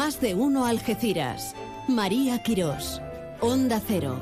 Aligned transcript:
Más 0.00 0.18
de 0.18 0.34
uno 0.34 0.64
Algeciras. 0.64 1.54
María 1.86 2.42
Quirós. 2.42 3.02
Onda 3.40 3.82
Cero. 3.86 4.18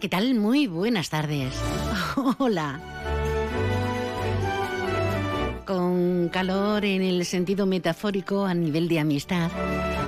¿Qué 0.00 0.08
tal? 0.08 0.34
Muy 0.34 0.66
buenas 0.66 1.10
tardes. 1.10 1.54
Hola. 2.38 2.80
Calor 6.28 6.84
en 6.84 7.02
el 7.02 7.24
sentido 7.24 7.66
metafórico 7.66 8.44
a 8.44 8.54
nivel 8.54 8.88
de 8.88 9.00
amistad, 9.00 9.50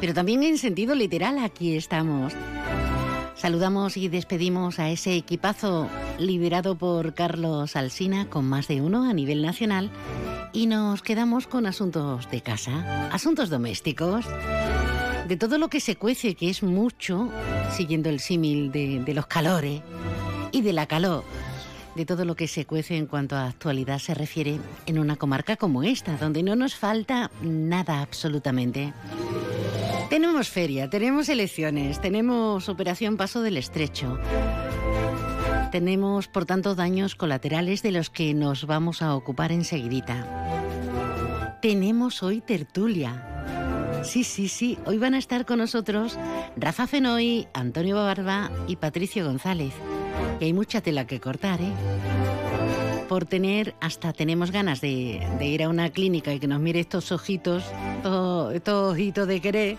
pero 0.01 0.15
también 0.15 0.43
en 0.43 0.59
sentido 0.59 0.95
literal 0.95 1.39
aquí 1.39 1.77
estamos. 1.77 2.33
Saludamos 3.35 3.97
y 3.97 4.09
despedimos 4.09 4.79
a 4.79 4.91
ese 4.91 5.15
equipazo 5.17 5.89
liderado 6.19 6.77
por 6.77 7.15
Carlos 7.15 7.75
Alsina 7.77 8.29
con 8.29 8.45
más 8.45 8.69
de 8.69 8.83
uno 8.83 9.09
a 9.09 9.15
nivel 9.15 9.43
nacional 9.43 9.91
y 10.53 10.67
nos 10.67 11.03
quedamos 11.03 11.47
con 11.47 11.67
asuntos 11.67 12.31
de 12.31 12.43
casa, 12.43 13.09
asuntos 13.11 13.49
domésticos, 13.49 14.27
de 15.27 15.37
todo 15.37 15.59
lo 15.59 15.69
que 15.69 15.81
se 15.81 15.97
cuece, 15.97 16.35
que 16.35 16.51
es 16.51 16.63
mucho, 16.63 17.31
siguiendo 17.71 18.09
el 18.09 18.21
símil 18.21 18.71
de, 18.73 19.01
de 19.01 19.15
los 19.15 19.27
calores 19.27 19.81
y 20.53 20.63
de 20.63 20.73
la 20.73 20.87
calor, 20.87 21.25
de 22.01 22.07
todo 22.07 22.25
lo 22.25 22.35
que 22.35 22.49
se 22.49 22.65
cuece 22.65 22.97
en 22.97 23.05
cuanto 23.05 23.37
a 23.37 23.47
actualidad 23.47 23.99
se 23.99 24.15
refiere 24.15 24.59
en 24.87 24.99
una 24.99 25.17
comarca 25.17 25.57
como 25.57 25.83
esta, 25.83 26.17
donde 26.17 26.43
no 26.43 26.57
nos 26.57 26.75
falta 26.75 27.31
nada 27.43 28.01
absolutamente. 28.01 28.95
Tenemos 30.09 30.49
feria, 30.49 30.89
tenemos 30.89 31.29
elecciones, 31.29 32.01
tenemos 32.01 32.71
Operación 32.71 33.19
Paso 33.19 33.43
del 33.43 33.59
Estrecho. 33.59 34.19
Tenemos, 35.73 36.27
por 36.27 36.47
tanto, 36.47 36.75
daños 36.75 37.17
colaterales 37.17 37.83
de 37.83 37.93
los 37.93 38.09
que 38.09 38.33
nos 38.33 38.65
vamos 38.65 39.03
a 39.03 39.15
ocupar 39.15 39.53
enseguidita. 39.53 41.59
Tenemos 41.61 42.23
hoy 42.23 42.41
tertulia. 42.41 44.01
Sí, 44.05 44.25
sí, 44.25 44.49
sí, 44.49 44.79
hoy 44.87 44.97
van 44.97 45.13
a 45.13 45.19
estar 45.19 45.45
con 45.45 45.59
nosotros 45.59 46.19
Rafa 46.57 46.87
Fenoy, 46.87 47.47
Antonio 47.53 47.97
Barba 47.97 48.51
y 48.67 48.77
Patricio 48.77 49.27
González. 49.27 49.75
Y 50.41 50.45
hay 50.45 50.53
mucha 50.55 50.81
tela 50.81 51.07
que 51.07 51.21
cortar, 51.21 51.61
¿eh? 51.61 51.73
Por 53.09 53.27
tener, 53.27 53.75
hasta 53.81 54.13
tenemos 54.15 54.51
ganas 54.51 54.81
de, 54.81 55.21
ir 55.41 55.63
a 55.63 55.69
una 55.69 55.91
clínica 55.91 56.33
y 56.33 56.41
que 56.41 56.47
nos 56.47 56.61
mire 56.61 56.81
estos 56.81 57.13
ojitos, 57.13 57.63
estos, 57.97 58.55
estos 58.55 58.93
ojitos 58.93 59.29
de 59.29 59.41
querer. 59.41 59.77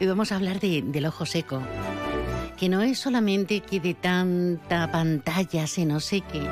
Y 0.00 0.06
vamos 0.06 0.32
a 0.32 0.36
hablar 0.36 0.58
de, 0.58 0.82
del 0.82 1.06
ojo 1.06 1.24
seco, 1.24 1.62
que 2.56 2.68
no 2.68 2.82
es 2.82 2.98
solamente 2.98 3.60
que 3.60 3.78
de 3.78 3.94
tanta 3.94 4.90
pantalla 4.90 5.66
se 5.66 5.84
nos 5.84 6.04
seque. 6.06 6.42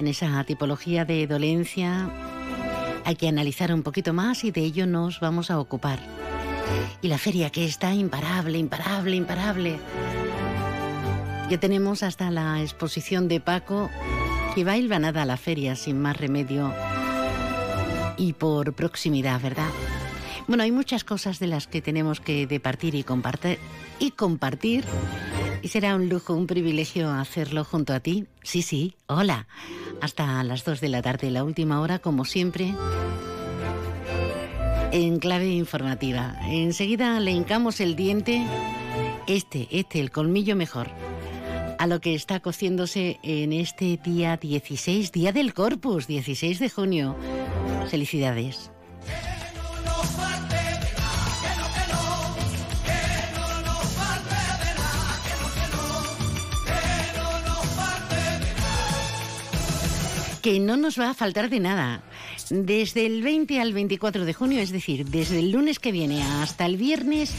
En 0.00 0.06
esa 0.06 0.42
tipología 0.44 1.04
de 1.04 1.26
dolencia 1.26 2.10
hay 3.04 3.16
que 3.16 3.28
analizar 3.28 3.72
un 3.72 3.82
poquito 3.82 4.12
más 4.12 4.42
y 4.44 4.50
de 4.50 4.62
ello 4.62 4.86
nos 4.86 5.20
vamos 5.20 5.50
a 5.50 5.60
ocupar. 5.60 6.00
Y 7.00 7.08
la 7.08 7.18
feria 7.18 7.50
que 7.50 7.64
está 7.64 7.94
imparable, 7.94 8.58
imparable, 8.58 9.16
imparable. 9.16 9.78
Ya 11.50 11.58
tenemos 11.58 12.02
hasta 12.02 12.30
la 12.30 12.60
exposición 12.60 13.26
de 13.26 13.40
Paco 13.40 13.88
que 14.54 14.64
va 14.64 14.76
hilvanada 14.76 15.22
a 15.22 15.24
la 15.24 15.38
feria 15.38 15.76
sin 15.76 15.98
más 15.98 16.16
remedio 16.16 16.74
y 18.18 18.34
por 18.34 18.74
proximidad, 18.74 19.40
¿verdad? 19.40 19.70
Bueno, 20.46 20.62
hay 20.62 20.72
muchas 20.72 21.04
cosas 21.04 21.38
de 21.38 21.46
las 21.46 21.66
que 21.66 21.80
tenemos 21.80 22.20
que 22.20 22.46
departir 22.46 22.94
y 22.94 23.02
compartir 23.02 23.58
y 23.98 24.10
compartir 24.10 24.84
y 25.62 25.68
será 25.68 25.94
un 25.94 26.10
lujo, 26.10 26.34
un 26.34 26.46
privilegio 26.46 27.10
hacerlo 27.10 27.64
junto 27.64 27.94
a 27.94 28.00
ti. 28.00 28.26
Sí, 28.42 28.60
sí, 28.60 28.96
hola. 29.06 29.46
Hasta 30.02 30.42
las 30.44 30.64
2 30.64 30.80
de 30.82 30.88
la 30.88 31.00
tarde, 31.00 31.30
la 31.30 31.44
última 31.44 31.80
hora, 31.80 31.98
como 31.98 32.24
siempre, 32.26 32.74
en 34.92 35.18
clave 35.18 35.48
informativa. 35.48 36.36
Enseguida 36.46 37.18
le 37.20 37.30
hincamos 37.30 37.80
el 37.80 37.96
diente, 37.96 38.44
este, 39.26 39.66
este, 39.70 40.00
el 40.00 40.10
colmillo 40.10 40.54
mejor, 40.56 40.90
a 41.78 41.86
lo 41.86 42.00
que 42.00 42.14
está 42.14 42.40
cociéndose 42.40 43.18
en 43.22 43.52
este 43.52 43.98
día 44.04 44.36
16, 44.36 45.12
día 45.12 45.32
del 45.32 45.54
Corpus, 45.54 46.06
16 46.06 46.58
de 46.58 46.68
junio. 46.68 47.16
Felicidades. 47.90 48.70
que 60.48 60.60
no 60.60 60.76
nos 60.76 60.98
va 60.98 61.10
a 61.10 61.14
faltar 61.14 61.50
de 61.50 61.60
nada. 61.60 62.00
Desde 62.48 63.04
el 63.04 63.22
20 63.22 63.60
al 63.60 63.74
24 63.74 64.24
de 64.24 64.32
junio, 64.32 64.62
es 64.62 64.70
decir, 64.70 65.04
desde 65.04 65.40
el 65.40 65.50
lunes 65.50 65.78
que 65.78 65.92
viene 65.92 66.22
hasta 66.22 66.64
el 66.64 66.76
viernes, 66.78 67.34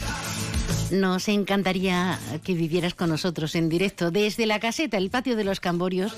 nos 0.92 1.28
encantaría 1.28 2.18
que 2.44 2.54
vivieras 2.54 2.94
con 2.94 3.10
nosotros 3.10 3.54
en 3.54 3.68
directo 3.68 4.10
desde 4.10 4.46
la 4.46 4.60
caseta, 4.60 4.96
el 4.96 5.10
patio 5.10 5.36
de 5.36 5.44
los 5.44 5.60
Camborios, 5.60 6.12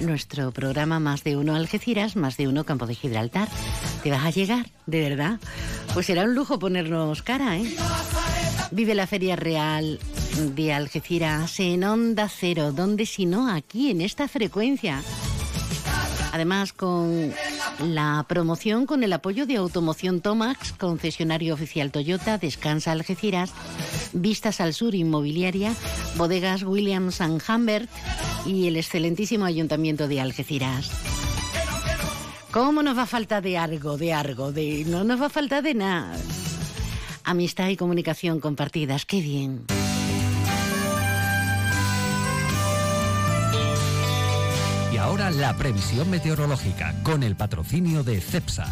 nuestro 0.00 0.52
programa 0.52 1.00
Más 1.00 1.24
de 1.24 1.36
Uno 1.36 1.54
Algeciras, 1.54 2.16
Más 2.16 2.36
de 2.36 2.48
Uno 2.48 2.64
Campo 2.64 2.86
de 2.86 2.94
Gibraltar. 2.94 3.48
¿Te 4.02 4.10
vas 4.10 4.24
a 4.24 4.30
llegar? 4.30 4.66
¿De 4.86 5.00
verdad? 5.00 5.40
Pues 5.94 6.06
será 6.06 6.24
un 6.24 6.34
lujo 6.34 6.58
ponernos 6.58 7.22
cara, 7.22 7.58
¿eh? 7.58 7.74
Vive 8.70 8.94
la 8.94 9.06
Feria 9.06 9.36
Real 9.36 9.98
de 10.54 10.72
Algeciras 10.72 11.60
en 11.60 11.84
Onda 11.84 12.28
Cero, 12.28 12.72
donde 12.72 13.06
si 13.06 13.26
no, 13.26 13.48
aquí 13.48 13.90
en 13.90 14.00
esta 14.00 14.28
frecuencia. 14.28 15.02
Además, 16.32 16.72
con 16.72 17.32
la 17.78 18.24
promoción 18.26 18.86
con 18.86 19.04
el 19.04 19.12
apoyo 19.12 19.46
de 19.46 19.56
Automoción 19.56 20.22
Tomax, 20.22 20.72
concesionario 20.72 21.52
oficial 21.52 21.90
Toyota, 21.90 22.38
Descansa 22.38 22.90
Algeciras, 22.92 23.52
Vistas 24.14 24.60
al 24.60 24.72
Sur 24.72 24.94
Inmobiliaria, 24.94 25.74
Bodegas 26.16 26.62
Williams 26.62 27.20
and 27.20 27.42
Humbert 27.46 27.90
y 28.46 28.66
el 28.66 28.76
excelentísimo 28.76 29.44
Ayuntamiento 29.44 30.08
de 30.08 30.22
Algeciras. 30.22 30.90
¿Cómo 32.50 32.82
nos 32.82 32.96
va 32.96 33.02
a 33.02 33.06
faltar 33.06 33.42
de 33.42 33.58
algo, 33.58 33.98
de 33.98 34.12
algo? 34.12 34.52
De, 34.52 34.84
no 34.86 35.04
nos 35.04 35.20
va 35.20 35.26
a 35.26 35.30
faltar 35.30 35.62
de 35.62 35.74
nada. 35.74 36.16
Amistad 37.24 37.68
y 37.68 37.76
comunicación 37.76 38.40
compartidas, 38.40 39.04
qué 39.04 39.20
bien. 39.20 39.64
La 45.30 45.56
previsión 45.56 46.10
meteorológica 46.10 46.94
con 47.04 47.22
el 47.22 47.36
patrocinio 47.36 48.02
de 48.02 48.20
CEPSA. 48.20 48.66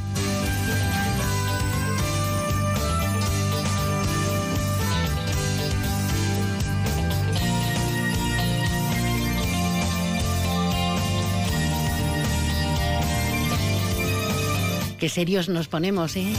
Qué 14.99 15.09
serios 15.09 15.49
nos 15.49 15.69
ponemos, 15.69 16.17
¿eh? 16.17 16.33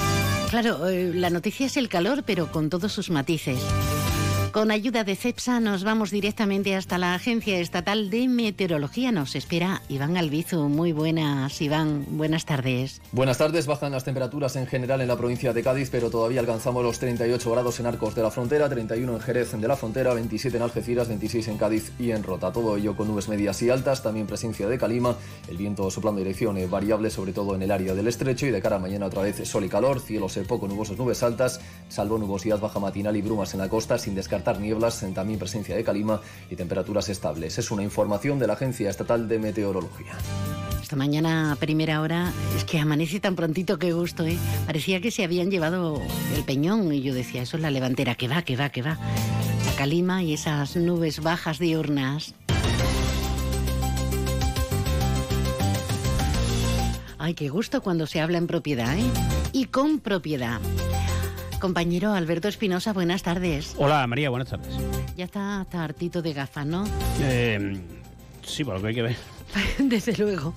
Claro, 0.49 0.87
eh, 0.89 1.11
la 1.15 1.29
noticia 1.29 1.65
es 1.65 1.77
el 1.77 1.87
calor, 1.87 2.23
pero 2.25 2.51
con 2.51 2.69
todos 2.69 2.91
sus 2.91 3.09
matices. 3.09 3.57
Con 4.51 4.69
ayuda 4.69 5.05
de 5.05 5.15
CEPSA 5.15 5.61
nos 5.61 5.85
vamos 5.85 6.11
directamente 6.11 6.75
hasta 6.75 6.97
la 6.97 7.13
Agencia 7.13 7.57
Estatal 7.59 8.09
de 8.09 8.27
Meteorología. 8.27 9.13
Nos 9.13 9.33
espera 9.35 9.81
Iván 9.87 10.17
Albizu. 10.17 10.67
Muy 10.67 10.91
buenas, 10.91 11.61
Iván. 11.61 12.05
Buenas 12.09 12.45
tardes. 12.45 13.01
Buenas 13.13 13.37
tardes. 13.37 13.65
Bajan 13.65 13.93
las 13.93 14.03
temperaturas 14.03 14.57
en 14.57 14.67
general 14.67 14.99
en 14.99 15.07
la 15.07 15.15
provincia 15.15 15.53
de 15.53 15.63
Cádiz, 15.63 15.89
pero 15.89 16.09
todavía 16.09 16.41
alcanzamos 16.41 16.83
los 16.83 16.99
38 16.99 17.49
grados 17.49 17.79
en 17.79 17.85
Arcos 17.85 18.13
de 18.13 18.23
la 18.23 18.29
Frontera, 18.29 18.67
31 18.67 19.13
en 19.13 19.21
Jerez 19.21 19.53
de 19.53 19.67
la 19.69 19.77
Frontera, 19.77 20.13
27 20.13 20.57
en 20.57 20.63
Algeciras, 20.63 21.07
26 21.07 21.47
en 21.47 21.57
Cádiz 21.57 21.93
y 21.97 22.11
en 22.11 22.21
Rota. 22.21 22.51
Todo 22.51 22.75
ello 22.75 22.97
con 22.97 23.07
nubes 23.07 23.29
medias 23.29 23.61
y 23.61 23.69
altas, 23.69 24.03
también 24.03 24.27
presencia 24.27 24.67
de 24.67 24.77
calima, 24.77 25.15
el 25.47 25.55
viento 25.55 25.89
soplando 25.89 26.19
dirección 26.19 26.57
eh, 26.57 26.67
variable, 26.67 27.09
sobre 27.09 27.31
todo 27.31 27.55
en 27.55 27.61
el 27.61 27.71
área 27.71 27.95
del 27.95 28.07
estrecho 28.09 28.47
y 28.47 28.51
de 28.51 28.61
cara 28.61 28.75
a 28.75 28.79
mañana 28.79 29.05
otra 29.05 29.21
vez 29.21 29.47
sol 29.47 29.63
y 29.63 29.69
calor, 29.69 30.01
cielos 30.01 30.35
eh, 30.35 30.43
poco 30.45 30.67
nubosos, 30.67 30.97
nubes 30.97 31.23
altas, 31.23 31.61
salvo 31.87 32.17
nubosidad 32.17 32.59
baja 32.59 32.81
matinal 32.81 33.15
y 33.15 33.21
brumas 33.21 33.53
en 33.53 33.61
la 33.61 33.69
costa, 33.69 33.97
sin 33.97 34.13
descartar 34.13 34.40
nieblas, 34.59 35.03
en 35.03 35.13
también 35.13 35.39
presencia 35.39 35.75
de 35.75 35.83
calima 35.83 36.21
y 36.49 36.55
temperaturas 36.55 37.09
estables. 37.09 37.57
Es 37.57 37.71
una 37.71 37.83
información 37.83 38.39
de 38.39 38.47
la 38.47 38.53
Agencia 38.53 38.89
Estatal 38.89 39.27
de 39.27 39.39
Meteorología. 39.39 40.13
Esta 40.81 40.95
mañana 40.95 41.55
primera 41.59 42.01
hora 42.01 42.33
es 42.57 42.65
que 42.65 42.79
amanece 42.79 43.19
tan 43.19 43.35
prontito 43.35 43.79
que 43.79 43.93
gusto, 43.93 44.25
¿eh? 44.25 44.37
Parecía 44.65 44.99
que 44.99 45.11
se 45.11 45.23
habían 45.23 45.49
llevado 45.49 46.01
el 46.35 46.43
peñón 46.43 46.91
y 46.91 47.01
yo 47.01 47.13
decía, 47.13 47.43
eso 47.43 47.57
es 47.57 47.63
la 47.63 47.71
levantera, 47.71 48.15
que 48.15 48.27
va, 48.27 48.41
que 48.41 48.57
va, 48.57 48.69
que 48.69 48.81
va. 48.81 48.97
La 49.65 49.75
calima 49.77 50.23
y 50.23 50.33
esas 50.33 50.75
nubes 50.75 51.21
bajas 51.21 51.59
diurnas. 51.59 52.33
Ay, 57.17 57.35
qué 57.35 57.49
gusto 57.49 57.81
cuando 57.81 58.07
se 58.07 58.19
habla 58.19 58.39
en 58.39 58.47
propiedad, 58.47 58.97
¿eh? 58.97 59.03
Y 59.53 59.65
con 59.65 59.99
propiedad. 59.99 60.59
Compañero 61.61 62.11
Alberto 62.13 62.47
Espinosa, 62.47 62.91
buenas 62.91 63.21
tardes. 63.21 63.75
Hola 63.77 64.07
María, 64.07 64.31
buenas 64.31 64.49
tardes. 64.49 64.75
Ya 65.15 65.25
está, 65.25 65.61
está 65.61 65.83
hartito 65.83 66.23
de 66.23 66.33
gafas, 66.33 66.65
¿no? 66.65 66.83
Eh, 67.21 67.79
sí, 68.43 68.63
por 68.63 68.73
lo 68.73 68.81
que 68.81 68.87
hay 68.87 68.95
que 68.95 69.01
ver. 69.03 69.15
Desde 69.77 70.17
luego. 70.17 70.55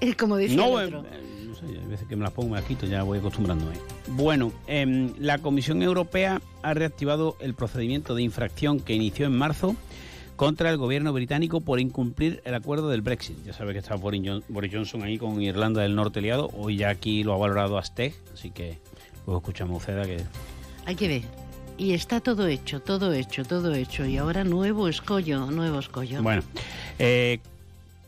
Es, 0.00 0.14
como 0.14 0.36
decía 0.36 0.56
no, 0.56 0.78
el 0.78 0.94
otro. 0.94 1.08
eh, 1.10 1.44
no 1.44 1.54
sé, 1.56 1.66
hay 1.66 1.88
veces 1.88 2.06
que 2.06 2.14
me 2.14 2.22
las 2.22 2.32
pongo, 2.32 2.50
me 2.50 2.56
las 2.56 2.64
quito, 2.64 2.86
ya 2.86 3.02
voy 3.02 3.18
acostumbrándome. 3.18 3.74
Bueno, 4.06 4.52
em, 4.68 5.12
la 5.18 5.38
Comisión 5.38 5.82
Europea 5.82 6.40
ha 6.62 6.72
reactivado 6.72 7.36
el 7.40 7.54
procedimiento 7.54 8.14
de 8.14 8.22
infracción 8.22 8.78
que 8.78 8.94
inició 8.94 9.26
en 9.26 9.36
marzo 9.36 9.74
contra 10.36 10.70
el 10.70 10.76
gobierno 10.76 11.12
británico 11.12 11.62
por 11.62 11.80
incumplir 11.80 12.42
el 12.44 12.54
acuerdo 12.54 12.90
del 12.90 13.02
Brexit. 13.02 13.42
Ya 13.44 13.52
sabe 13.52 13.72
que 13.72 13.80
está 13.80 13.96
Boris 13.96 14.22
Johnson 14.72 15.02
ahí 15.02 15.18
con 15.18 15.42
Irlanda 15.42 15.82
del 15.82 15.96
Norte 15.96 16.20
liado. 16.20 16.48
Hoy 16.52 16.76
ya 16.76 16.90
aquí 16.90 17.24
lo 17.24 17.34
ha 17.34 17.38
valorado 17.38 17.76
Asteg, 17.76 18.14
así 18.32 18.52
que 18.52 18.78
luego 19.26 19.40
escuchamos 19.40 19.74
a 19.74 19.76
Uceda 19.76 20.04
que 20.04 20.22
Hay 20.86 20.94
que 20.94 21.08
ver. 21.08 21.22
Y 21.78 21.92
está 21.92 22.20
todo 22.20 22.46
hecho, 22.46 22.80
todo 22.80 23.12
hecho, 23.12 23.44
todo 23.44 23.74
hecho. 23.74 24.06
Y 24.06 24.16
ahora 24.16 24.44
nuevo 24.44 24.88
escollo, 24.88 25.50
nuevo 25.50 25.78
escollo. 25.78 26.22
Bueno, 26.22 26.42
eh, 26.98 27.40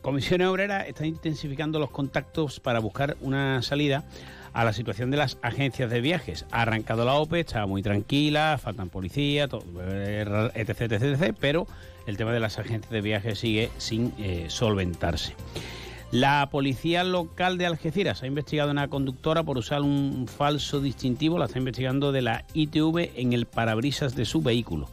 Comisión 0.01 0.41
Obrera 0.41 0.87
está 0.87 1.05
intensificando 1.05 1.77
los 1.77 1.91
contactos 1.91 2.59
para 2.59 2.79
buscar 2.79 3.17
una 3.21 3.61
salida 3.61 4.05
a 4.53 4.63
la 4.63 4.73
situación 4.73 5.11
de 5.11 5.17
las 5.17 5.37
agencias 5.41 5.91
de 5.91 6.01
viajes. 6.01 6.45
Ha 6.51 6.63
arrancado 6.63 7.05
la 7.05 7.13
OPE, 7.13 7.41
está 7.41 7.65
muy 7.67 7.83
tranquila, 7.83 8.59
faltan 8.61 8.89
policía, 8.89 9.47
todo, 9.47 9.63
eh, 9.81 10.51
etc, 10.55 10.81
etc, 10.81 11.03
etc, 11.03 11.35
pero 11.39 11.67
el 12.07 12.17
tema 12.17 12.31
de 12.31 12.39
las 12.39 12.57
agencias 12.57 12.91
de 12.91 13.01
viajes 13.01 13.39
sigue 13.39 13.69
sin 13.77 14.13
eh, 14.17 14.45
solventarse. 14.47 15.35
La 16.11 16.49
policía 16.49 17.03
local 17.03 17.59
de 17.59 17.67
Algeciras 17.67 18.23
ha 18.23 18.27
investigado 18.27 18.69
a 18.69 18.71
una 18.71 18.87
conductora 18.87 19.43
por 19.43 19.59
usar 19.59 19.83
un 19.83 20.27
falso 20.27 20.81
distintivo, 20.81 21.37
la 21.37 21.45
está 21.45 21.59
investigando 21.59 22.11
de 22.11 22.23
la 22.23 22.45
ITV 22.53 23.11
en 23.15 23.33
el 23.33 23.45
parabrisas 23.45 24.15
de 24.15 24.25
su 24.25 24.41
vehículo. 24.41 24.89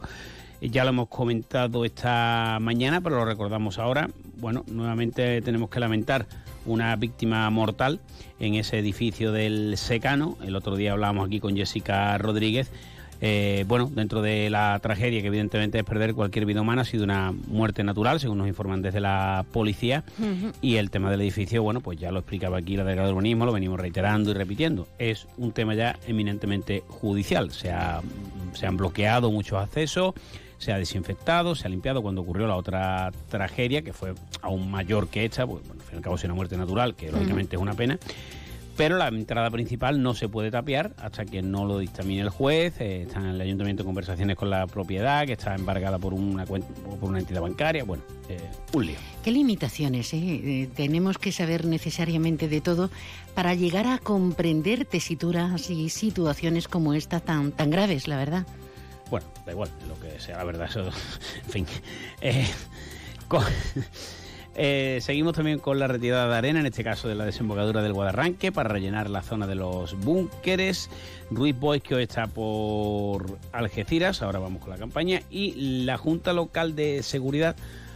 Eh, 0.61 0.69
Ya 0.69 0.83
lo 0.83 0.91
hemos 0.91 1.07
comentado 1.07 1.85
esta 1.85 2.59
mañana, 2.61 3.01
pero 3.01 3.15
lo 3.15 3.25
recordamos 3.25 3.79
ahora. 3.79 4.11
Bueno, 4.35 4.63
nuevamente 4.67 5.41
tenemos 5.41 5.71
que 5.71 5.79
lamentar 5.79 6.27
una 6.67 6.95
víctima 6.95 7.49
mortal 7.49 7.99
en 8.39 8.53
ese 8.53 8.77
edificio 8.77 9.31
del 9.31 9.75
Secano. 9.77 10.37
El 10.43 10.55
otro 10.55 10.75
día 10.75 10.91
hablábamos 10.91 11.25
aquí 11.25 11.39
con 11.39 11.55
Jessica 11.55 12.15
Rodríguez. 12.19 12.69
Eh, 13.19 13.65
bueno, 13.67 13.89
dentro 13.93 14.21
de 14.21 14.49
la 14.49 14.77
tragedia, 14.81 15.21
que 15.21 15.27
evidentemente 15.27 15.79
es 15.79 15.83
perder 15.83 16.13
cualquier 16.13 16.45
vida 16.45 16.61
humana, 16.61 16.83
ha 16.83 16.85
sido 16.85 17.03
una 17.03 17.31
muerte 17.31 17.83
natural, 17.83 18.19
según 18.19 18.37
nos 18.37 18.47
informan 18.47 18.81
desde 18.81 18.99
la 18.99 19.45
policía. 19.51 20.03
Y 20.61 20.75
el 20.75 20.91
tema 20.91 21.09
del 21.09 21.21
edificio, 21.21 21.63
bueno, 21.63 21.81
pues 21.81 21.97
ya 21.99 22.11
lo 22.11 22.19
explicaba 22.19 22.57
aquí 22.59 22.77
la 22.77 22.83
delegada 22.83 23.07
de 23.07 23.13
urbanismo, 23.13 23.45
lo 23.45 23.51
venimos 23.53 23.79
reiterando 23.79 24.31
y 24.31 24.33
repitiendo. 24.33 24.87
Es 24.99 25.27
un 25.37 25.51
tema 25.51 25.73
ya 25.73 25.97
eminentemente 26.07 26.83
judicial. 26.87 27.51
Se, 27.51 27.71
ha- 27.71 28.01
se 28.53 28.67
han 28.67 28.77
bloqueado 28.77 29.31
muchos 29.31 29.59
accesos, 29.61 30.13
se 30.59 30.71
ha 30.71 30.77
desinfectado, 30.77 31.53
se 31.55 31.67
ha 31.67 31.69
limpiado 31.69 32.01
cuando 32.01 32.21
ocurrió 32.21 32.47
la 32.47 32.55
otra 32.55 33.11
tragedia, 33.29 33.81
que 33.83 33.93
fue 33.93 34.13
aún 34.41 34.69
mayor 34.71 35.07
que 35.07 35.25
esta, 35.25 35.45
pues 35.45 35.61
bueno, 35.67 35.81
al 35.81 35.85
fin 35.85 35.95
y 35.95 35.97
al 35.97 36.03
cabo 36.03 36.15
es 36.15 36.23
una 36.23 36.33
muerte 36.33 36.57
natural, 36.57 36.95
que 36.95 37.11
lógicamente 37.11 37.55
es 37.55 37.61
una 37.61 37.73
pena. 37.73 37.97
Pero 38.77 38.97
la 38.97 39.07
entrada 39.07 39.49
principal 39.49 40.03
no 40.03 40.13
se 40.13 40.29
puede 40.29 40.51
tapiar 40.51 40.93
hasta 40.97 41.25
que 41.25 41.41
no 41.41 41.65
lo 41.65 41.79
dictamine 41.79 42.21
el 42.21 42.29
juez. 42.29 42.79
eh, 42.79 43.01
está 43.07 43.19
en 43.19 43.25
el 43.25 43.41
ayuntamiento 43.41 43.81
en 43.81 43.87
conversaciones 43.87 44.37
con 44.37 44.51
la 44.51 44.67
propiedad, 44.67 45.25
que 45.25 45.33
está 45.33 45.55
embargada 45.55 45.97
por 45.97 46.13
una, 46.13 46.45
cuenta, 46.45 46.67
por 46.99 47.09
una 47.09 47.17
entidad 47.19 47.41
bancaria. 47.41 47.83
Bueno, 47.83 48.03
eh, 48.29 48.39
un 48.73 48.85
lío. 48.85 48.97
¿Qué 49.23 49.31
limitaciones 49.31 50.13
eh? 50.13 50.19
Eh, 50.21 50.69
tenemos 50.75 51.17
que 51.17 51.31
saber 51.31 51.65
necesariamente 51.65 52.47
de 52.47 52.61
todo 52.61 52.91
para 53.33 53.55
llegar 53.55 53.87
a 53.87 53.97
comprender 53.97 54.85
tesituras 54.85 55.69
y 55.71 55.89
situaciones 55.89 56.67
como 56.67 56.93
esta 56.93 57.19
tan, 57.19 57.51
tan 57.51 57.71
graves, 57.71 58.07
la 58.07 58.17
verdad? 58.17 58.45
Bueno, 59.09 59.25
da 59.45 59.53
igual, 59.53 59.69
lo 59.87 59.99
que 59.99 60.19
sea, 60.19 60.37
la 60.37 60.43
verdad, 60.43 60.67
eso, 60.69 60.85
en 61.45 61.49
fin. 61.49 61.65
Eh, 62.21 62.45
eh, 64.59 64.97
seguimos 65.01 65.33
también 65.33 65.59
con 65.59 65.77
la 65.77 65.87
retirada 65.87 66.27
de 66.27 66.35
arena, 66.35 66.59
en 66.59 66.65
este 66.65 66.83
caso 66.83 67.07
de 67.07 67.13
la 67.13 67.25
desembocadura 67.25 67.83
del 67.83 67.93
Guadarranque, 67.93 68.51
para 68.51 68.69
rellenar 68.69 69.07
la 69.07 69.21
zona 69.21 69.45
de 69.45 69.53
los 69.53 69.95
búnkeres. 69.99 70.89
Ruiz 71.29 71.55
Boix, 71.57 71.83
que 71.83 71.93
hoy 71.93 72.03
está 72.03 72.25
por 72.25 73.37
Algeciras, 73.51 74.23
ahora 74.23 74.39
vamos 74.39 74.63
con 74.63 74.71
la 74.71 74.77
campaña. 74.77 75.21
Y 75.29 75.83
la 75.85 75.97
Junta 75.97 76.33
Local 76.33 76.75
de 76.75 77.03
Seguridad 77.03 77.55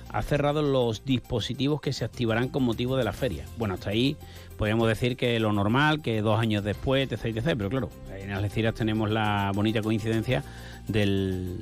ha 0.10 0.22
cerrado 0.22 0.62
los 0.62 1.04
dispositivos 1.04 1.82
que 1.82 1.94
se 1.94 2.06
activarán 2.06 2.50
con 2.50 2.62
motivo 2.62 2.96
de 2.96 3.06
la 3.06 3.14
feria. 3.14 3.46
Bueno, 3.58 3.74
hasta 3.74 3.90
ahí 3.90 4.16
podríamos 4.56 4.88
decir 4.88 5.18
que 5.18 5.40
lo 5.40 5.54
normal, 5.54 6.02
que 6.04 6.22
dos 6.22 6.40
años 6.40 6.64
después, 6.64 7.12
etc, 7.12 7.38
etc. 7.38 7.56
Pero 7.58 7.70
claro, 7.70 7.90
en 8.16 8.30
Algeciras 8.32 8.76
tenemos 8.76 9.10
la 9.10 9.52
bonita 9.56 9.82
coincidencia 9.82 10.44
de 10.88 11.06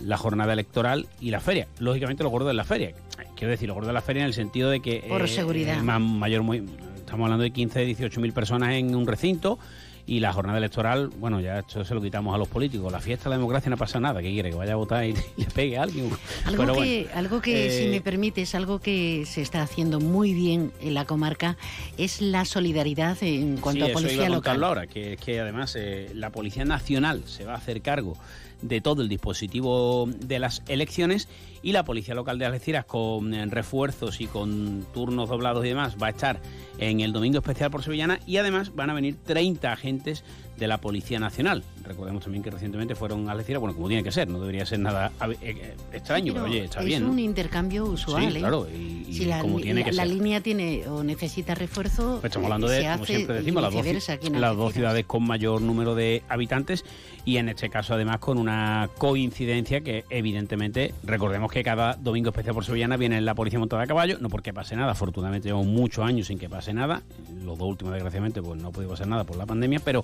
la 0.06 0.18
jornada 0.18 0.54
electoral 0.54 1.08
y 1.20 1.32
la 1.32 1.40
feria. 1.40 1.68
Lógicamente 1.80 2.24
lo 2.24 2.30
gordo 2.30 2.48
de 2.48 2.54
la 2.54 2.64
feria. 2.64 2.94
Quiero 3.36 3.52
decir, 3.52 3.68
lo 3.68 3.74
gordo 3.74 3.88
de 3.88 3.94
la 3.94 4.02
feria 4.02 4.22
en 4.22 4.28
el 4.28 4.34
sentido 4.34 4.70
de 4.70 4.82
que... 4.82 5.06
Por 5.08 5.28
seguridad. 5.30 5.80
eh, 5.80 5.84
más 5.84 6.02
mayor, 6.02 6.44
muy, 6.44 6.64
estamos 6.98 7.26
hablando 7.26 7.44
de 7.44 7.52
15, 7.52 7.80
18 7.86 8.22
mil 8.22 8.34
personas 8.34 8.74
en 8.74 8.96
un 8.96 9.08
recinto. 9.08 9.60
Y 10.06 10.22
la 10.22 10.34
jornada 10.34 10.58
electoral, 10.58 11.10
bueno, 11.20 11.40
ya 11.40 11.60
esto 11.60 11.86
se 11.86 11.94
lo 11.94 12.02
quitamos 12.02 12.34
a 12.34 12.40
los 12.40 12.48
políticos. 12.48 12.92
La 12.92 13.00
fiesta 13.00 13.26
de 13.26 13.30
la 13.30 13.36
democracia 13.38 13.70
no 13.70 13.78
pasa 13.78 14.00
nada. 14.00 14.24
¿Qué 14.24 14.32
quiere? 14.32 14.50
Que 14.50 14.56
vaya 14.56 14.74
a 14.74 14.76
votar 14.76 15.06
y 15.06 15.14
le 15.38 15.46
pegue 15.54 15.78
a 15.78 15.84
alguien. 15.84 16.10
Algo 16.46 16.64
Pero 16.64 16.74
que, 16.74 17.04
bueno, 17.04 17.10
algo 17.14 17.42
que 17.42 17.70
si 17.70 17.84
eh, 17.84 17.90
me 17.92 18.02
permites, 18.02 18.56
algo 18.56 18.80
que 18.80 19.26
se 19.28 19.44
está 19.44 19.62
haciendo 19.62 20.00
muy 20.00 20.34
bien 20.34 20.72
en 20.82 20.96
la 20.96 21.06
comarca 21.06 21.58
es 22.00 22.22
la 22.22 22.46
solidaridad 22.46 23.22
en 23.22 23.58
cuanto 23.58 23.86
sí, 23.86 23.92
a 23.92 23.94
policía 23.94 24.14
eso 24.14 24.22
iba 24.24 24.34
a 24.34 24.38
local. 24.38 24.64
ahora, 24.64 24.88
que 24.88 25.14
es 25.14 25.20
que 25.22 25.40
además 25.40 25.76
eh, 25.78 26.10
la 26.16 26.32
Policía 26.32 26.66
Nacional 26.66 27.22
se 27.28 27.46
va 27.46 27.54
a 27.54 27.58
hacer 27.58 27.82
cargo 27.84 28.18
de 28.62 28.82
todo 28.82 29.02
el 29.02 29.10
dispositivo 29.10 30.08
de 30.20 30.40
las 30.40 30.62
elecciones 30.68 31.28
y 31.62 31.72
la 31.74 31.84
Policía 31.84 32.16
Local 32.16 32.40
de 32.40 32.46
Algeciras 32.46 32.86
con 32.86 33.34
eh, 33.34 33.46
refuerzos 33.46 34.22
y 34.22 34.28
con 34.28 34.86
turnos 34.94 35.30
doblados 35.30 35.66
y 35.66 35.70
demás 35.70 35.96
va 36.02 36.08
a 36.08 36.12
estar 36.12 36.42
en 36.78 37.02
el 37.02 37.12
Domingo 37.12 37.40
Especial 37.40 37.70
por 37.72 37.84
Sevillana 37.84 38.20
y 38.26 38.38
además 38.38 38.74
van 38.76 38.90
a 38.90 38.94
venir 38.94 39.18
30 39.26 39.72
agentes 39.72 40.24
de 40.58 40.68
la 40.68 40.78
Policía 40.80 41.20
Nacional. 41.20 41.64
Recordemos 41.86 42.24
también 42.24 42.44
que 42.44 42.50
recientemente 42.52 42.94
fueron 42.96 43.30
a 43.30 43.32
Algeciras, 43.34 43.62
bueno, 43.62 43.76
como 43.76 43.88
tiene 43.88 44.04
que 44.04 44.12
ser, 44.12 44.28
no 44.30 44.40
debería 44.42 44.66
ser 44.66 44.80
nada 44.80 45.12
eh, 45.22 45.36
eh, 45.42 45.76
extraño, 45.94 46.34
pero, 46.34 46.46
oye, 46.46 46.66
está 46.66 46.80
es 46.82 46.86
bien, 46.86 47.04
¿no? 47.04 47.12
un 47.12 47.20
intercambio 47.20 47.86
usual. 47.86 48.30
Sí, 48.30 48.38
¿eh? 48.38 48.40
claro, 48.40 48.68
y, 48.74 49.06
y 49.08 49.14
si 49.14 49.26
la, 49.26 49.40
como 49.42 49.60
tiene 49.62 49.82
la- 49.82 49.86
que 49.86 49.92
la 49.94 50.04
ser. 50.06 50.14
línea 50.14 50.42
tiene 50.42 50.86
o 50.88 51.02
necesita 51.04 51.56
refuerzo, 51.56 52.18
Pues 52.22 52.26
estamos 52.32 52.46
hablando 52.48 52.68
de, 52.68 52.84
como 52.92 53.06
siempre 53.06 53.36
decimos, 53.36 53.64
las 53.64 53.74
dos, 53.74 54.32
las 54.34 54.58
dos 54.58 54.74
ciudades 54.74 55.06
con 55.06 55.24
mayor 55.26 55.62
número 55.62 55.96
de 55.96 56.24
habitantes 56.28 56.84
y 57.30 57.38
en 57.38 57.48
este 57.48 57.70
caso 57.70 57.94
además 57.94 58.18
con 58.18 58.40
una 58.40 58.90
coincidencia 58.98 59.82
que 59.82 60.04
evidentemente, 60.10 60.96
recordemos 61.04 61.52
que 61.52 61.62
cada 61.64 61.94
domingo 61.94 62.30
especial 62.30 62.56
por 62.56 62.66
Sevillana 62.66 62.98
viene 62.98 63.22
la 63.22 63.36
policía 63.36 63.60
montada 63.60 63.84
a 63.84 63.86
caballo, 63.86 64.18
no 64.20 64.30
porque 64.30 64.52
pase 64.52 64.76
nada, 64.76 64.94
afortunadamente 64.94 65.48
llevamos 65.48 65.68
muchos 65.68 66.04
años 66.04 66.26
sin 66.26 66.40
que 66.40 66.50
pase 66.50 66.74
nada, 66.74 67.04
los 67.46 67.56
dos 67.60 67.68
últimos 67.68 67.94
desgraciadamente 67.94 68.42
pues 68.42 68.60
no 68.60 68.70
ha 68.70 68.72
podido 68.72 68.90
pasar 68.90 69.06
nada 69.06 69.26
por 69.26 69.38
la 69.38 69.46
pandemia, 69.46 69.80
pero 69.86 70.04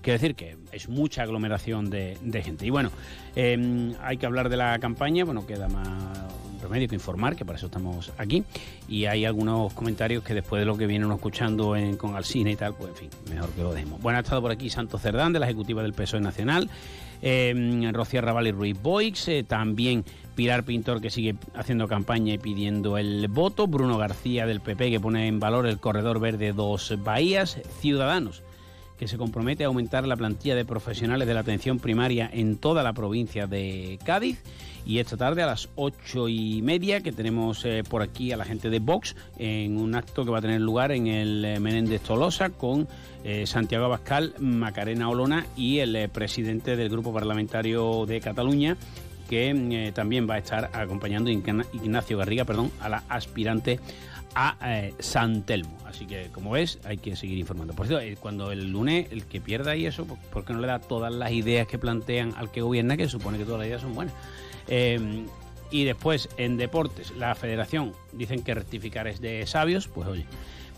quiero 0.00 0.20
decir 0.20 0.36
que 0.36 0.58
es 0.70 0.88
mucha 0.88 1.24
aglomeración 1.24 1.90
de, 1.90 2.40
gente. 2.44 2.64
Y 2.64 2.70
bueno, 2.70 2.92
eh, 3.34 3.92
hay 4.00 4.16
que 4.18 4.26
hablar 4.26 4.48
de 4.48 4.56
la 4.56 4.78
campaña, 4.78 5.24
bueno, 5.24 5.44
queda 5.48 5.66
más 5.66 5.88
que 6.70 6.94
informar, 6.94 7.36
que 7.36 7.44
para 7.44 7.58
eso 7.58 7.66
estamos 7.66 8.12
aquí. 8.18 8.44
Y 8.88 9.06
hay 9.06 9.24
algunos 9.24 9.72
comentarios 9.72 10.22
que 10.22 10.34
después 10.34 10.60
de 10.60 10.66
lo 10.66 10.76
que 10.76 10.86
viene 10.86 11.04
uno 11.04 11.16
escuchando 11.16 11.76
en, 11.76 11.96
con 11.96 12.16
Alcina 12.16 12.50
y 12.50 12.56
tal, 12.56 12.74
pues 12.74 12.90
en 12.90 12.96
fin, 12.96 13.10
mejor 13.30 13.50
que 13.50 13.62
lo 13.62 13.72
dejemos. 13.72 14.00
Bueno, 14.00 14.18
ha 14.18 14.22
estado 14.22 14.40
por 14.40 14.50
aquí 14.50 14.70
Santos 14.70 15.02
Cerdán, 15.02 15.32
de 15.32 15.40
la 15.40 15.46
Ejecutiva 15.46 15.82
del 15.82 15.92
PSOE 15.92 16.20
Nacional, 16.20 16.70
eh, 17.22 17.90
Rocío 17.92 18.20
Raval 18.20 18.46
y 18.46 18.52
Ruiz 18.52 18.80
Boix, 18.80 19.28
eh, 19.28 19.42
también 19.42 20.04
Pilar 20.34 20.64
Pintor, 20.64 21.00
que 21.00 21.10
sigue 21.10 21.34
haciendo 21.54 21.88
campaña 21.88 22.32
y 22.32 22.38
pidiendo 22.38 22.96
el 22.96 23.28
voto, 23.28 23.66
Bruno 23.66 23.98
García 23.98 24.46
del 24.46 24.60
PP, 24.60 24.90
que 24.90 25.00
pone 25.00 25.26
en 25.26 25.40
valor 25.40 25.66
el 25.66 25.78
corredor 25.78 26.20
verde 26.20 26.52
dos 26.52 26.94
Bahías, 27.02 27.58
Ciudadanos 27.80 28.42
que 29.00 29.08
se 29.08 29.16
compromete 29.16 29.64
a 29.64 29.68
aumentar 29.68 30.06
la 30.06 30.14
plantilla 30.14 30.54
de 30.54 30.66
profesionales 30.66 31.26
de 31.26 31.32
la 31.32 31.40
atención 31.40 31.78
primaria 31.78 32.28
en 32.30 32.58
toda 32.58 32.82
la 32.82 32.92
provincia 32.92 33.46
de 33.46 33.98
Cádiz. 34.04 34.42
Y 34.84 34.98
esta 34.98 35.16
tarde 35.16 35.42
a 35.42 35.46
las 35.46 35.70
ocho 35.74 36.28
y 36.28 36.60
media 36.60 37.00
que 37.00 37.10
tenemos 37.10 37.64
eh, 37.64 37.82
por 37.88 38.02
aquí 38.02 38.30
a 38.32 38.36
la 38.36 38.44
gente 38.44 38.68
de 38.68 38.78
Vox 38.78 39.16
en 39.38 39.78
un 39.78 39.94
acto 39.94 40.24
que 40.24 40.30
va 40.30 40.38
a 40.38 40.42
tener 40.42 40.60
lugar 40.60 40.92
en 40.92 41.06
el 41.06 41.44
eh, 41.44 41.60
Menéndez 41.60 42.02
Tolosa 42.02 42.50
con 42.50 42.86
eh, 43.24 43.46
Santiago 43.46 43.86
Abascal, 43.86 44.34
Macarena 44.38 45.08
Olona 45.08 45.46
y 45.56 45.78
el 45.78 46.08
presidente 46.10 46.76
del 46.76 46.90
Grupo 46.90 47.12
Parlamentario 47.12 48.04
de 48.06 48.20
Cataluña 48.20 48.76
que 49.30 49.50
eh, 49.50 49.92
también 49.92 50.28
va 50.28 50.34
a 50.34 50.38
estar 50.38 50.70
acompañando 50.74 51.30
Igna- 51.30 51.64
Ignacio 51.72 52.18
Garriga, 52.18 52.44
perdón, 52.44 52.70
a 52.80 52.88
la 52.88 53.04
aspirante 53.08 53.78
a 54.34 54.56
eh, 54.64 54.94
San 54.98 55.42
Telmo. 55.42 55.76
Así 55.86 56.06
que, 56.06 56.28
como 56.32 56.52
ves, 56.52 56.78
hay 56.84 56.96
que 56.98 57.16
seguir 57.16 57.38
informando. 57.38 57.74
Por 57.74 57.86
cierto, 57.86 58.04
eh, 58.04 58.16
cuando 58.20 58.52
el 58.52 58.70
lunes 58.70 59.08
el 59.10 59.24
que 59.24 59.40
pierda 59.40 59.76
y 59.76 59.86
eso, 59.86 60.04
¿por- 60.06 60.18
¿por 60.18 60.44
qué 60.44 60.52
no 60.52 60.60
le 60.60 60.66
da 60.68 60.78
todas 60.78 61.12
las 61.14 61.32
ideas 61.32 61.66
que 61.66 61.78
plantean 61.78 62.34
al 62.36 62.50
que 62.50 62.60
gobierna, 62.62 62.96
que 62.96 63.08
supone 63.08 63.38
que 63.38 63.44
todas 63.44 63.58
las 63.60 63.66
ideas 63.68 63.82
son 63.82 63.94
buenas? 63.94 64.14
Eh, 64.68 65.24
Y 65.72 65.84
después, 65.84 66.28
en 66.36 66.56
deportes, 66.56 67.12
la 67.12 67.32
federación 67.36 67.92
dicen 68.12 68.42
que 68.42 68.54
rectificar 68.54 69.06
es 69.06 69.20
de 69.20 69.46
sabios, 69.46 69.86
pues 69.86 70.08
oye, 70.08 70.24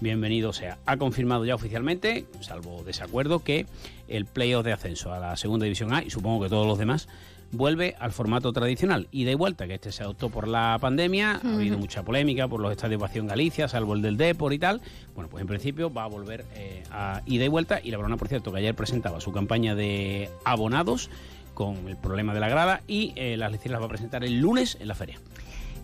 bienvenido 0.00 0.52
sea. 0.52 0.76
Ha 0.84 0.98
confirmado 0.98 1.46
ya 1.46 1.54
oficialmente, 1.54 2.26
salvo 2.40 2.82
desacuerdo, 2.84 3.38
que 3.38 3.64
el 4.08 4.26
playoff 4.26 4.66
de 4.66 4.74
ascenso 4.74 5.10
a 5.14 5.18
la 5.18 5.34
segunda 5.38 5.64
división 5.64 5.94
A, 5.94 6.02
y 6.04 6.10
supongo 6.10 6.42
que 6.42 6.50
todos 6.50 6.66
los 6.66 6.76
demás, 6.76 7.08
vuelve 7.52 7.94
al 7.98 8.12
formato 8.12 8.52
tradicional 8.52 9.08
y 9.12 9.24
de 9.24 9.34
vuelta, 9.34 9.66
que 9.66 9.74
este 9.74 9.92
se 9.92 10.02
adoptó 10.02 10.30
por 10.30 10.48
la 10.48 10.78
pandemia, 10.80 11.40
ha 11.44 11.54
habido 11.54 11.78
mucha 11.78 12.02
polémica 12.02 12.48
por 12.48 12.60
los 12.60 12.72
estadios 12.72 13.00
vacíos 13.00 13.22
en 13.22 13.28
Galicia, 13.28 13.68
salvo 13.68 13.94
el 13.94 14.02
del 14.02 14.16
Depor 14.16 14.52
y 14.52 14.58
tal. 14.58 14.80
Bueno, 15.14 15.28
pues 15.30 15.42
en 15.42 15.46
principio 15.46 15.92
va 15.92 16.04
a 16.04 16.08
volver 16.08 16.44
eh, 16.54 16.82
a 16.90 17.22
ida 17.26 17.44
y 17.44 17.48
vuelta 17.48 17.80
y 17.82 17.90
la 17.90 17.98
Brona, 17.98 18.16
por 18.16 18.28
cierto, 18.28 18.50
que 18.50 18.58
ayer 18.58 18.74
presentaba 18.74 19.20
su 19.20 19.32
campaña 19.32 19.74
de 19.74 20.30
abonados 20.44 21.10
con 21.54 21.88
el 21.88 21.96
problema 21.96 22.32
de 22.32 22.40
la 22.40 22.48
grada 22.48 22.82
y 22.88 23.12
eh, 23.16 23.36
las 23.36 23.52
lecciones 23.52 23.72
las 23.72 23.82
va 23.82 23.86
a 23.86 23.90
presentar 23.90 24.24
el 24.24 24.38
lunes 24.40 24.78
en 24.80 24.88
la 24.88 24.94
feria. 24.94 25.20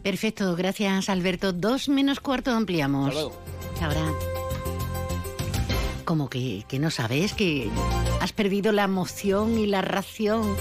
Perfecto, 0.03 0.57
gracias 0.57 1.09
Alberto. 1.11 1.53
Dos 1.53 1.89
menos 1.89 2.21
cuarto 2.21 2.53
ampliamos. 2.53 3.09
Hasta 3.09 3.21
luego. 3.21 3.43
Ahora. 3.83 4.13
Como 6.05 6.31
que, 6.31 6.65
que 6.67 6.79
no 6.79 6.91
sabes 6.91 7.35
que 7.35 7.69
has 8.23 8.33
perdido 8.33 8.73
la 8.73 8.85
emoción 8.85 9.59
y 9.59 9.67
la 9.67 9.83
ración 9.83 10.57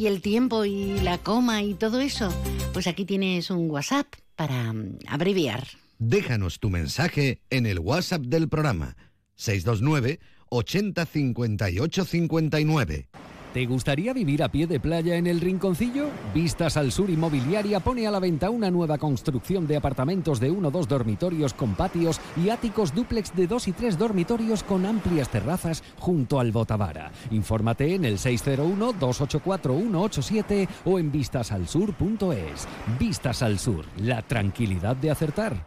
y 0.00 0.06
el 0.06 0.22
tiempo 0.22 0.64
y 0.64 0.98
la 1.00 1.18
coma 1.18 1.62
y 1.62 1.74
todo 1.74 2.00
eso. 2.00 2.32
Pues 2.72 2.86
aquí 2.86 3.04
tienes 3.04 3.50
un 3.50 3.70
WhatsApp 3.70 4.06
para 4.34 4.72
mm, 4.72 5.00
abreviar. 5.06 5.66
Déjanos 5.98 6.58
tu 6.58 6.70
mensaje 6.70 7.42
en 7.50 7.66
el 7.66 7.78
WhatsApp 7.78 8.22
del 8.22 8.48
programa 8.48 8.96
629 9.34 10.18
80 10.48 11.04
58 11.04 12.04
59. 12.06 13.08
¿Te 13.52 13.66
gustaría 13.66 14.12
vivir 14.12 14.44
a 14.44 14.48
pie 14.48 14.68
de 14.68 14.78
playa 14.78 15.16
en 15.16 15.26
el 15.26 15.40
Rinconcillo? 15.40 16.10
Vistas 16.32 16.76
al 16.76 16.92
Sur 16.92 17.10
Inmobiliaria 17.10 17.80
pone 17.80 18.06
a 18.06 18.12
la 18.12 18.20
venta 18.20 18.48
una 18.48 18.70
nueva 18.70 18.96
construcción 18.96 19.66
de 19.66 19.76
apartamentos 19.76 20.38
de 20.38 20.52
uno 20.52 20.68
o 20.68 20.70
dos 20.70 20.86
dormitorios 20.86 21.52
con 21.52 21.74
patios 21.74 22.20
y 22.36 22.50
áticos 22.50 22.94
dúplex 22.94 23.34
de 23.34 23.48
dos 23.48 23.66
y 23.66 23.72
tres 23.72 23.98
dormitorios 23.98 24.62
con 24.62 24.86
amplias 24.86 25.30
terrazas 25.30 25.82
junto 25.98 26.38
al 26.38 26.52
Botavara. 26.52 27.10
Infórmate 27.32 27.96
en 27.96 28.04
el 28.04 28.18
601-284-187 28.18 30.68
o 30.84 31.00
en 31.00 31.10
vistasalsur.es. 31.10 32.68
Vistas 33.00 33.42
al 33.42 33.58
Sur, 33.58 33.84
la 33.96 34.22
tranquilidad 34.22 34.94
de 34.94 35.10
acertar. 35.10 35.66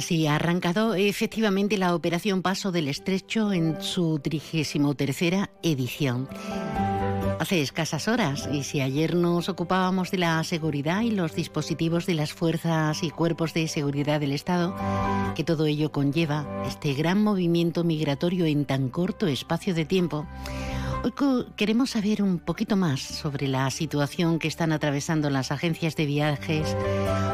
Sí, 0.00 0.26
ha 0.26 0.36
arrancado 0.36 0.94
efectivamente 0.94 1.76
la 1.76 1.94
operación 1.94 2.42
Paso 2.42 2.70
del 2.70 2.88
Estrecho 2.88 3.52
en 3.52 3.82
su 3.82 4.20
trigésimo 4.20 4.94
tercera 4.94 5.50
edición. 5.62 6.28
Hace 7.40 7.62
escasas 7.62 8.08
horas, 8.08 8.48
y 8.52 8.64
si 8.64 8.80
ayer 8.80 9.14
nos 9.14 9.48
ocupábamos 9.48 10.10
de 10.10 10.18
la 10.18 10.42
seguridad 10.44 11.02
y 11.02 11.10
los 11.10 11.34
dispositivos 11.34 12.06
de 12.06 12.14
las 12.14 12.32
fuerzas 12.32 13.02
y 13.02 13.10
cuerpos 13.10 13.54
de 13.54 13.68
seguridad 13.68 14.20
del 14.20 14.32
Estado, 14.32 14.74
que 15.34 15.44
todo 15.44 15.66
ello 15.66 15.92
conlleva 15.92 16.46
este 16.66 16.94
gran 16.94 17.22
movimiento 17.22 17.84
migratorio 17.84 18.44
en 18.46 18.64
tan 18.64 18.88
corto 18.88 19.26
espacio 19.26 19.74
de 19.74 19.84
tiempo, 19.84 20.26
Hoy 21.04 21.12
queremos 21.56 21.90
saber 21.90 22.22
un 22.22 22.40
poquito 22.40 22.76
más 22.76 23.00
sobre 23.00 23.46
la 23.46 23.70
situación 23.70 24.40
que 24.40 24.48
están 24.48 24.72
atravesando 24.72 25.30
las 25.30 25.52
agencias 25.52 25.94
de 25.94 26.06
viajes 26.06 26.76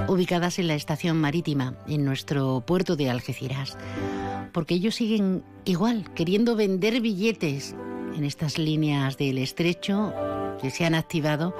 ubicadas 0.06 0.58
en 0.58 0.68
la 0.68 0.74
estación 0.74 1.18
marítima, 1.18 1.74
en 1.88 2.04
nuestro 2.04 2.62
puerto 2.66 2.94
de 2.94 3.08
Algeciras. 3.08 3.78
Porque 4.52 4.74
ellos 4.74 4.96
siguen 4.96 5.42
igual, 5.64 6.12
queriendo 6.14 6.56
vender 6.56 7.00
billetes 7.00 7.74
en 8.14 8.24
estas 8.24 8.58
líneas 8.58 9.16
del 9.16 9.38
estrecho 9.38 10.12
que 10.60 10.70
se 10.70 10.84
han 10.84 10.94
activado 10.94 11.56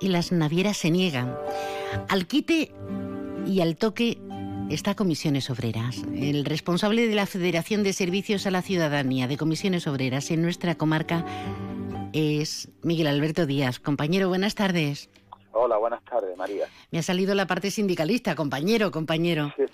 y 0.00 0.08
las 0.08 0.32
navieras 0.32 0.78
se 0.78 0.90
niegan. 0.90 1.32
Al 2.08 2.26
quite 2.26 2.74
y 3.46 3.60
al 3.60 3.76
toque 3.76 4.18
está 4.70 4.94
Comisiones 4.94 5.50
Obreras. 5.50 6.02
El 6.14 6.44
responsable 6.44 7.06
de 7.06 7.14
la 7.14 7.26
Federación 7.26 7.82
de 7.82 7.92
Servicios 7.92 8.46
a 8.46 8.50
la 8.50 8.62
Ciudadanía 8.62 9.26
de 9.28 9.36
Comisiones 9.36 9.86
Obreras 9.86 10.30
en 10.30 10.42
nuestra 10.42 10.74
comarca 10.76 11.24
es 12.12 12.68
Miguel 12.82 13.08
Alberto 13.08 13.46
Díaz. 13.46 13.78
Compañero, 13.80 14.28
buenas 14.28 14.54
tardes. 14.54 15.10
Hola, 15.52 15.76
buenas 15.76 16.04
tardes, 16.04 16.36
María. 16.36 16.66
Me 16.90 16.98
ha 16.98 17.02
salido 17.02 17.34
la 17.34 17.46
parte 17.46 17.70
sindicalista, 17.70 18.34
compañero, 18.34 18.90
compañero. 18.90 19.52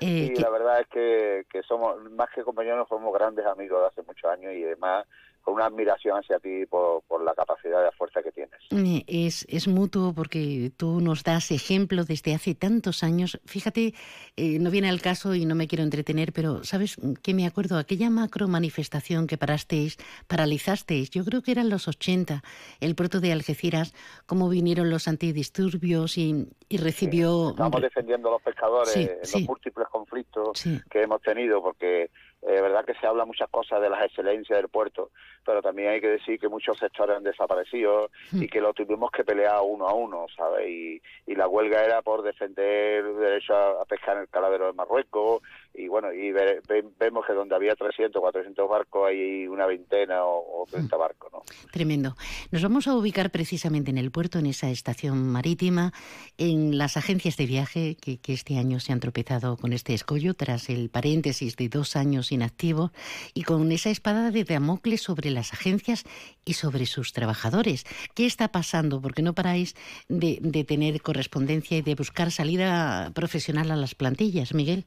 Eh, 0.00 0.32
sí, 0.34 0.42
la 0.42 0.50
verdad 0.50 0.80
es 0.80 0.88
que, 0.88 1.46
que 1.48 1.62
somos, 1.62 1.96
más 2.10 2.28
que 2.34 2.42
compañeros, 2.42 2.86
somos 2.88 3.14
grandes 3.14 3.46
amigos 3.46 3.80
de 3.80 3.86
hace 3.86 4.02
muchos 4.02 4.28
años 4.28 4.52
y 4.52 4.64
además 4.64 5.06
con 5.44 5.54
una 5.54 5.66
admiración 5.66 6.18
hacia 6.18 6.38
ti 6.38 6.64
por, 6.66 7.02
por, 7.02 7.22
la 7.22 7.34
capacidad 7.34 7.84
de 7.84 7.92
fuerza 7.92 8.22
que 8.22 8.32
tienes. 8.32 8.58
Es, 9.06 9.46
es 9.48 9.68
mutuo 9.68 10.14
porque 10.14 10.72
tú 10.76 11.00
nos 11.00 11.22
das 11.22 11.50
ejemplo 11.50 12.04
desde 12.04 12.34
hace 12.34 12.54
tantos 12.54 13.02
años. 13.02 13.38
Fíjate, 13.44 13.94
eh, 14.36 14.58
no 14.58 14.70
viene 14.70 14.88
al 14.88 15.02
caso 15.02 15.34
y 15.34 15.44
no 15.44 15.54
me 15.54 15.68
quiero 15.68 15.84
entretener, 15.84 16.32
pero 16.32 16.64
¿sabes 16.64 16.96
qué 17.22 17.34
me 17.34 17.46
acuerdo? 17.46 17.78
Aquella 17.78 18.08
macro 18.08 18.48
manifestación 18.48 19.26
que 19.26 19.36
parasteis, 19.36 19.98
paralizasteis, 20.26 21.10
yo 21.10 21.24
creo 21.24 21.42
que 21.42 21.52
eran 21.52 21.68
los 21.68 21.88
80, 21.88 22.42
el 22.80 22.94
puerto 22.94 23.20
de 23.20 23.32
Algeciras, 23.32 23.94
cómo 24.26 24.48
vinieron 24.48 24.88
los 24.88 25.08
antidisturbios 25.08 26.16
y, 26.16 26.48
y 26.68 26.78
recibió... 26.78 27.48
Sí, 27.48 27.50
estamos 27.50 27.82
defendiendo 27.82 28.28
a 28.28 28.32
los 28.32 28.42
pescadores 28.42 28.92
sí, 28.92 29.02
en 29.02 29.24
sí. 29.24 29.40
los 29.40 29.48
múltiples 29.48 29.88
conflictos 29.88 30.64
que 30.90 31.02
hemos 31.02 31.20
tenido 31.20 31.62
porque 31.62 32.10
es 32.46 32.60
verdad 32.60 32.84
que 32.84 32.94
se 32.94 33.06
habla 33.06 33.24
muchas 33.24 33.48
cosas 33.48 33.80
de 33.80 33.88
las 33.88 34.04
excelencias 34.04 34.58
del 34.58 34.68
puerto, 34.68 35.10
pero 35.44 35.62
también 35.62 35.88
hay 35.88 36.00
que 36.00 36.08
decir 36.08 36.38
que 36.38 36.48
muchos 36.48 36.78
sectores 36.78 37.16
han 37.16 37.24
desaparecido 37.24 38.10
y 38.32 38.48
que 38.48 38.60
lo 38.60 38.74
tuvimos 38.74 39.10
que 39.10 39.24
pelear 39.24 39.60
uno 39.64 39.88
a 39.88 39.94
uno, 39.94 40.26
¿sabes? 40.36 40.68
Y, 40.68 41.02
y 41.26 41.34
la 41.34 41.48
huelga 41.48 41.84
era 41.84 42.02
por 42.02 42.22
defender 42.22 43.04
el 43.04 43.16
derecho 43.18 43.54
a, 43.54 43.82
a 43.82 43.84
pescar 43.86 44.16
en 44.16 44.22
el 44.22 44.28
caladero 44.28 44.66
de 44.66 44.72
Marruecos 44.74 45.42
y 45.74 45.88
bueno, 45.88 46.12
y 46.12 46.30
ve, 46.30 46.60
ve, 46.68 46.84
vemos 46.98 47.26
que 47.26 47.32
donde 47.32 47.54
había 47.54 47.74
300, 47.74 48.20
400 48.20 48.68
barcos 48.68 49.08
hay 49.08 49.46
una 49.46 49.66
veintena 49.66 50.24
o, 50.24 50.62
o 50.62 50.66
30 50.66 50.96
barcos, 50.96 51.32
¿no? 51.32 51.42
Tremendo. 51.72 52.16
Nos 52.52 52.62
vamos 52.62 52.86
a 52.86 52.94
ubicar 52.94 53.30
precisamente 53.30 53.90
en 53.90 53.98
el 53.98 54.10
puerto, 54.12 54.38
en 54.38 54.46
esa 54.46 54.70
estación 54.70 55.28
marítima, 55.28 55.92
en 56.38 56.78
las 56.78 56.96
agencias 56.96 57.36
de 57.36 57.46
viaje 57.46 57.96
que, 58.00 58.18
que 58.18 58.32
este 58.32 58.56
año 58.58 58.78
se 58.78 58.92
han 58.92 59.00
tropezado 59.00 59.56
con 59.56 59.72
este 59.72 59.94
escollo 59.94 60.34
tras 60.34 60.70
el 60.70 60.90
paréntesis 60.90 61.56
de 61.56 61.68
dos 61.68 61.96
años 61.96 62.30
inactivo 62.30 62.92
y 63.34 63.42
con 63.42 63.72
esa 63.72 63.90
espada 63.90 64.30
de 64.30 64.44
Damocles 64.44 65.02
sobre 65.02 65.30
las 65.30 65.52
agencias 65.52 66.04
y 66.44 66.54
sobre 66.54 66.86
sus 66.86 67.12
trabajadores. 67.12 67.84
¿Qué 68.14 68.26
está 68.26 68.48
pasando? 68.48 69.00
Porque 69.00 69.22
no 69.22 69.34
paráis 69.34 69.74
de, 70.08 70.38
de 70.40 70.64
tener 70.64 71.02
correspondencia 71.02 71.78
y 71.78 71.82
de 71.82 71.94
buscar 71.94 72.30
salida 72.30 73.10
profesional 73.14 73.70
a 73.70 73.76
las 73.76 73.94
plantillas, 73.94 74.54
Miguel. 74.54 74.86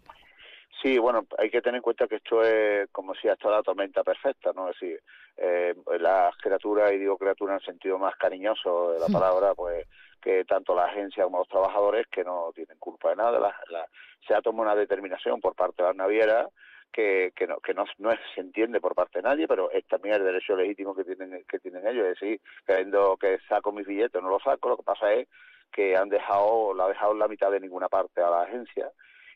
Sí, 0.88 0.98
bueno, 1.00 1.28
hay 1.38 1.50
que 1.50 1.62
tener 1.62 1.80
en 1.80 1.82
cuenta 1.82 2.08
que 2.08 2.16
esto 2.16 2.42
es 2.42 2.90
como 2.94 3.14
si 3.14 3.28
esto 3.28 3.52
la 3.52 3.62
tormenta 3.62 4.06
perfecta, 4.06 4.54
¿no? 4.56 4.70
Es 4.70 4.80
decir, 4.80 5.02
eh, 5.36 5.76
las 6.00 6.34
criaturas, 6.38 6.94
y 6.94 6.98
digo 6.98 7.18
criaturas 7.18 7.56
en 7.56 7.60
el 7.60 7.66
sentido 7.66 8.00
más 8.00 8.16
cariñoso 8.16 8.94
de 8.94 9.00
la 9.02 9.08
palabra, 9.08 9.54
pues 9.54 9.86
que 10.22 10.46
tanto 10.46 10.74
la 10.74 10.86
agencia 10.86 11.26
como 11.26 11.40
los 11.40 11.50
trabajadores 11.50 12.08
que 12.08 12.24
no 12.24 12.54
tienen 12.56 12.78
culpa 12.80 13.10
de 13.10 13.18
nada, 13.18 13.38
la, 13.38 13.54
la, 13.70 13.86
se 14.26 14.34
ha 14.34 14.42
tomado 14.42 14.64
una 14.64 14.80
determinación 14.80 15.42
por 15.42 15.56
parte 15.56 15.84
de 15.84 15.90
las 15.90 15.98
navieras 15.98 16.48
que, 16.94 17.34
que, 17.36 17.48
no, 17.48 17.60
que 17.60 17.74
no, 17.74 17.84
no 17.98 18.12
se 18.34 18.40
entiende 18.40 18.80
por 18.80 18.96
parte 18.96 19.20
de 19.20 19.24
nadie, 19.24 19.46
pero 19.46 19.70
es 19.72 19.86
también 19.88 20.16
el 20.16 20.24
derecho 20.24 20.56
legítimo 20.56 20.96
que 20.96 21.04
tienen, 21.04 21.44
que 21.50 21.60
tienen 21.60 21.86
ellos, 21.86 22.06
es 22.06 22.18
decir, 22.18 22.40
queriendo 22.66 23.18
que 23.18 23.40
saco 23.50 23.74
mis 23.74 23.86
billetes, 23.86 24.24
no 24.24 24.30
los 24.30 24.42
saco, 24.42 24.70
lo 24.70 24.78
que 24.78 24.84
pasa 24.84 25.12
es 25.12 25.28
que 25.70 25.98
han 25.98 26.08
dejado, 26.08 26.74
la 26.74 26.86
ha 26.86 26.88
dejado 26.88 27.12
en 27.12 27.20
la 27.20 27.28
mitad 27.28 27.52
de 27.52 27.60
ninguna 27.60 27.90
parte 27.90 28.22
a 28.22 28.30
la 28.30 28.44
agencia, 28.44 28.90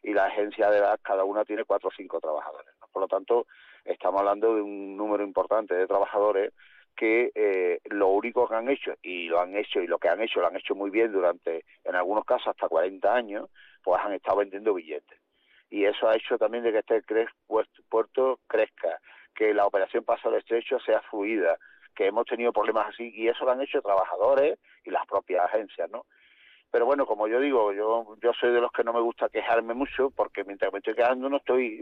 y 0.03 0.13
la 0.13 0.25
agencia 0.25 0.69
de 0.69 0.79
edad 0.79 0.99
cada 1.01 1.23
una 1.23 1.45
tiene 1.45 1.65
cuatro 1.65 1.89
o 1.89 1.93
cinco 1.95 2.19
trabajadores. 2.19 2.73
Por 2.91 3.01
lo 3.01 3.07
tanto, 3.07 3.47
estamos 3.85 4.19
hablando 4.19 4.55
de 4.55 4.61
un 4.61 4.97
número 4.97 5.23
importante 5.23 5.75
de 5.75 5.87
trabajadores 5.87 6.53
que 6.95 7.31
eh, 7.33 7.79
lo 7.85 8.09
único 8.09 8.47
que 8.47 8.55
han 8.55 8.69
hecho, 8.69 8.93
y 9.01 9.27
lo 9.27 9.39
han 9.39 9.55
hecho, 9.55 9.81
y 9.81 9.87
lo 9.87 9.97
que 9.97 10.09
han 10.09 10.21
hecho, 10.21 10.41
lo 10.41 10.47
han 10.47 10.57
hecho 10.57 10.75
muy 10.75 10.89
bien 10.89 11.11
durante, 11.11 11.65
en 11.83 11.95
algunos 11.95 12.25
casos, 12.25 12.47
hasta 12.47 12.67
40 12.67 13.13
años, 13.13 13.49
pues 13.83 14.01
han 14.03 14.13
estado 14.13 14.37
vendiendo 14.37 14.73
billetes. 14.73 15.19
Y 15.69 15.85
eso 15.85 16.09
ha 16.09 16.15
hecho 16.15 16.37
también 16.37 16.63
de 16.63 16.71
que 16.71 16.79
este 16.79 17.03
puerto 17.89 18.39
crezca, 18.45 18.99
que 19.33 19.53
la 19.53 19.65
operación 19.65 20.03
Paso 20.03 20.27
al 20.27 20.35
Estrecho 20.35 20.79
sea 20.79 21.01
fluida, 21.09 21.57
que 21.95 22.07
hemos 22.07 22.25
tenido 22.25 22.51
problemas 22.51 22.89
así, 22.89 23.11
y 23.15 23.27
eso 23.27 23.45
lo 23.45 23.51
han 23.51 23.61
hecho 23.61 23.81
trabajadores 23.81 24.59
y 24.83 24.91
las 24.91 25.05
propias 25.05 25.45
agencias, 25.45 25.89
¿no? 25.89 26.05
Pero 26.71 26.85
bueno, 26.85 27.05
como 27.05 27.27
yo 27.27 27.39
digo, 27.39 27.73
yo 27.73 28.15
yo 28.21 28.31
soy 28.39 28.51
de 28.51 28.61
los 28.61 28.71
que 28.71 28.83
no 28.83 28.93
me 28.93 29.01
gusta 29.01 29.27
quejarme 29.27 29.73
mucho 29.73 30.09
porque 30.09 30.45
mientras 30.45 30.71
me 30.71 30.79
estoy 30.79 30.95
quejando 30.95 31.29
no 31.29 31.37
estoy 31.37 31.81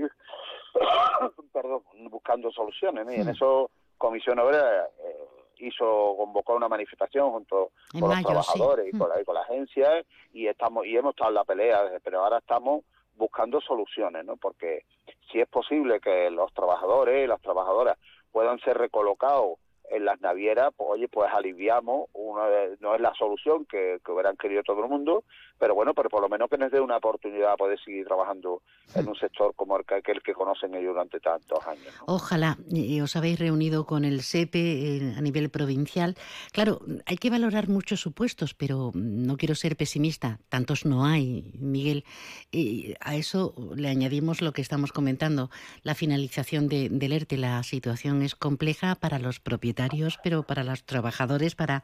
perdón, 1.54 1.84
buscando 2.10 2.52
soluciones. 2.52 3.06
Y 3.16 3.22
en 3.22 3.30
eso 3.30 3.70
Comisión 3.98 4.40
Obrera 4.40 4.86
eh, 4.86 5.28
hizo 5.60 6.16
convocó 6.18 6.56
una 6.56 6.68
manifestación 6.68 7.30
junto 7.32 7.72
con 8.00 8.10
los 8.10 8.24
trabajadores 8.24 8.92
y, 8.92 8.98
con 8.98 9.10
la, 9.10 9.22
y 9.22 9.26
con 9.26 9.36
la 9.36 9.42
agencia 9.42 10.04
y 10.34 10.48
estamos 10.48 10.88
y 10.88 10.98
hemos 10.98 11.12
estado 11.12 11.30
en 11.30 11.36
la 11.36 11.44
pelea, 11.44 11.84
pero 12.04 12.24
ahora 12.24 12.40
estamos 12.40 12.84
buscando 13.16 13.62
soluciones, 13.62 14.26
¿no? 14.26 14.38
Porque 14.38 14.86
si 15.32 15.40
es 15.40 15.48
posible 15.48 16.00
que 16.00 16.32
los 16.32 16.52
trabajadores 16.54 17.24
y 17.24 17.28
las 17.28 17.42
trabajadoras 17.42 17.98
puedan 18.32 18.60
ser 18.60 18.78
recolocados 18.78 19.60
en 19.90 20.06
las 20.06 20.22
navieras, 20.22 20.72
pues 20.76 20.90
oye, 20.92 21.08
pues 21.08 21.30
aliviamos, 21.34 22.10
una 22.14 22.44
no 22.80 22.96
es 22.96 23.02
la 23.02 23.14
solución 23.16 23.66
que, 23.66 24.00
que, 24.06 24.12
hubieran 24.12 24.38
querido 24.38 24.62
todo 24.64 24.84
el 24.84 24.90
mundo, 24.90 25.24
pero 25.58 25.74
bueno, 25.74 25.94
pero 25.94 26.10
por 26.10 26.22
lo 26.22 26.30
menos 26.30 26.50
que 26.50 26.58
les 26.58 26.72
dé 26.72 26.80
una 26.80 26.98
oportunidad 26.98 27.54
a 27.54 27.58
poder 27.58 27.80
seguir 27.84 28.06
trabajando 28.06 28.62
en 28.96 29.08
un 29.08 29.16
sector 29.16 29.54
como 29.56 29.78
el 29.78 29.86
que, 29.86 30.02
que 30.02 30.34
conocen 30.34 30.76
ellos 30.76 30.94
durante 30.94 31.20
tantos 31.20 31.66
años. 31.68 31.94
Ojalá, 32.06 32.58
os 33.04 33.16
habéis 33.16 33.40
reunido 33.40 33.86
con 33.86 34.06
el 34.06 34.22
SEPE 34.22 34.60
eh, 34.60 35.14
a 35.18 35.22
nivel 35.22 35.50
provincial. 35.50 36.16
Claro, 36.52 36.82
hay 37.06 37.18
que 37.18 37.30
valorar 37.30 37.68
muchos 37.68 38.00
supuestos, 38.00 38.54
pero 38.54 38.92
no 38.94 39.38
quiero 39.38 39.56
ser 39.56 39.76
pesimista, 39.76 40.40
tantos 40.50 40.86
no 40.86 41.06
hay, 41.06 41.54
Miguel. 41.60 42.04
Y 42.52 42.94
a 43.00 43.16
eso 43.16 43.54
le 43.76 43.90
añadimos 43.90 44.42
lo 44.42 44.54
que 44.54 44.62
estamos 44.62 44.92
comentando, 44.92 45.50
la 45.84 45.96
finalización 45.96 46.68
de, 46.68 46.90
del 46.90 47.14
ERTE. 47.14 47.38
La 47.38 47.64
situación 47.64 48.22
es 48.22 48.36
compleja 48.36 48.96
para 48.96 49.20
los 49.20 49.40
propietarios 49.40 49.79
pero 50.24 50.44
para 50.44 50.64
los 50.64 50.84
trabajadores, 50.84 51.56
para 51.56 51.84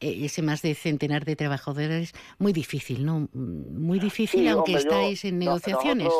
eh, 0.00 0.24
ese 0.24 0.42
más 0.42 0.62
de 0.62 0.74
centenar 0.74 1.24
de 1.24 1.36
trabajadores, 1.36 2.12
muy 2.38 2.52
difícil, 2.52 3.04
¿no? 3.04 3.28
Muy 3.32 3.98
difícil, 3.98 4.48
aunque 4.48 4.74
estáis 4.74 5.24
en 5.24 5.38
negociaciones. 5.38 6.12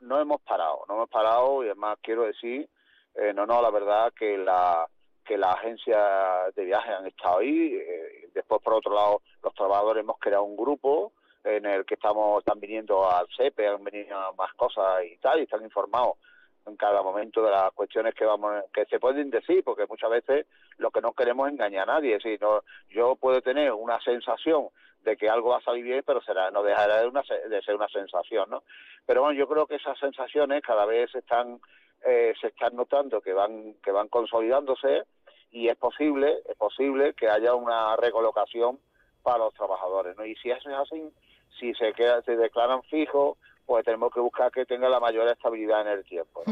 No, 0.00 0.20
hemos 0.20 0.40
parado, 0.42 0.84
no 0.88 0.94
hemos 0.94 1.08
parado 1.08 1.64
y 1.64 1.66
además 1.68 1.98
quiero 2.02 2.24
decir, 2.24 2.68
eh, 3.14 3.32
no, 3.34 3.46
no, 3.46 3.62
la 3.62 3.70
verdad 3.70 4.12
que 4.18 4.36
la 4.36 4.86
que 5.24 5.38
las 5.38 5.54
agencias 5.54 6.54
de 6.56 6.64
viaje 6.64 6.90
han 6.90 7.06
estado 7.06 7.38
ahí. 7.38 7.74
Eh, 7.74 8.28
después, 8.34 8.60
por 8.60 8.74
otro 8.74 8.92
lado, 8.92 9.22
los 9.42 9.54
trabajadores 9.54 10.02
hemos 10.02 10.18
creado 10.18 10.42
un 10.42 10.56
grupo 10.56 11.12
en 11.44 11.64
el 11.66 11.84
que 11.84 11.94
estamos 11.94 12.40
están 12.40 12.60
viniendo 12.60 13.08
al 13.08 13.26
CEPE, 13.36 13.68
han 13.68 13.84
venido 13.84 14.16
más 14.34 14.52
cosas 14.54 15.04
y 15.04 15.16
tal, 15.18 15.40
y 15.40 15.44
están 15.44 15.62
informados 15.62 16.16
en 16.66 16.76
cada 16.76 17.02
momento 17.02 17.42
de 17.42 17.50
las 17.50 17.72
cuestiones 17.72 18.14
que 18.14 18.24
vamos 18.24 18.64
que 18.72 18.84
se 18.86 19.00
pueden 19.00 19.30
decir 19.30 19.64
porque 19.64 19.86
muchas 19.86 20.10
veces 20.10 20.46
lo 20.78 20.90
que 20.90 21.00
no 21.00 21.12
queremos 21.12 21.48
es 21.48 21.54
engañar 21.54 21.88
a 21.90 21.94
nadie. 21.94 22.20
Si 22.20 22.38
no 22.40 22.62
yo 22.90 23.16
puedo 23.16 23.40
tener 23.42 23.72
una 23.72 24.00
sensación 24.00 24.68
de 25.04 25.16
que 25.16 25.28
algo 25.28 25.50
va 25.50 25.58
a 25.58 25.62
salir 25.62 25.84
bien 25.84 26.02
pero 26.06 26.20
será 26.22 26.50
no 26.50 26.62
dejará 26.62 27.00
de, 27.00 27.08
una, 27.08 27.22
de 27.22 27.62
ser 27.62 27.74
una 27.74 27.88
sensación 27.88 28.48
no 28.50 28.62
pero 29.04 29.22
bueno 29.22 29.38
yo 29.38 29.48
creo 29.48 29.66
que 29.66 29.76
esas 29.76 29.98
sensaciones 29.98 30.62
cada 30.62 30.86
vez 30.86 31.12
están 31.14 31.60
eh, 32.04 32.34
se 32.40 32.48
están 32.48 32.76
notando 32.76 33.20
que 33.20 33.32
van 33.32 33.74
que 33.82 33.90
van 33.90 34.08
consolidándose 34.08 35.04
y 35.50 35.68
es 35.68 35.76
posible 35.76 36.38
es 36.48 36.56
posible 36.56 37.14
que 37.14 37.28
haya 37.28 37.54
una 37.54 37.96
recolocación 37.96 38.78
para 39.22 39.38
los 39.38 39.54
trabajadores 39.54 40.16
no 40.16 40.24
y 40.24 40.36
si 40.36 40.50
eso 40.50 40.70
es 40.70 40.76
así 40.76 41.12
si 41.58 41.74
se 41.74 41.92
queda 41.92 42.22
se 42.22 42.36
declaran 42.36 42.82
fijos 42.84 43.38
pues 43.66 43.84
tenemos 43.84 44.12
que 44.12 44.20
buscar 44.20 44.50
que 44.50 44.66
tenga 44.66 44.88
la 44.88 45.00
mayor 45.00 45.28
estabilidad 45.28 45.82
en 45.82 45.98
el 45.98 46.04
tiempo. 46.04 46.42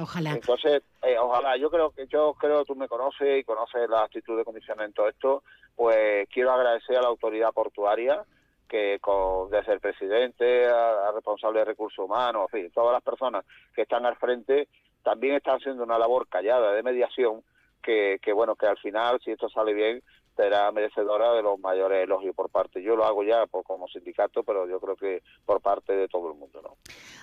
Ojalá. 0.00 0.32
Entonces, 0.32 0.82
eh, 1.02 1.18
ojalá, 1.18 1.56
yo 1.56 1.70
creo 1.70 1.90
que 1.90 2.06
yo 2.06 2.34
creo 2.34 2.64
tú 2.64 2.74
me 2.76 2.88
conoces 2.88 3.40
y 3.40 3.44
conoces 3.44 3.88
la 3.88 4.04
actitud 4.04 4.36
de 4.36 4.44
comisión 4.44 4.80
en 4.80 4.92
todo 4.92 5.08
esto, 5.08 5.42
pues 5.74 6.28
quiero 6.28 6.52
agradecer 6.52 6.96
a 6.96 7.02
la 7.02 7.08
autoridad 7.08 7.52
portuaria 7.52 8.24
que 8.68 8.98
con, 9.00 9.50
desde 9.50 9.72
el 9.72 9.80
presidente 9.80 10.68
a, 10.68 11.10
responsable 11.12 11.58
de 11.58 11.64
recursos 11.64 12.04
humanos, 12.04 12.48
en 12.52 12.62
fin, 12.62 12.72
todas 12.72 12.92
las 12.92 13.02
personas 13.02 13.44
que 13.74 13.82
están 13.82 14.06
al 14.06 14.16
frente 14.16 14.68
también 15.02 15.34
están 15.34 15.56
haciendo 15.56 15.82
una 15.82 15.98
labor 15.98 16.28
callada 16.28 16.72
de 16.72 16.82
mediación 16.82 17.42
que, 17.82 18.20
que 18.22 18.32
bueno, 18.32 18.54
que 18.54 18.66
al 18.66 18.78
final, 18.78 19.20
si 19.24 19.32
esto 19.32 19.48
sale 19.48 19.72
bien, 19.72 20.02
será 20.40 20.72
merecedora 20.72 21.32
de 21.34 21.42
los 21.42 21.58
mayores 21.60 22.04
elogios 22.04 22.34
por 22.34 22.48
parte. 22.48 22.82
Yo 22.82 22.96
lo 22.96 23.04
hago 23.04 23.22
ya 23.22 23.46
por, 23.46 23.62
como 23.64 23.86
sindicato, 23.88 24.42
pero 24.42 24.66
yo 24.66 24.80
creo 24.80 24.96
que 24.96 25.22
por 25.44 25.60
parte 25.60 25.92
de 25.92 26.08
todo 26.08 26.32
el 26.32 26.38
mundo. 26.38 26.60
¿no? 26.62 26.76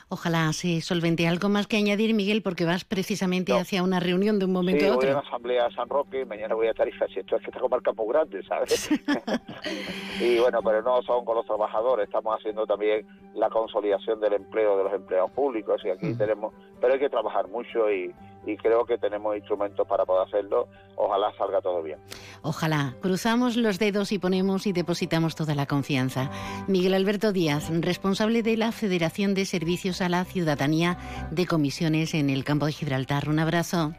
Ojalá 0.10 0.54
se 0.54 0.82
solvente. 0.82 1.28
¿Algo 1.28 1.50
más 1.50 1.68
que 1.68 1.78
añadir, 1.78 2.14
Miguel? 2.14 2.44
Porque 2.44 2.66
vas 2.66 2.86
precisamente 2.86 3.54
hacia 3.54 3.82
una 3.82 4.00
reunión 4.00 4.38
de 4.38 4.46
un 4.46 4.54
momento 4.54 4.86
a 4.86 4.90
otro. 4.90 5.00
voy 5.00 5.10
a 5.10 5.14
la 5.14 5.28
Asamblea 5.28 5.70
San 5.72 5.90
Roque, 5.90 6.26
mañana 6.26 6.54
voy 6.54 6.68
a 6.68 6.74
Tarifa, 6.74 7.08
si 7.08 7.20
esto 7.20 7.36
es 7.36 7.42
que 7.42 7.50
esta 7.50 7.60
comarca 7.60 7.92
muy 7.94 8.08
grande, 8.10 8.44
¿sabes? 8.44 8.90
y 10.22 10.38
bueno, 10.40 10.62
pero 10.64 10.82
no 10.84 11.02
son 11.02 11.26
con 11.26 11.36
los 11.36 11.46
trabajadores, 11.46 12.06
estamos 12.06 12.38
haciendo 12.40 12.66
también 12.66 13.06
la 13.34 13.50
consolidación 13.50 14.20
del 14.20 14.34
empleo 14.34 14.78
de 14.78 14.84
los 14.84 14.94
empleados 14.94 15.32
públicos 15.32 15.82
y 15.84 15.90
aquí 15.90 16.14
tenemos, 16.14 16.54
pero 16.80 16.94
hay 16.94 17.00
que 17.00 17.10
trabajar 17.10 17.48
mucho 17.48 17.92
y, 17.92 18.14
y 18.48 18.58
creo 18.58 18.86
que 18.86 18.98
tenemos 18.98 19.36
instrumentos 19.36 19.88
para 19.88 20.06
poder 20.06 20.28
hacerlo. 20.28 20.68
Ojalá 20.96 21.34
salga 21.38 21.62
todo 21.62 21.82
bien. 21.82 22.00
Ojalá. 22.42 22.96
Cruzamos 23.02 23.58
los 23.58 23.80
dedos 23.80 24.12
y 24.12 24.20
ponemos 24.20 24.68
y 24.68 24.74
depositamos 24.74 25.36
toda 25.36 25.56
la 25.56 25.66
confianza. 25.66 26.30
Miguel 26.68 26.94
Alberto 26.94 27.32
Díaz, 27.32 27.70
responsable 27.82 28.44
de 28.44 28.58
la 28.58 28.72
Federación 28.72 29.34
de 29.34 29.46
Servicios 29.46 30.02
a 30.02 30.10
la 30.10 30.24
Ciudadanía 30.26 30.98
de 31.32 31.46
Comisiones 31.46 32.14
en 32.14 32.30
el 32.30 32.44
campo 32.44 32.66
de 32.66 32.72
Gibraltar. 32.72 33.30
Un 33.30 33.40
abrazo. 33.40 33.94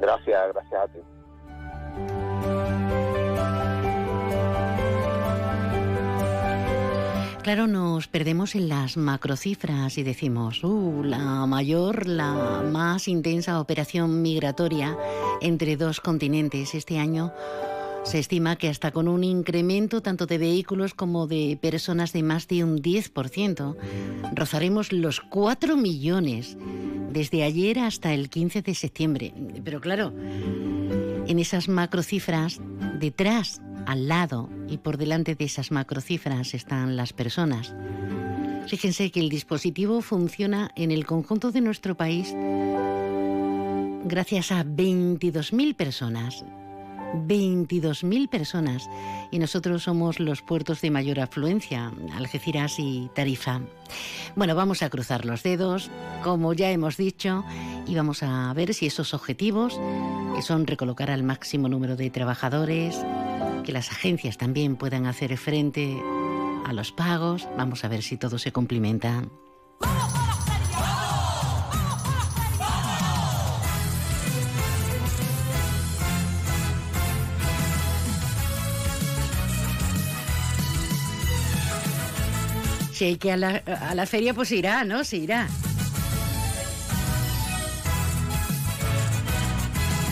Gracias, 0.00 0.52
gracias 0.52 0.82
a 0.82 0.88
ti. 0.88 2.25
Claro, 7.46 7.68
nos 7.68 8.08
perdemos 8.08 8.56
en 8.56 8.68
las 8.68 8.96
macrocifras 8.96 9.98
y 9.98 10.02
decimos, 10.02 10.64
uh, 10.64 11.04
la 11.04 11.46
mayor, 11.46 12.08
la 12.08 12.64
más 12.68 13.06
intensa 13.06 13.60
operación 13.60 14.20
migratoria 14.20 14.98
entre 15.40 15.76
dos 15.76 16.00
continentes 16.00 16.74
este 16.74 16.98
año. 16.98 17.32
Se 18.02 18.18
estima 18.18 18.56
que 18.56 18.68
hasta 18.68 18.90
con 18.90 19.06
un 19.06 19.22
incremento 19.22 20.02
tanto 20.02 20.26
de 20.26 20.38
vehículos 20.38 20.92
como 20.92 21.28
de 21.28 21.56
personas 21.62 22.12
de 22.12 22.24
más 22.24 22.48
de 22.48 22.64
un 22.64 22.82
10%, 22.82 23.76
rozaremos 24.34 24.90
los 24.90 25.20
4 25.20 25.76
millones 25.76 26.56
desde 27.12 27.44
ayer 27.44 27.78
hasta 27.78 28.12
el 28.12 28.28
15 28.28 28.62
de 28.62 28.74
septiembre. 28.74 29.32
Pero 29.62 29.80
claro, 29.80 30.12
en 31.28 31.38
esas 31.38 31.68
macrocifras, 31.68 32.60
detrás 32.98 33.60
al 33.86 34.08
lado 34.08 34.50
y 34.68 34.78
por 34.78 34.96
delante 34.96 35.34
de 35.34 35.44
esas 35.44 35.70
macrocifras 35.70 36.54
están 36.54 36.96
las 36.96 37.12
personas. 37.12 37.74
Fíjense 38.66 39.10
que 39.10 39.20
el 39.20 39.28
dispositivo 39.28 40.00
funciona 40.00 40.70
en 40.74 40.90
el 40.90 41.06
conjunto 41.06 41.52
de 41.52 41.60
nuestro 41.60 41.96
país 41.96 42.34
gracias 44.06 44.52
a 44.52 44.64
22.000 44.64 45.74
personas. 45.74 46.44
22.000 47.16 48.28
personas 48.28 48.88
y 49.30 49.38
nosotros 49.38 49.84
somos 49.84 50.20
los 50.20 50.42
puertos 50.42 50.80
de 50.80 50.90
mayor 50.90 51.20
afluencia, 51.20 51.92
Algeciras 52.14 52.78
y 52.78 53.10
Tarifa. 53.14 53.60
Bueno, 54.34 54.54
vamos 54.54 54.82
a 54.82 54.90
cruzar 54.90 55.24
los 55.24 55.42
dedos, 55.42 55.90
como 56.22 56.52
ya 56.52 56.70
hemos 56.70 56.96
dicho, 56.96 57.44
y 57.86 57.94
vamos 57.94 58.22
a 58.22 58.52
ver 58.54 58.74
si 58.74 58.86
esos 58.86 59.14
objetivos, 59.14 59.80
que 60.34 60.42
son 60.42 60.66
recolocar 60.66 61.10
al 61.10 61.22
máximo 61.22 61.68
número 61.68 61.96
de 61.96 62.10
trabajadores, 62.10 62.96
que 63.64 63.72
las 63.72 63.90
agencias 63.90 64.38
también 64.38 64.76
puedan 64.76 65.06
hacer 65.06 65.36
frente 65.36 66.00
a 66.64 66.72
los 66.72 66.92
pagos. 66.92 67.48
Vamos 67.56 67.84
a 67.84 67.88
ver 67.88 68.02
si 68.02 68.16
todo 68.16 68.38
se 68.38 68.52
cumplimenta. 68.52 69.24
Sí, 82.96 83.16
que 83.16 83.30
a 83.30 83.36
la, 83.36 83.62
a 83.66 83.94
la 83.94 84.06
feria 84.06 84.32
pues 84.32 84.50
irá, 84.52 84.82
¿no? 84.82 85.04
Se 85.04 85.18
irá. 85.18 85.46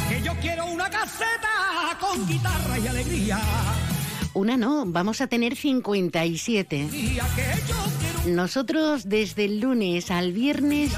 Que 0.06 0.20
yo 0.20 0.34
quiero 0.42 0.66
una 0.66 0.90
caseta 0.90 1.96
con 1.98 2.28
guitarra 2.28 2.78
y 2.78 2.86
alegría. 2.86 3.40
Una 4.34 4.58
no, 4.58 4.84
vamos 4.84 5.22
a 5.22 5.28
tener 5.28 5.56
57. 5.56 6.90
Nosotros 8.26 9.08
desde 9.08 9.46
el 9.46 9.60
lunes 9.60 10.10
al 10.10 10.34
viernes 10.34 10.92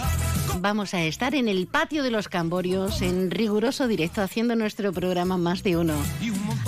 vamos 0.58 0.92
a 0.92 1.04
estar 1.04 1.36
en 1.36 1.46
el 1.46 1.68
patio 1.68 2.02
de 2.02 2.10
los 2.10 2.26
Camborios 2.26 3.00
en 3.00 3.30
riguroso 3.30 3.86
directo 3.86 4.22
haciendo 4.22 4.56
nuestro 4.56 4.92
programa 4.92 5.36
Más 5.36 5.62
de 5.62 5.76
Uno. 5.76 5.94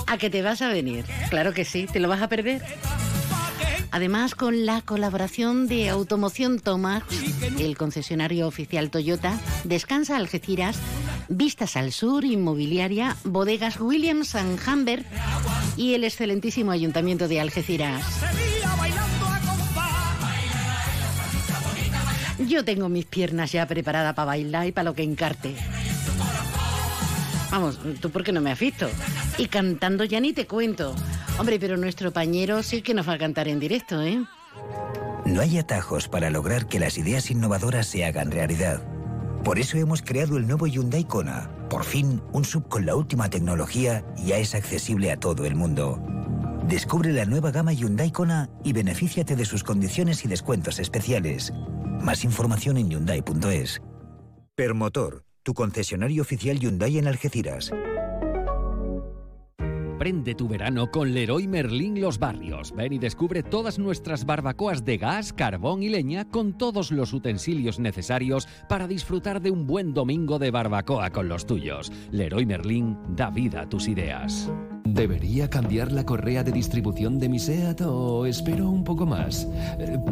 ¿A 0.07 0.16
que 0.16 0.31
te 0.31 0.42
vas 0.42 0.62
a 0.62 0.68
venir? 0.68 1.04
Claro 1.28 1.52
que 1.52 1.64
sí, 1.64 1.88
¿te 1.92 1.98
lo 1.98 2.09
vas 2.09 2.22
a 2.22 2.28
perder? 2.28 2.62
Además, 3.90 4.35
con 4.35 4.66
la 4.66 4.83
colaboración 4.83 5.66
de 5.66 5.88
Automoción 5.88 6.61
Tomax, 6.61 7.07
el 7.59 7.77
concesionario 7.77 8.46
oficial 8.46 8.90
Toyota, 8.90 9.38
Descansa 9.64 10.16
Algeciras, 10.16 10.79
Vistas 11.29 11.77
al 11.77 11.92
Sur, 11.92 12.24
Inmobiliaria, 12.24 13.16
Bodegas 13.24 13.81
Williams 13.81 14.35
and 14.35 14.59
Humbert 14.66 15.07
y 15.77 15.94
el 15.94 16.05
excelentísimo 16.05 16.70
Ayuntamiento 16.70 17.29
de 17.29 17.40
Algeciras. 17.40 18.05
Yo 22.46 22.64
tengo 22.64 22.88
mis 22.88 23.05
piernas 23.05 23.53
ya 23.53 23.66
preparadas 23.66 24.14
para 24.14 24.27
bailar 24.27 24.66
y 24.66 24.72
para 24.72 24.85
lo 24.85 24.94
que 24.94 25.03
encarte. 25.03 25.55
Vamos, 27.50 27.78
¿tú 28.00 28.11
por 28.11 28.24
qué 28.24 28.32
no 28.32 28.40
me 28.40 28.50
has 28.50 28.58
visto? 28.58 28.88
Y 29.38 29.46
cantando 29.46 30.04
ya 30.04 30.20
ni 30.20 30.32
te 30.32 30.46
cuento. 30.46 30.94
Hombre, 31.38 31.58
pero 31.58 31.76
nuestro 31.76 32.12
pañero 32.12 32.62
sí 32.62 32.82
que 32.82 32.94
nos 32.94 33.08
va 33.08 33.14
a 33.14 33.18
cantar 33.18 33.48
en 33.48 33.58
directo, 33.58 34.02
¿eh? 34.02 34.24
No 35.24 35.40
hay 35.40 35.58
atajos 35.58 36.08
para 36.08 36.30
lograr 36.30 36.66
que 36.66 36.80
las 36.80 36.98
ideas 36.98 37.30
innovadoras 37.30 37.87
se 37.87 38.04
hagan 38.04 38.30
realidad. 38.30 38.82
Por 39.44 39.58
eso 39.58 39.78
hemos 39.78 40.02
creado 40.02 40.37
el 40.37 40.46
nuevo 40.46 40.66
Hyundai 40.66 41.04
Kona. 41.04 41.50
Por 41.70 41.84
fin, 41.84 42.22
un 42.32 42.44
sub 42.44 42.68
con 42.68 42.87
la 42.87 42.96
última 42.96 43.30
tecnología 43.30 44.04
ya 44.16 44.37
es 44.38 44.54
accesible 44.54 45.12
a 45.12 45.18
todo 45.18 45.44
el 45.44 45.54
mundo. 45.54 46.02
Descubre 46.66 47.12
la 47.12 47.24
nueva 47.24 47.50
gama 47.50 47.72
Hyundai 47.72 48.11
Kona 48.11 48.50
y 48.64 48.72
benefíciate 48.72 49.37
de 49.37 49.44
sus 49.44 49.64
condiciones 49.64 50.24
y 50.24 50.28
descuentos 50.28 50.78
especiales. 50.78 51.52
Más 52.00 52.24
información 52.24 52.76
en 52.76 52.90
hyundai.es. 52.90 53.80
Permotor, 54.54 55.24
tu 55.48 55.54
concesionario 55.54 56.20
oficial 56.20 56.58
Hyundai 56.58 56.98
en 56.98 57.06
Algeciras. 57.08 57.72
Prende 59.98 60.34
tu 60.34 60.46
verano 60.46 60.90
con 60.90 61.14
Leroy 61.14 61.48
Merlin 61.48 62.02
Los 62.02 62.18
Barrios. 62.18 62.74
Ven 62.76 62.92
y 62.92 62.98
descubre 62.98 63.42
todas 63.42 63.78
nuestras 63.78 64.26
barbacoas 64.26 64.84
de 64.84 64.98
gas, 64.98 65.32
carbón 65.32 65.82
y 65.82 65.88
leña 65.88 66.28
con 66.28 66.58
todos 66.58 66.92
los 66.92 67.14
utensilios 67.14 67.78
necesarios 67.78 68.46
para 68.68 68.87
disfrutar 68.87 69.40
de 69.40 69.50
un 69.50 69.66
buen 69.66 69.94
domingo 69.94 70.38
de 70.38 70.50
barbacoa 70.50 71.08
con 71.08 71.30
los 71.30 71.46
tuyos. 71.46 71.90
Leroy 72.11 72.44
Merlin 72.44 72.98
da 73.16 73.30
vida 73.30 73.62
a 73.62 73.68
tus 73.70 73.88
ideas. 73.88 74.50
¿Debería 74.94 75.51
cambiar 75.51 75.92
la 75.92 76.07
correa 76.07 76.42
de 76.42 76.51
distribución 76.51 77.18
de 77.18 77.29
mi 77.29 77.38
SEAT 77.38 77.83
o 77.83 78.24
espero 78.24 78.70
un 78.70 78.85
poco 78.85 79.05
más? 79.05 79.46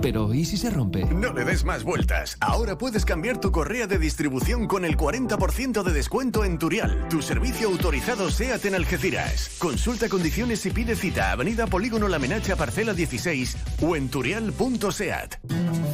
Pero 0.03 0.35
¿y 0.35 0.45
si 0.45 0.59
se 0.59 0.71
rompe? 0.71 1.05
No 1.07 1.33
le 1.33 1.45
des 1.45 1.65
más 1.65 1.83
vueltas. 1.83 2.37
Ahora 2.41 2.77
puedes 2.77 3.07
cambiar 3.07 3.41
tu 3.41 3.51
correa 3.51 3.87
de 3.87 3.99
distribución 3.99 4.67
con 4.67 4.85
el 4.85 4.97
40% 4.97 5.83
de 5.83 5.93
descuento 5.93 6.45
en 6.45 6.59
Turial, 6.59 7.09
tu 7.09 7.23
servicio 7.23 7.69
autorizado 7.69 8.31
SEAT 8.31 8.67
en 8.67 8.75
Algeciras. 8.75 9.57
Consulta 9.59 10.11
condiciones 10.11 10.65
y 10.67 10.71
pide 10.71 10.95
cita. 10.95 11.33
Avenida 11.33 11.67
Polígono 11.67 12.07
La 12.07 12.19
Menacha, 12.19 12.55
parcela 12.55 12.93
16 12.93 13.57
o 13.81 13.97
en 13.97 14.11
turial.seat. 14.11 15.37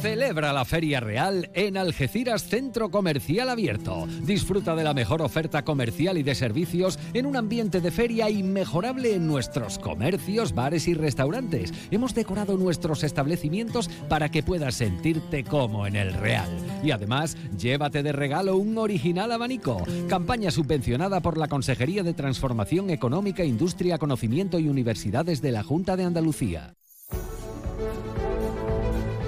Celebra 0.01 0.51
la 0.51 0.65
Feria 0.65 0.99
Real 0.99 1.49
en 1.53 1.77
Algeciras 1.77 2.43
Centro 2.43 2.91
Comercial 2.91 3.47
Abierto. 3.47 4.05
Disfruta 4.23 4.75
de 4.75 4.83
la 4.83 4.93
mejor 4.93 5.21
oferta 5.21 5.63
comercial 5.63 6.17
y 6.17 6.23
de 6.23 6.35
servicios 6.35 6.99
en 7.13 7.25
un 7.25 7.37
ambiente 7.37 7.79
de 7.79 7.89
feria 7.89 8.29
inmejorable 8.73 9.13
en 9.13 9.27
nuestros 9.27 9.77
comercios, 9.77 10.55
bares 10.55 10.87
y 10.87 10.95
restaurantes. 10.95 11.71
Hemos 11.91 12.15
decorado 12.15 12.57
nuestros 12.57 13.03
establecimientos 13.03 13.87
para 14.09 14.29
que 14.29 14.41
puedas 14.41 14.73
sentirte 14.73 15.43
como 15.43 15.85
en 15.85 15.95
el 15.95 16.11
Real. 16.13 16.49
Y 16.83 16.89
además, 16.89 17.37
llévate 17.55 18.01
de 18.01 18.11
regalo 18.11 18.57
un 18.57 18.75
original 18.79 19.31
abanico. 19.31 19.83
Campaña 20.09 20.49
subvencionada 20.49 21.21
por 21.21 21.37
la 21.37 21.47
Consejería 21.47 22.01
de 22.01 22.15
Transformación 22.15 22.89
Económica, 22.89 23.43
Industria, 23.43 23.99
Conocimiento 23.99 24.57
y 24.57 24.69
Universidades 24.69 25.39
de 25.43 25.51
la 25.51 25.61
Junta 25.61 25.95
de 25.95 26.05
Andalucía. 26.05 26.73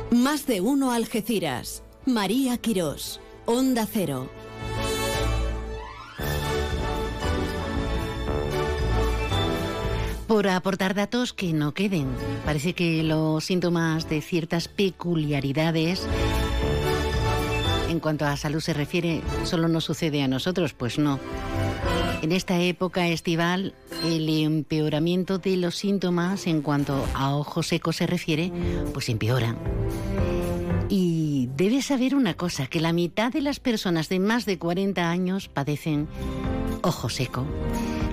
Más 0.10 0.48
de 0.48 0.62
uno 0.62 0.92
Algeciras. 0.92 1.84
María 2.08 2.58
Quirós. 2.58 3.20
Onda 3.46 3.86
Cero. 3.86 4.28
Por 10.28 10.48
aportar 10.48 10.96
datos 10.96 11.34
que 11.34 11.54
no 11.54 11.74
queden. 11.74 12.08
Parece 12.46 12.74
que 12.74 13.04
los 13.04 13.44
síntomas 13.44 14.10
de 14.10 14.22
ciertas 14.22 14.68
peculiaridades 14.68 16.08
en 17.96 18.00
cuanto 18.00 18.26
a 18.26 18.36
salud 18.36 18.60
se 18.60 18.74
refiere 18.74 19.22
solo 19.46 19.68
nos 19.68 19.86
sucede 19.86 20.22
a 20.22 20.28
nosotros, 20.28 20.74
pues 20.74 21.00
no. 21.00 21.20
En 22.22 22.32
esta 22.32 22.60
época 22.60 23.08
estival, 23.08 23.74
el 24.04 24.28
empeoramiento 24.28 25.38
de 25.38 25.58
los 25.58 25.76
síntomas 25.76 26.48
en 26.48 26.62
cuanto 26.62 27.06
a 27.14 27.36
ojo 27.36 27.64
seco 27.64 27.94
se 27.94 28.08
refiere, 28.08 28.52
pues 28.94 29.10
empeoran. 29.10 29.58
Y 30.90 31.50
debes 31.56 31.86
saber 31.86 32.16
una 32.16 32.34
cosa, 32.34 32.68
que 32.68 32.82
la 32.82 32.94
mitad 32.94 33.32
de 33.32 33.42
las 33.42 33.60
personas 33.60 34.10
de 34.10 34.20
más 34.20 34.46
de 34.46 34.58
40 34.58 35.10
años 35.10 35.48
padecen 35.48 36.08
ojo 36.82 37.10
seco. 37.10 37.46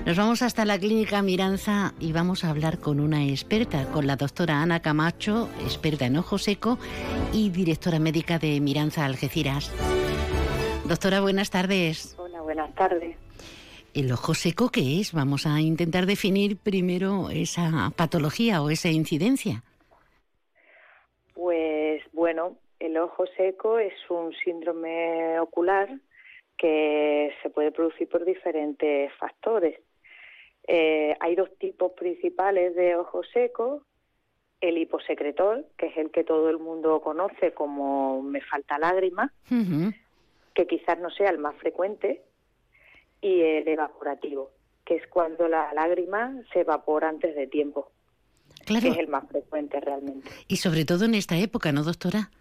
Nos 0.05 0.17
vamos 0.17 0.41
hasta 0.41 0.65
la 0.65 0.77
clínica 0.77 1.21
Miranza 1.21 1.93
y 1.99 2.11
vamos 2.11 2.43
a 2.43 2.49
hablar 2.49 2.79
con 2.79 2.99
una 2.99 3.25
experta, 3.25 3.85
con 3.91 4.07
la 4.07 4.15
doctora 4.15 4.61
Ana 4.61 4.81
Camacho, 4.81 5.49
experta 5.61 6.05
en 6.05 6.17
ojo 6.17 6.37
seco 6.37 6.77
y 7.31 7.49
directora 7.49 7.99
médica 7.99 8.39
de 8.39 8.59
Miranza 8.59 9.05
Algeciras. 9.05 9.71
Doctora, 10.85 11.21
buenas 11.21 11.49
tardes. 11.49 12.15
Hola, 12.17 12.41
buenas 12.41 12.73
tardes. 12.75 13.15
¿El 13.93 14.11
ojo 14.11 14.33
seco 14.33 14.69
qué 14.69 14.99
es? 14.99 15.13
Vamos 15.13 15.45
a 15.45 15.61
intentar 15.61 16.05
definir 16.05 16.57
primero 16.57 17.29
esa 17.29 17.91
patología 17.95 18.61
o 18.61 18.69
esa 18.69 18.89
incidencia. 18.89 19.63
Pues 21.33 22.01
bueno, 22.11 22.57
el 22.79 22.97
ojo 22.97 23.25
seco 23.37 23.79
es 23.79 23.93
un 24.09 24.33
síndrome 24.43 25.39
ocular 25.39 25.89
que 26.63 27.33
se 27.43 27.49
puede 27.49 27.73
producir 27.73 28.07
por 28.07 28.23
diferentes 28.23 29.11
factores. 29.15 29.81
Eh, 30.65 31.13
hay 31.19 31.35
dos 31.35 31.49
tipos 31.57 31.91
principales 31.91 32.73
de 32.73 32.95
ojo 32.95 33.21
seco. 33.33 33.85
El 34.61 34.77
hiposecretor, 34.77 35.65
que 35.77 35.87
es 35.87 35.97
el 35.97 36.09
que 36.09 36.23
todo 36.23 36.49
el 36.49 36.59
mundo 36.59 37.01
conoce 37.01 37.51
como 37.53 38.21
me 38.21 38.39
falta 38.39 38.79
lágrima, 38.79 39.33
que 40.55 40.65
quizás 40.65 40.97
no 40.99 41.09
sea 41.09 41.31
el 41.31 41.37
más 41.37 41.53
frecuente, 41.57 42.23
y 43.19 43.41
el 43.41 43.67
evaporativo, 43.67 44.51
que 44.85 44.95
es 44.95 45.07
cuando 45.07 45.49
la 45.49 45.73
lágrima 45.73 46.33
se 46.53 46.61
evapora 46.61 47.09
antes 47.09 47.35
de 47.35 47.47
tiempo, 47.47 47.91
Claro. 48.65 48.83
que 48.83 48.89
es 48.91 48.97
el 48.99 49.09
más 49.09 49.27
frecuente 49.27 49.81
realmente. 49.81 50.29
Y 50.47 50.55
sobre 50.55 50.85
todo 50.85 51.03
en 51.03 51.15
esta 51.15 51.35
época, 51.37 51.73
¿no, 51.73 51.83
doctora? 51.83 52.31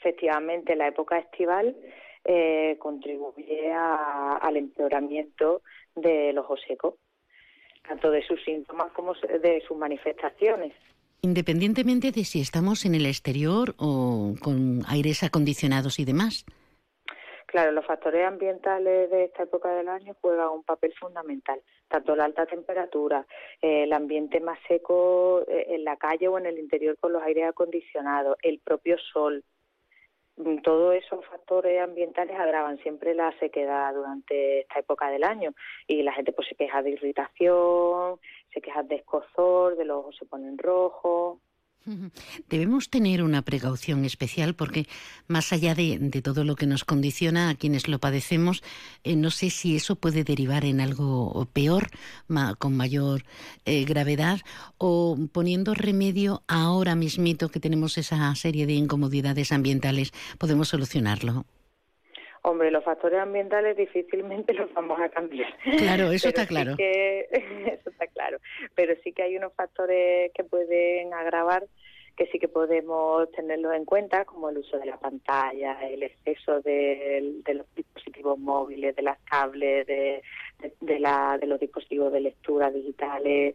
Efectivamente, 0.00 0.76
la 0.76 0.88
época 0.88 1.16
estival 1.16 1.74
eh, 2.24 2.76
contribuye 2.78 3.72
a- 3.72 4.36
al 4.36 4.56
empeoramiento 4.56 5.62
del 5.94 6.38
ojo 6.38 6.56
seco, 6.56 6.98
tanto 7.86 8.10
de 8.10 8.22
sus 8.26 8.42
síntomas 8.44 8.92
como 8.92 9.14
de 9.14 9.62
sus 9.66 9.76
manifestaciones. 9.76 10.72
Independientemente 11.22 12.10
de 12.10 12.24
si 12.24 12.40
estamos 12.40 12.84
en 12.84 12.94
el 12.94 13.06
exterior 13.06 13.74
o 13.78 14.34
con 14.42 14.82
aires 14.88 15.22
acondicionados 15.22 15.98
y 15.98 16.04
demás. 16.04 16.44
Claro, 17.46 17.70
los 17.72 17.84
factores 17.84 18.26
ambientales 18.26 19.10
de 19.10 19.24
esta 19.24 19.42
época 19.42 19.68
del 19.74 19.86
año 19.88 20.16
juegan 20.22 20.48
un 20.48 20.62
papel 20.64 20.94
fundamental, 20.98 21.60
tanto 21.86 22.16
la 22.16 22.24
alta 22.24 22.46
temperatura, 22.46 23.26
eh, 23.60 23.82
el 23.82 23.92
ambiente 23.92 24.40
más 24.40 24.58
seco 24.66 25.42
eh, 25.46 25.66
en 25.68 25.84
la 25.84 25.96
calle 25.98 26.28
o 26.28 26.38
en 26.38 26.46
el 26.46 26.58
interior 26.58 26.96
con 26.98 27.12
los 27.12 27.22
aires 27.22 27.44
acondicionados, 27.46 28.38
el 28.42 28.58
propio 28.60 28.96
sol. 29.12 29.44
Mm, 30.36 30.58
Todos 30.62 30.94
esos 30.94 31.24
factores 31.26 31.80
ambientales 31.80 32.38
agravan 32.38 32.78
siempre 32.78 33.14
la 33.14 33.32
sequedad 33.38 33.94
durante 33.94 34.60
esta 34.60 34.80
época 34.80 35.10
del 35.10 35.24
año 35.24 35.52
y 35.86 36.02
la 36.02 36.12
gente 36.12 36.32
pues 36.32 36.48
se 36.48 36.54
queja 36.54 36.82
de 36.82 36.90
irritación, 36.90 38.18
se 38.52 38.60
queja 38.60 38.82
de 38.82 38.96
escozor, 38.96 39.76
de 39.76 39.84
los 39.84 39.98
ojos 39.98 40.16
se 40.16 40.26
ponen 40.26 40.58
rojos. 40.58 41.38
Debemos 42.48 42.90
tener 42.90 43.22
una 43.22 43.42
precaución 43.42 44.04
especial 44.04 44.54
porque 44.54 44.86
más 45.26 45.52
allá 45.52 45.74
de, 45.74 45.98
todo 46.22 46.44
lo 46.44 46.56
que 46.56 46.66
nos 46.66 46.84
condiciona 46.84 47.50
a 47.50 47.54
quienes 47.54 47.88
lo 47.88 47.98
padecemos, 47.98 48.62
eh, 49.04 49.16
no 49.16 49.30
sé 49.30 49.50
si 49.50 49.76
eso 49.76 49.96
puede 49.96 50.24
derivar 50.24 50.64
en 50.64 50.80
algo 50.80 51.48
peor, 51.52 51.88
con 52.58 52.76
mayor 52.76 53.24
eh, 53.64 53.84
gravedad, 53.84 54.40
o 54.78 55.18
poniendo 55.32 55.74
remedio 55.74 56.42
ahora 56.48 56.94
mismito 56.94 57.50
que 57.50 57.60
tenemos 57.60 57.98
esa 57.98 58.34
serie 58.34 58.66
de 58.66 58.74
incomodidades 58.74 59.52
ambientales, 59.52 60.12
podemos 60.38 60.68
solucionarlo. 60.68 61.46
Hombre, 62.44 62.70
los 62.72 62.82
factores 62.84 63.20
ambientales 63.20 63.76
difícilmente 63.76 64.52
los 64.54 64.72
vamos 64.74 65.00
a 65.00 65.08
cambiar. 65.08 65.52
Claro, 65.78 66.10
eso 66.10 66.28
Pero 66.28 66.28
está 66.28 66.42
sí 66.42 66.48
claro. 66.48 66.76
que- 66.76 67.28
eso 67.80 67.90
está 67.90 68.06
claro. 68.08 68.38
Pero 68.74 68.94
sí 69.04 69.12
que 69.12 69.22
hay 69.22 69.36
unos 69.36 69.52
factores 69.54 70.32
que 70.34 70.44
pueden 70.44 71.14
agravar 71.14 71.64
que 72.16 72.26
sí 72.26 72.38
que 72.38 72.48
podemos 72.48 73.30
tenerlos 73.32 73.74
en 73.74 73.86
cuenta, 73.86 74.26
como 74.26 74.50
el 74.50 74.58
uso 74.58 74.78
de 74.78 74.84
la 74.84 74.98
pantalla, 74.98 75.78
el 75.88 76.02
exceso 76.02 76.60
de, 76.60 77.40
de 77.42 77.54
los 77.54 77.66
dispositivos 77.74 78.38
móviles, 78.38 78.94
de 78.94 79.00
las 79.02 79.18
tablets, 79.24 79.86
de, 79.86 80.22
de, 80.60 80.72
de 80.80 81.00
la, 81.00 81.38
de 81.40 81.46
los 81.46 81.58
dispositivos 81.58 82.12
de 82.12 82.20
lectura 82.20 82.70
digitales. 82.70 83.54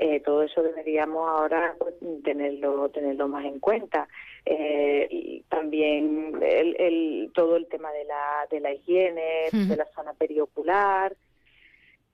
Eh, 0.00 0.20
todo 0.20 0.44
eso 0.44 0.62
deberíamos 0.62 1.28
ahora 1.28 1.74
pues, 1.76 1.94
tenerlo 2.22 2.88
tenerlo 2.90 3.26
más 3.26 3.44
en 3.44 3.58
cuenta. 3.58 4.06
Eh, 4.44 5.08
y 5.10 5.40
también 5.48 6.38
el, 6.40 6.76
el- 6.80 7.30
todo 7.34 7.56
el 7.56 7.66
tema 7.66 7.90
de 7.92 8.04
la 8.04 8.46
de 8.48 8.60
la 8.60 8.72
higiene 8.72 9.48
de 9.52 9.76
la 9.76 9.86
zona 9.94 10.12
periocular 10.14 11.16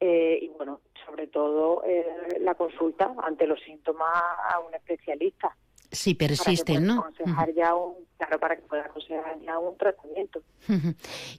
eh, 0.01 0.38
y 0.42 0.49
bueno 0.49 0.81
sobre 1.07 1.27
todo 1.27 1.83
eh, 1.85 2.07
la 2.40 2.55
consulta 2.55 3.14
ante 3.23 3.47
los 3.47 3.61
síntomas 3.61 4.09
a 4.51 4.59
un 4.61 4.75
especialista 4.75 5.55
Si 5.94 6.14
persisten, 6.14 6.87
¿no? 6.87 7.00
Aconsejar 7.00 7.54
ya 7.54 7.74
un, 7.74 7.94
claro, 8.18 8.38
para 8.38 8.57
que 8.57 8.62
pueda 8.62 8.85
aconsejar 8.85 9.40
ya 9.40 9.59
un 9.59 9.76
tratamiento. 9.76 10.42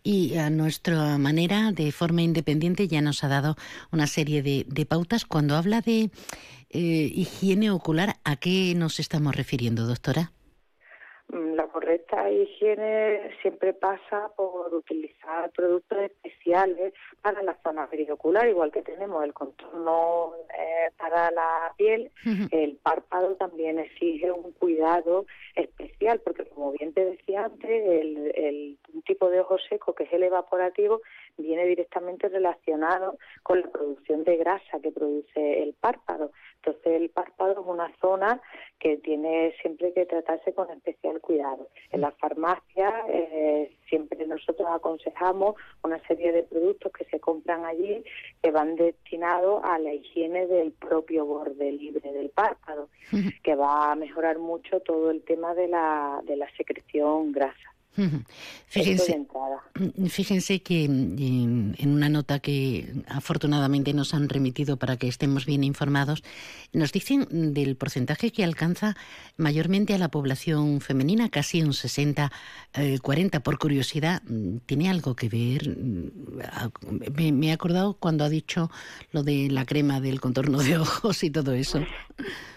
Y 0.04 0.38
a 0.38 0.50
nuestra 0.50 1.18
manera, 1.18 1.72
de 1.72 1.92
forma 1.92 2.22
independiente, 2.22 2.88
ya 2.88 3.02
nos 3.02 3.24
ha 3.24 3.28
dado 3.28 3.56
una 3.92 4.08
serie 4.08 4.42
de, 4.42 4.66
de 4.68 4.86
pautas. 4.86 5.26
Cuando 5.26 5.56
habla 5.56 5.82
de 5.82 6.10
eh, 6.70 7.12
higiene 7.14 7.72
ocular, 7.72 8.18
¿a 8.24 8.36
qué 8.36 8.74
nos 8.76 9.00
estamos 9.00 9.36
refiriendo, 9.36 9.86
doctora? 9.86 10.32
Mm, 11.30 11.56
la 11.56 11.65
correcta 11.96 12.30
higiene 12.30 13.32
siempre 13.42 13.74
pasa 13.74 14.30
por 14.36 14.74
utilizar 14.74 15.50
productos 15.52 16.00
especiales 16.00 16.94
para 17.22 17.42
la 17.42 17.58
zona 17.64 17.88
periocular, 17.88 18.48
igual 18.48 18.72
que 18.72 18.82
tenemos 18.82 19.24
el 19.24 19.34
contorno 19.34 20.34
eh, 20.58 20.92
para 20.98 21.32
la 21.32 21.74
piel, 21.78 22.12
el 22.52 22.78
párpado 22.78 23.36
también 23.36 23.80
exige 23.80 24.32
un 24.32 24.52
cuidado 24.54 25.26
especial, 25.56 26.20
porque 26.24 26.46
como 26.46 26.72
bien 26.74 26.94
te 26.94 27.06
decía 27.06 27.46
antes, 27.46 27.70
el, 27.70 28.32
el 28.36 28.78
un 28.94 29.02
tipo 29.02 29.30
de 29.30 29.40
ojo 29.40 29.58
seco 29.70 29.94
que 29.94 30.04
es 30.04 30.14
el 30.14 30.24
evaporativo 30.24 31.02
viene 31.38 31.66
directamente 31.66 32.30
relacionado 32.30 33.18
con 33.44 33.62
la 33.62 33.68
producción 33.68 34.24
de 34.24 34.38
grasa 34.38 34.80
que 34.82 34.92
produce 34.92 35.64
el 35.64 35.74
párpado. 35.74 36.32
Entonces 36.66 37.02
el 37.02 37.10
párpado 37.10 37.52
es 37.52 37.68
una 37.68 37.92
zona 38.02 38.42
que 38.80 38.98
tiene 38.98 39.54
siempre 39.62 39.94
que 39.94 40.06
tratarse 40.06 40.54
con 40.54 40.70
especial 40.72 41.22
cuidado. 41.22 41.70
En 41.92 42.02
la 42.02 42.12
farmacia 42.12 43.06
eh, 43.08 43.72
siempre 43.88 44.26
nosotros 44.26 44.68
aconsejamos 44.72 45.56
una 45.84 46.00
serie 46.08 46.32
de 46.32 46.44
productos 46.44 46.92
que 46.92 47.06
se 47.06 47.20
compran 47.20 47.66
allí 47.66 48.04
que 48.42 48.52
van 48.52 48.76
destinados 48.76 49.64
a 49.64 49.78
la 49.78 49.94
higiene 49.94 50.48
del 50.48 50.72
propio 50.72 51.26
borde 51.26 51.72
libre 51.72 52.12
del 52.12 52.30
párpado, 52.30 52.90
que 53.44 53.56
va 53.56 53.92
a 53.92 53.96
mejorar 53.96 54.40
mucho 54.40 54.80
todo 54.80 55.12
el 55.12 55.24
tema 55.24 55.54
de 55.54 55.68
la, 55.68 56.22
de 56.24 56.36
la 56.36 56.50
secreción 56.58 57.32
grasa. 57.32 57.75
Fíjense, 58.68 59.26
fíjense 60.10 60.62
que 60.62 60.88
mm, 60.90 61.76
en 61.78 61.90
una 61.90 62.10
nota 62.10 62.40
que 62.40 62.94
afortunadamente 63.08 63.94
nos 63.94 64.14
han 64.14 64.28
remitido 64.30 64.78
para 64.78 64.98
que 64.98 65.08
estemos 65.08 65.46
bien 65.46 65.64
informados, 65.64 66.24
nos 66.74 66.92
dicen 66.92 67.54
del 67.54 67.76
porcentaje 67.76 68.32
que 68.32 68.44
alcanza 68.44 68.96
mayormente 69.38 69.94
a 69.94 69.98
la 69.98 70.10
población 70.10 70.82
femenina, 70.82 71.30
casi 71.30 71.62
un 71.62 71.72
60-40. 71.72 72.32
Eh, 72.76 73.40
Por 73.40 73.58
curiosidad, 73.58 74.22
¿tiene 74.66 74.90
algo 74.90 75.16
que 75.16 75.30
ver? 75.30 75.78
Me, 77.16 77.32
me 77.32 77.48
he 77.48 77.52
acordado 77.52 77.94
cuando 77.94 78.24
ha 78.24 78.30
dicho 78.30 78.70
lo 79.12 79.24
de 79.24 79.50
la 79.50 79.66
crema 79.66 80.02
del 80.02 80.20
contorno 80.20 80.60
de 80.60 80.78
ojos 80.80 81.24
y 81.24 81.30
todo 81.30 81.54
eso. 81.54 81.84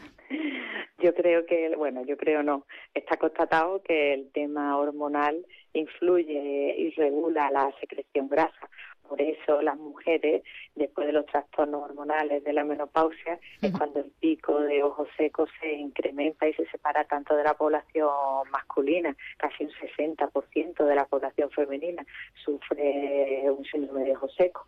Yo 1.09 1.15
creo 1.15 1.47
que, 1.47 1.75
bueno, 1.75 2.05
yo 2.05 2.19
creo 2.19 2.43
no, 2.43 2.67
está 2.93 3.17
constatado 3.17 3.81
que 3.83 4.13
el 4.13 4.31
tema 4.31 4.77
hormonal 4.77 5.47
influye 5.73 6.75
y 6.77 6.91
regula 6.91 7.51
la 7.51 7.73
secreción 7.81 8.29
grasa. 8.29 8.69
Por 9.09 9.23
eso 9.23 9.63
las 9.63 9.79
mujeres, 9.79 10.43
después 10.75 11.07
de 11.07 11.15
los 11.15 11.25
trastornos 11.25 11.83
hormonales 11.83 12.45
de 12.45 12.53
la 12.53 12.63
menopausia, 12.63 13.41
es 13.63 13.73
cuando 13.73 14.01
el 14.01 14.11
pico 14.21 14.61
de 14.61 14.83
ojos 14.83 15.09
secos 15.17 15.49
se 15.63 15.73
incrementa 15.73 16.47
y 16.47 16.53
se 16.53 16.67
separa 16.67 17.05
tanto 17.05 17.35
de 17.35 17.45
la 17.45 17.55
población 17.55 18.11
masculina. 18.53 19.17
Casi 19.39 19.65
un 19.65 19.71
60% 19.71 20.85
de 20.85 20.95
la 20.95 21.07
población 21.07 21.51
femenina 21.53 22.05
sufre 22.35 23.51
un 23.51 23.65
síndrome 23.65 24.05
de 24.05 24.13
ojos 24.13 24.35
secos. 24.35 24.67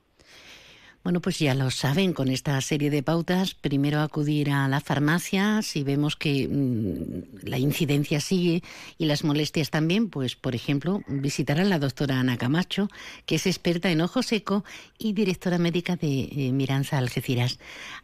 Bueno, 1.03 1.21
pues 1.21 1.39
ya 1.39 1.55
lo 1.55 1.71
saben, 1.71 2.13
con 2.13 2.29
esta 2.29 2.61
serie 2.61 2.91
de 2.91 3.03
pautas, 3.03 3.55
primero 3.55 4.01
acudir 4.01 4.51
a 4.51 4.69
la 4.69 4.81
farmacia, 4.81 5.63
si 5.63 5.83
vemos 5.83 6.15
que 6.15 6.47
mm, 6.47 7.49
la 7.49 7.57
incidencia 7.57 8.21
sigue 8.21 8.61
y 8.99 9.07
las 9.07 9.25
molestias 9.25 9.71
también, 9.71 10.11
pues 10.11 10.37
por 10.37 10.55
ejemplo, 10.55 11.01
visitar 11.09 11.59
a 11.59 11.65
la 11.65 11.79
doctora 11.79 12.21
Ana 12.21 12.37
Camacho, 12.37 12.89
que 13.25 13.37
es 13.37 13.47
experta 13.47 13.91
en 13.91 14.03
ojo 14.03 14.23
seco 14.23 14.63
y 14.99 15.15
directora 15.15 15.57
médica 15.57 15.97
de 15.97 16.29
eh, 16.37 16.53
Miranza 16.53 16.99
Algeciras. 16.99 17.59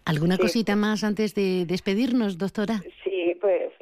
¿Alguna 0.07 0.39
cosita 0.39 0.75
más 0.75 1.05
antes 1.05 1.35
de 1.35 1.67
despedirnos, 1.67 2.39
doctora? 2.39 2.83
Sí, 3.05 3.37
pues 3.43 3.73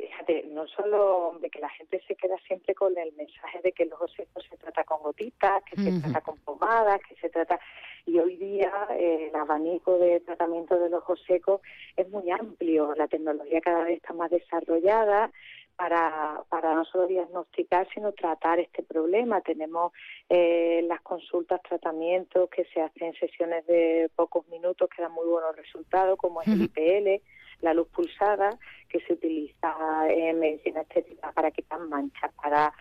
no 0.55 0.67
solo 0.69 1.37
de 1.41 1.51
que 1.51 1.59
la 1.59 1.69
gente 1.71 2.01
se 2.07 2.15
queda 2.15 2.37
siempre 2.47 2.75
con 2.75 2.97
el 2.97 3.13
mensaje 3.15 3.61
de 3.63 3.73
que 3.73 3.83
el 3.83 3.93
ojo 3.93 4.09
seco 4.09 4.41
se 4.41 4.57
trata 4.57 4.85
con 4.85 5.03
gotitas, 5.03 5.63
que 5.65 5.77
se 5.77 6.01
trata 6.01 6.21
con 6.21 6.39
pomadas, 6.39 7.01
que 7.09 7.17
se 7.17 7.29
trata 7.29 7.59
y 8.07 8.19
hoy 8.19 8.37
día 8.37 8.71
eh, 8.91 9.29
el 9.31 9.37
abanico 9.37 9.99
de 9.99 10.21
tratamiento 10.21 10.79
del 10.79 10.95
ojo 10.95 11.17
seco 11.17 11.63
es 11.97 12.09
muy 12.11 12.31
amplio, 12.31 12.95
la 12.95 13.09
tecnología 13.09 13.61
cada 13.61 13.85
vez 13.85 13.97
está 13.97 14.13
más 14.13 14.31
desarrollada 14.31 15.31
para, 15.77 16.43
para 16.49 16.75
no 16.75 16.85
solo 16.85 17.07
diagnosticar, 17.07 17.89
sino 17.93 18.13
tratar 18.13 18.61
este 18.61 18.83
problema. 18.83 19.41
Tenemos 19.41 19.93
eh, 20.29 20.85
las 20.87 21.01
consultas, 21.01 21.61
tratamientos 21.63 22.49
que 22.51 22.65
se 22.67 22.81
hacen 22.81 23.09
en 23.09 23.15
sesiones 23.15 23.67
de 23.67 24.11
pocos 24.15 24.47
minutos 24.49 24.89
que 24.95 25.03
dan 25.03 25.13
muy 25.13 25.27
buenos 25.27 25.57
resultados, 25.57 26.17
como 26.19 26.43
es 26.43 26.49
el 26.49 26.63
IPL, 26.63 27.23
la 27.61 27.75
luz 27.75 27.89
pulsada, 27.89 28.59
que 28.89 29.01
se 29.01 29.15
utiliza 29.15 29.75
en 30.09 30.39
medicina 30.39 30.83
estética 30.83 31.33
para 31.33 31.51
quitar 31.51 31.81
manchas, 31.81 32.33
para, 32.41 32.73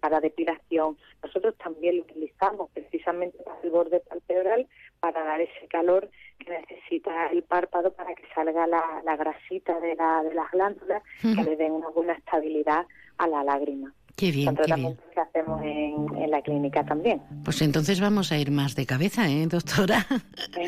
para 0.00 0.20
depilación. 0.20 0.96
Nosotros 1.22 1.56
también 1.56 1.96
lo 1.96 2.02
utilizamos 2.02 2.70
precisamente 2.70 3.38
para 3.42 3.60
el 3.62 3.70
borde 3.70 4.00
palpebral, 4.00 4.68
para 5.00 5.24
dar 5.24 5.40
ese 5.40 5.66
calor 5.68 6.08
que 6.38 6.50
necesita 6.50 7.28
el 7.28 7.42
párpado 7.42 7.92
para 7.92 8.14
que 8.14 8.22
salga 8.34 8.66
la, 8.66 9.02
la 9.04 9.16
grasita 9.16 9.80
de, 9.80 9.96
la, 9.96 10.22
de 10.22 10.34
las 10.34 10.50
glándulas, 10.52 11.02
que 11.20 11.42
le 11.42 11.56
den 11.56 11.72
una 11.72 11.88
buena 11.88 12.12
estabilidad 12.12 12.86
a 13.18 13.26
la 13.26 13.42
lágrima. 13.42 13.92
Qué 14.16 14.30
bien, 14.30 14.46
Son 14.46 14.54
tratamientos 14.54 15.04
que 15.12 15.20
hacemos 15.20 15.60
en, 15.62 16.22
en, 16.22 16.30
la 16.30 16.40
clínica 16.40 16.84
también. 16.84 17.20
Pues 17.44 17.60
entonces 17.60 18.00
vamos 18.00 18.32
a 18.32 18.38
ir 18.38 18.50
más 18.50 18.74
de 18.74 18.86
cabeza, 18.86 19.28
¿eh, 19.28 19.46
doctora? 19.46 20.06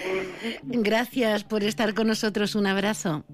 Gracias 0.64 1.44
por 1.44 1.62
estar 1.62 1.94
con 1.94 2.08
nosotros. 2.08 2.54
Un 2.54 2.66
abrazo. 2.66 3.24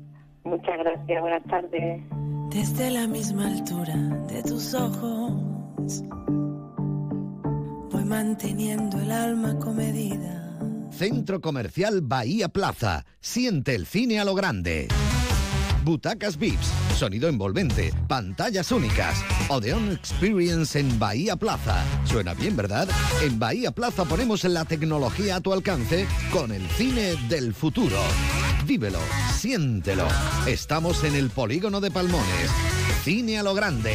Muchas 0.45 0.79
gracias, 0.79 1.21
buenas 1.21 1.43
tardes. 1.45 2.03
Desde 2.51 2.91
la 2.91 3.07
misma 3.07 3.47
altura 3.47 3.97
de 4.29 4.43
tus 4.43 4.75
ojos, 4.75 5.33
voy 7.91 8.05
manteniendo 8.05 9.01
el 9.01 9.11
alma 9.11 9.59
comedida. 9.59 10.59
Centro 10.91 11.41
Comercial 11.41 12.03
Bahía 12.03 12.49
Plaza. 12.49 13.05
Siente 13.21 13.75
el 13.75 13.87
cine 13.87 14.21
a 14.21 14.25
lo 14.25 14.35
grande. 14.35 14.89
Butacas 15.83 16.39
VIPs, 16.39 16.67
sonido 16.97 17.29
envolvente, 17.29 17.93
pantallas 18.07 18.71
únicas. 18.71 19.23
Odeon 19.49 19.93
Experience 19.93 20.79
en 20.79 20.99
Bahía 20.99 21.37
Plaza. 21.37 21.85
Suena 22.05 22.33
bien, 22.35 22.57
¿verdad? 22.57 22.89
En 23.23 23.39
Bahía 23.39 23.73
Plaza 23.73 24.05
ponemos 24.05 24.45
la 24.45 24.65
tecnología 24.65 25.37
a 25.37 25.41
tu 25.41 25.53
alcance 25.53 26.07
con 26.33 26.53
el 26.53 26.63
cine 26.69 27.17
del 27.29 27.53
futuro. 27.53 27.99
Vívelo, 28.67 29.01
siéntelo. 29.35 30.09
Estamos 30.47 31.05
en 31.05 31.15
el 31.15 31.31
polígono 31.31 31.81
de 31.81 31.91
Palmones. 31.91 32.51
Cine 33.03 33.39
a 33.39 33.43
lo 33.43 33.55
grande. 33.55 33.95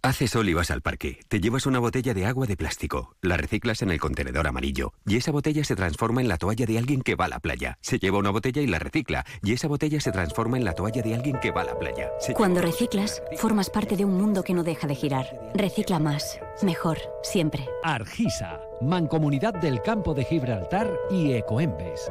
Hace 0.00 0.28
sol 0.28 0.48
y 0.48 0.54
vas 0.54 0.70
al 0.70 0.80
parque. 0.80 1.18
Te 1.28 1.40
llevas 1.40 1.66
una 1.66 1.80
botella 1.80 2.14
de 2.14 2.24
agua 2.24 2.46
de 2.46 2.56
plástico. 2.56 3.16
La 3.20 3.36
reciclas 3.36 3.82
en 3.82 3.90
el 3.90 3.98
contenedor 3.98 4.46
amarillo. 4.46 4.92
Y 5.04 5.16
esa 5.16 5.32
botella 5.32 5.64
se 5.64 5.74
transforma 5.74 6.20
en 6.20 6.28
la 6.28 6.36
toalla 6.36 6.66
de 6.66 6.78
alguien 6.78 7.02
que 7.02 7.16
va 7.16 7.24
a 7.24 7.28
la 7.28 7.40
playa. 7.40 7.78
Se 7.80 7.98
lleva 7.98 8.18
una 8.18 8.30
botella 8.30 8.62
y 8.62 8.68
la 8.68 8.78
recicla. 8.78 9.26
Y 9.42 9.52
esa 9.52 9.66
botella 9.66 10.00
se 10.00 10.12
transforma 10.12 10.56
en 10.56 10.64
la 10.64 10.74
toalla 10.74 11.02
de 11.02 11.14
alguien 11.14 11.38
que 11.40 11.50
va 11.50 11.62
a 11.62 11.64
la 11.64 11.78
playa. 11.78 12.10
Se 12.20 12.32
Cuando 12.32 12.62
reciclas, 12.62 13.22
formas 13.38 13.70
parte 13.70 13.96
de 13.96 14.04
un 14.04 14.16
mundo 14.16 14.44
que 14.44 14.54
no 14.54 14.62
deja 14.62 14.86
de 14.86 14.94
girar. 14.94 15.26
Recicla 15.54 15.98
más. 15.98 16.38
Mejor. 16.62 16.98
Siempre. 17.22 17.68
Argisa. 17.82 18.60
Mancomunidad 18.80 19.54
del 19.54 19.82
Campo 19.82 20.14
de 20.14 20.24
Gibraltar 20.24 20.92
y 21.10 21.32
Ecoembes. 21.32 22.10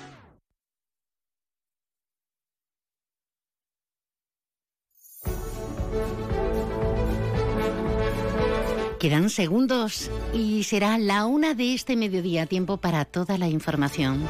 Quedan 9.01 9.31
segundos 9.31 10.11
y 10.31 10.61
será 10.61 10.99
la 10.99 11.25
una 11.25 11.55
de 11.55 11.73
este 11.73 11.95
mediodía, 11.95 12.45
tiempo 12.45 12.77
para 12.77 13.03
toda 13.03 13.39
la 13.39 13.47
información. 13.47 14.27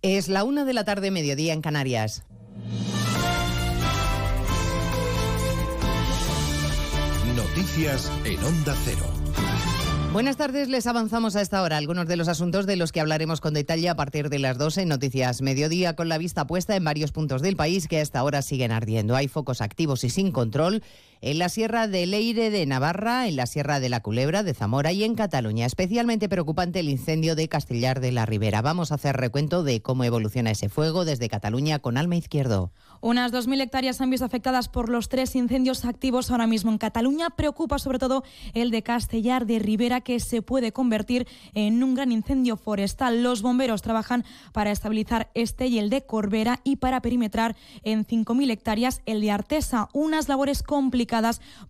Es 0.00 0.28
la 0.28 0.42
una 0.44 0.64
de 0.64 0.72
la 0.72 0.84
tarde, 0.84 1.10
mediodía 1.10 1.52
en 1.52 1.60
Canarias. 1.60 2.24
Noticias 7.36 8.10
en 8.24 8.42
Onda 8.42 8.74
Cero. 8.86 9.31
Buenas 10.12 10.36
tardes, 10.36 10.68
les 10.68 10.86
avanzamos 10.86 11.36
a 11.36 11.40
esta 11.40 11.62
hora 11.62 11.78
algunos 11.78 12.06
de 12.06 12.16
los 12.16 12.28
asuntos 12.28 12.66
de 12.66 12.76
los 12.76 12.92
que 12.92 13.00
hablaremos 13.00 13.40
con 13.40 13.54
detalle 13.54 13.88
a 13.88 13.96
partir 13.96 14.28
de 14.28 14.38
las 14.38 14.58
12 14.58 14.82
en 14.82 14.88
Noticias 14.88 15.40
Mediodía, 15.40 15.96
con 15.96 16.10
la 16.10 16.18
vista 16.18 16.46
puesta 16.46 16.76
en 16.76 16.84
varios 16.84 17.12
puntos 17.12 17.40
del 17.40 17.56
país 17.56 17.88
que 17.88 17.98
hasta 17.98 18.18
ahora 18.18 18.42
siguen 18.42 18.72
ardiendo. 18.72 19.16
Hay 19.16 19.26
focos 19.26 19.62
activos 19.62 20.04
y 20.04 20.10
sin 20.10 20.30
control 20.30 20.82
en 21.22 21.38
la 21.38 21.48
Sierra 21.48 21.86
de 21.86 22.04
Leire 22.04 22.50
de 22.50 22.66
Navarra, 22.66 23.28
en 23.28 23.36
la 23.36 23.46
Sierra 23.46 23.78
de 23.78 23.88
la 23.88 24.00
Culebra 24.00 24.42
de 24.42 24.54
Zamora 24.54 24.90
y 24.90 25.04
en 25.04 25.14
Cataluña. 25.14 25.66
Especialmente 25.66 26.28
preocupante 26.28 26.80
el 26.80 26.88
incendio 26.88 27.36
de 27.36 27.48
Castellar 27.48 28.00
de 28.00 28.10
la 28.10 28.26
Ribera. 28.26 28.60
Vamos 28.60 28.90
a 28.90 28.96
hacer 28.96 29.16
recuento 29.16 29.62
de 29.62 29.80
cómo 29.80 30.02
evoluciona 30.02 30.50
ese 30.50 30.68
fuego 30.68 31.04
desde 31.04 31.28
Cataluña 31.28 31.78
con 31.78 31.96
Alma 31.96 32.16
Izquierdo. 32.16 32.72
Unas 33.00 33.32
2.000 33.32 33.62
hectáreas 33.62 34.00
han 34.00 34.10
visto 34.10 34.26
afectadas 34.26 34.68
por 34.68 34.88
los 34.88 35.08
tres 35.08 35.36
incendios 35.36 35.84
activos 35.84 36.30
ahora 36.32 36.48
mismo 36.48 36.72
en 36.72 36.78
Cataluña. 36.78 37.30
Preocupa 37.30 37.78
sobre 37.78 38.00
todo 38.00 38.24
el 38.52 38.72
de 38.72 38.82
Castellar 38.82 39.46
de 39.46 39.60
Ribera, 39.60 40.00
que 40.00 40.18
se 40.18 40.42
puede 40.42 40.72
convertir 40.72 41.28
en 41.54 41.84
un 41.84 41.94
gran 41.94 42.10
incendio 42.10 42.56
forestal. 42.56 43.22
Los 43.22 43.42
bomberos 43.42 43.80
trabajan 43.80 44.24
para 44.52 44.72
estabilizar 44.72 45.30
este 45.34 45.68
y 45.68 45.78
el 45.78 45.88
de 45.88 46.04
Corbera 46.04 46.60
y 46.64 46.76
para 46.76 47.00
perimetrar 47.00 47.54
en 47.84 48.04
5.000 48.04 48.50
hectáreas 48.50 49.02
el 49.06 49.20
de 49.20 49.30
Artesa. 49.30 49.88
Unas 49.92 50.28
labores 50.28 50.64
complicadas 50.64 51.11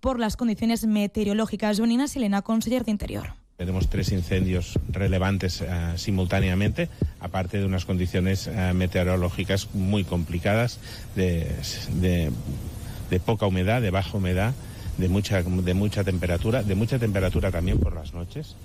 por 0.00 0.18
las 0.18 0.36
condiciones 0.36 0.86
meteorológicas. 0.86 1.78
Jonina 1.78 2.06
Silena, 2.06 2.42
conseller 2.42 2.84
de 2.84 2.92
Interior. 2.92 3.34
Tenemos 3.56 3.88
tres 3.88 4.10
incendios 4.12 4.78
relevantes 4.88 5.60
uh, 5.60 5.96
simultáneamente, 5.96 6.88
aparte 7.20 7.58
de 7.58 7.64
unas 7.64 7.84
condiciones 7.84 8.46
uh, 8.48 8.74
meteorológicas 8.74 9.68
muy 9.74 10.04
complicadas, 10.04 10.78
de, 11.14 11.48
de, 12.00 12.32
de, 13.10 13.20
poca 13.20 13.46
humedad, 13.46 13.82
de 13.82 13.90
baja 13.90 14.16
humedad, 14.16 14.54
de 14.98 15.08
mucha, 15.08 15.42
de 15.42 15.74
mucha 15.74 16.02
temperatura, 16.02 16.62
de 16.62 16.74
mucha 16.74 16.98
temperatura 16.98 17.50
también 17.50 17.78
por 17.78 17.94
las 17.94 18.14
noches. 18.14 18.56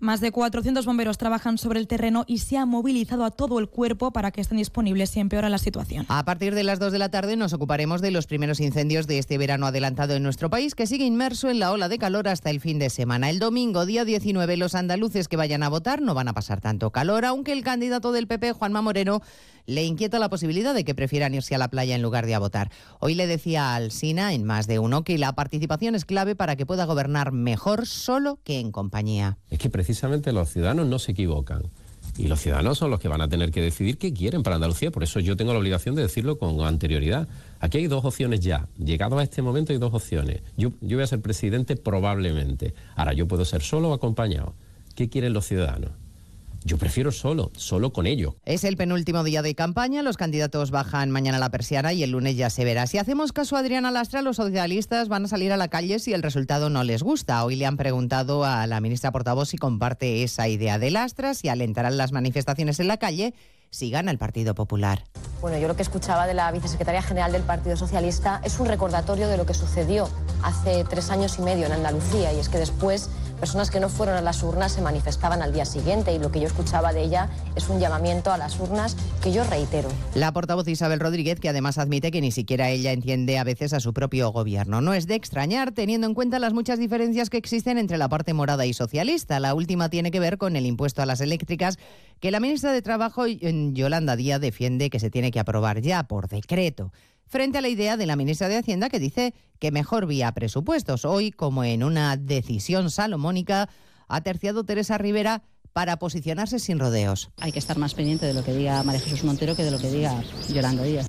Más 0.00 0.20
de 0.20 0.30
400 0.30 0.86
bomberos 0.86 1.18
trabajan 1.18 1.58
sobre 1.58 1.80
el 1.80 1.88
terreno 1.88 2.24
y 2.28 2.38
se 2.38 2.56
ha 2.56 2.66
movilizado 2.66 3.24
a 3.24 3.32
todo 3.32 3.58
el 3.58 3.68
cuerpo 3.68 4.12
para 4.12 4.30
que 4.30 4.40
estén 4.40 4.58
disponibles 4.58 5.10
si 5.10 5.18
empeora 5.18 5.48
la 5.48 5.58
situación. 5.58 6.06
A 6.08 6.24
partir 6.24 6.54
de 6.54 6.62
las 6.62 6.78
2 6.78 6.92
de 6.92 7.00
la 7.00 7.08
tarde 7.08 7.34
nos 7.34 7.52
ocuparemos 7.52 8.00
de 8.00 8.12
los 8.12 8.28
primeros 8.28 8.60
incendios 8.60 9.08
de 9.08 9.18
este 9.18 9.38
verano 9.38 9.66
adelantado 9.66 10.14
en 10.14 10.22
nuestro 10.22 10.50
país, 10.50 10.76
que 10.76 10.86
sigue 10.86 11.04
inmerso 11.04 11.50
en 11.50 11.58
la 11.58 11.72
ola 11.72 11.88
de 11.88 11.98
calor 11.98 12.28
hasta 12.28 12.50
el 12.50 12.60
fin 12.60 12.78
de 12.78 12.90
semana. 12.90 13.28
El 13.28 13.40
domingo, 13.40 13.86
día 13.86 14.04
19, 14.04 14.56
los 14.56 14.76
andaluces 14.76 15.26
que 15.26 15.36
vayan 15.36 15.64
a 15.64 15.68
votar 15.68 16.00
no 16.00 16.14
van 16.14 16.28
a 16.28 16.32
pasar 16.32 16.60
tanto 16.60 16.92
calor, 16.92 17.24
aunque 17.24 17.50
el 17.52 17.64
candidato 17.64 18.12
del 18.12 18.28
PP, 18.28 18.52
Juanma 18.52 18.82
Moreno, 18.82 19.20
le 19.68 19.84
inquieta 19.84 20.18
la 20.18 20.30
posibilidad 20.30 20.74
de 20.74 20.82
que 20.82 20.94
prefieran 20.94 21.34
irse 21.34 21.54
a 21.54 21.58
la 21.58 21.68
playa 21.68 21.94
en 21.94 22.00
lugar 22.00 22.24
de 22.24 22.34
a 22.34 22.38
votar. 22.38 22.70
Hoy 23.00 23.14
le 23.14 23.26
decía 23.26 23.74
al 23.74 23.90
Sina, 23.90 24.32
en 24.32 24.44
más 24.44 24.66
de 24.66 24.78
uno, 24.78 25.04
que 25.04 25.18
la 25.18 25.34
participación 25.34 25.94
es 25.94 26.06
clave 26.06 26.34
para 26.34 26.56
que 26.56 26.64
pueda 26.64 26.86
gobernar 26.86 27.32
mejor 27.32 27.86
solo 27.86 28.38
que 28.44 28.60
en 28.60 28.72
compañía. 28.72 29.36
Es 29.50 29.58
que 29.58 29.68
precisamente 29.88 30.32
los 30.34 30.50
ciudadanos 30.50 30.86
no 30.86 30.98
se 30.98 31.12
equivocan. 31.12 31.62
Y 32.18 32.26
los 32.26 32.40
ciudadanos 32.40 32.76
son 32.76 32.90
los 32.90 33.00
que 33.00 33.08
van 33.08 33.22
a 33.22 33.28
tener 33.28 33.50
que 33.50 33.62
decidir 33.62 33.96
qué 33.96 34.12
quieren 34.12 34.42
para 34.42 34.56
Andalucía. 34.56 34.90
Por 34.90 35.02
eso 35.02 35.18
yo 35.18 35.34
tengo 35.34 35.54
la 35.54 35.58
obligación 35.58 35.94
de 35.94 36.02
decirlo 36.02 36.36
con 36.36 36.60
anterioridad. 36.60 37.26
Aquí 37.58 37.78
hay 37.78 37.86
dos 37.86 38.04
opciones 38.04 38.40
ya. 38.40 38.68
Llegado 38.76 39.18
a 39.18 39.22
este 39.22 39.40
momento 39.40 39.72
hay 39.72 39.78
dos 39.78 39.94
opciones. 39.94 40.42
Yo, 40.58 40.72
yo 40.82 40.98
voy 40.98 41.04
a 41.04 41.06
ser 41.06 41.22
presidente 41.22 41.74
probablemente. 41.76 42.74
Ahora, 42.96 43.14
yo 43.14 43.26
puedo 43.26 43.46
ser 43.46 43.62
solo 43.62 43.88
o 43.88 43.94
acompañado. 43.94 44.52
¿Qué 44.94 45.08
quieren 45.08 45.32
los 45.32 45.46
ciudadanos? 45.46 45.92
Yo 46.64 46.76
prefiero 46.76 47.12
solo, 47.12 47.50
solo 47.56 47.92
con 47.92 48.06
ello. 48.06 48.36
Es 48.44 48.64
el 48.64 48.76
penúltimo 48.76 49.24
día 49.24 49.42
de 49.42 49.54
campaña, 49.54 50.02
los 50.02 50.16
candidatos 50.16 50.70
bajan 50.70 51.10
mañana 51.10 51.38
la 51.38 51.50
persiana 51.50 51.92
y 51.92 52.02
el 52.02 52.10
lunes 52.10 52.36
ya 52.36 52.50
se 52.50 52.64
verá. 52.64 52.86
Si 52.86 52.98
hacemos 52.98 53.32
caso 53.32 53.56
a 53.56 53.60
Adriana 53.60 53.90
Lastra, 53.90 54.22
los 54.22 54.36
socialistas 54.36 55.08
van 55.08 55.24
a 55.24 55.28
salir 55.28 55.52
a 55.52 55.56
la 55.56 55.68
calle 55.68 55.98
si 55.98 56.12
el 56.12 56.22
resultado 56.22 56.68
no 56.68 56.84
les 56.84 57.02
gusta. 57.02 57.44
Hoy 57.44 57.56
le 57.56 57.66
han 57.66 57.76
preguntado 57.76 58.44
a 58.44 58.66
la 58.66 58.80
ministra 58.80 59.12
portavoz 59.12 59.48
si 59.50 59.56
comparte 59.56 60.22
esa 60.22 60.48
idea 60.48 60.78
de 60.78 60.90
Lastra, 60.90 61.34
si 61.34 61.48
alentarán 61.48 61.96
las 61.96 62.12
manifestaciones 62.12 62.80
en 62.80 62.88
la 62.88 62.96
calle 62.96 63.34
si 63.70 63.90
gana 63.90 64.10
el 64.10 64.18
Partido 64.18 64.54
Popular. 64.54 65.04
Bueno, 65.40 65.58
yo 65.58 65.68
lo 65.68 65.76
que 65.76 65.82
escuchaba 65.82 66.26
de 66.26 66.34
la 66.34 66.50
vicesecretaria 66.50 67.02
general 67.02 67.30
del 67.30 67.42
Partido 67.42 67.76
Socialista 67.76 68.40
es 68.44 68.58
un 68.58 68.66
recordatorio 68.66 69.28
de 69.28 69.36
lo 69.36 69.46
que 69.46 69.54
sucedió 69.54 70.08
hace 70.42 70.84
tres 70.84 71.10
años 71.10 71.38
y 71.38 71.42
medio 71.42 71.66
en 71.66 71.72
Andalucía 71.72 72.32
y 72.32 72.38
es 72.40 72.48
que 72.48 72.58
después 72.58 73.08
personas 73.38 73.70
que 73.70 73.78
no 73.78 73.88
fueron 73.88 74.16
a 74.16 74.20
las 74.20 74.42
urnas 74.42 74.72
se 74.72 74.82
manifestaban 74.82 75.42
al 75.42 75.52
día 75.52 75.64
siguiente 75.64 76.12
y 76.12 76.18
lo 76.18 76.32
que 76.32 76.40
yo 76.40 76.46
escuchaba 76.46 76.92
de 76.92 77.02
ella 77.02 77.30
es 77.54 77.68
un 77.68 77.78
llamamiento 77.78 78.32
a 78.32 78.38
las 78.38 78.58
urnas 78.58 78.96
que 79.22 79.32
yo 79.32 79.44
reitero. 79.44 79.88
La 80.14 80.32
portavoz 80.32 80.66
Isabel 80.66 80.98
Rodríguez, 80.98 81.38
que 81.38 81.48
además 81.48 81.78
admite 81.78 82.10
que 82.10 82.20
ni 82.20 82.32
siquiera 82.32 82.68
ella 82.70 82.92
entiende 82.92 83.38
a 83.38 83.44
veces 83.44 83.72
a 83.72 83.80
su 83.80 83.92
propio 83.92 84.32
gobierno. 84.32 84.80
No 84.80 84.92
es 84.92 85.06
de 85.06 85.14
extrañar 85.14 85.72
teniendo 85.72 86.06
en 86.06 86.14
cuenta 86.14 86.38
las 86.40 86.52
muchas 86.52 86.80
diferencias 86.80 87.30
que 87.30 87.36
existen 87.36 87.78
entre 87.78 87.98
la 87.98 88.08
parte 88.08 88.34
morada 88.34 88.66
y 88.66 88.72
socialista. 88.72 89.38
La 89.38 89.54
última 89.54 89.88
tiene 89.88 90.10
que 90.10 90.20
ver 90.20 90.36
con 90.36 90.56
el 90.56 90.66
impuesto 90.66 91.02
a 91.02 91.06
las 91.06 91.20
eléctricas 91.20 91.78
que 92.20 92.32
la 92.32 92.40
ministra 92.40 92.72
de 92.72 92.82
Trabajo, 92.82 93.26
Yolanda 93.74 94.16
Díaz, 94.16 94.40
defiende 94.40 94.90
que 94.90 95.00
se 95.00 95.10
tiene 95.10 95.30
que 95.30 95.40
aprobar 95.40 95.80
ya 95.80 96.04
por 96.04 96.28
decreto 96.28 96.92
frente 97.28 97.58
a 97.58 97.60
la 97.60 97.68
idea 97.68 97.96
de 97.96 98.06
la 98.06 98.16
ministra 98.16 98.48
de 98.48 98.56
Hacienda 98.56 98.88
que 98.88 98.98
dice 98.98 99.34
que 99.58 99.70
mejor 99.70 100.06
vía 100.06 100.32
presupuestos. 100.32 101.04
Hoy, 101.04 101.30
como 101.30 101.62
en 101.62 101.84
una 101.84 102.16
decisión 102.16 102.90
salomónica, 102.90 103.68
ha 104.08 104.20
terciado 104.22 104.64
Teresa 104.64 104.98
Rivera 104.98 105.42
para 105.72 105.98
posicionarse 105.98 106.58
sin 106.58 106.78
rodeos. 106.78 107.30
Hay 107.36 107.52
que 107.52 107.58
estar 107.58 107.78
más 107.78 107.94
pendiente 107.94 108.26
de 108.26 108.34
lo 108.34 108.42
que 108.42 108.54
diga 108.54 108.82
María 108.82 109.00
Jesús 109.00 109.24
Montero 109.24 109.54
que 109.54 109.62
de 109.62 109.70
lo 109.70 109.78
que 109.78 109.90
diga 109.90 110.22
Yolanda 110.48 110.82
Díaz. 110.82 111.06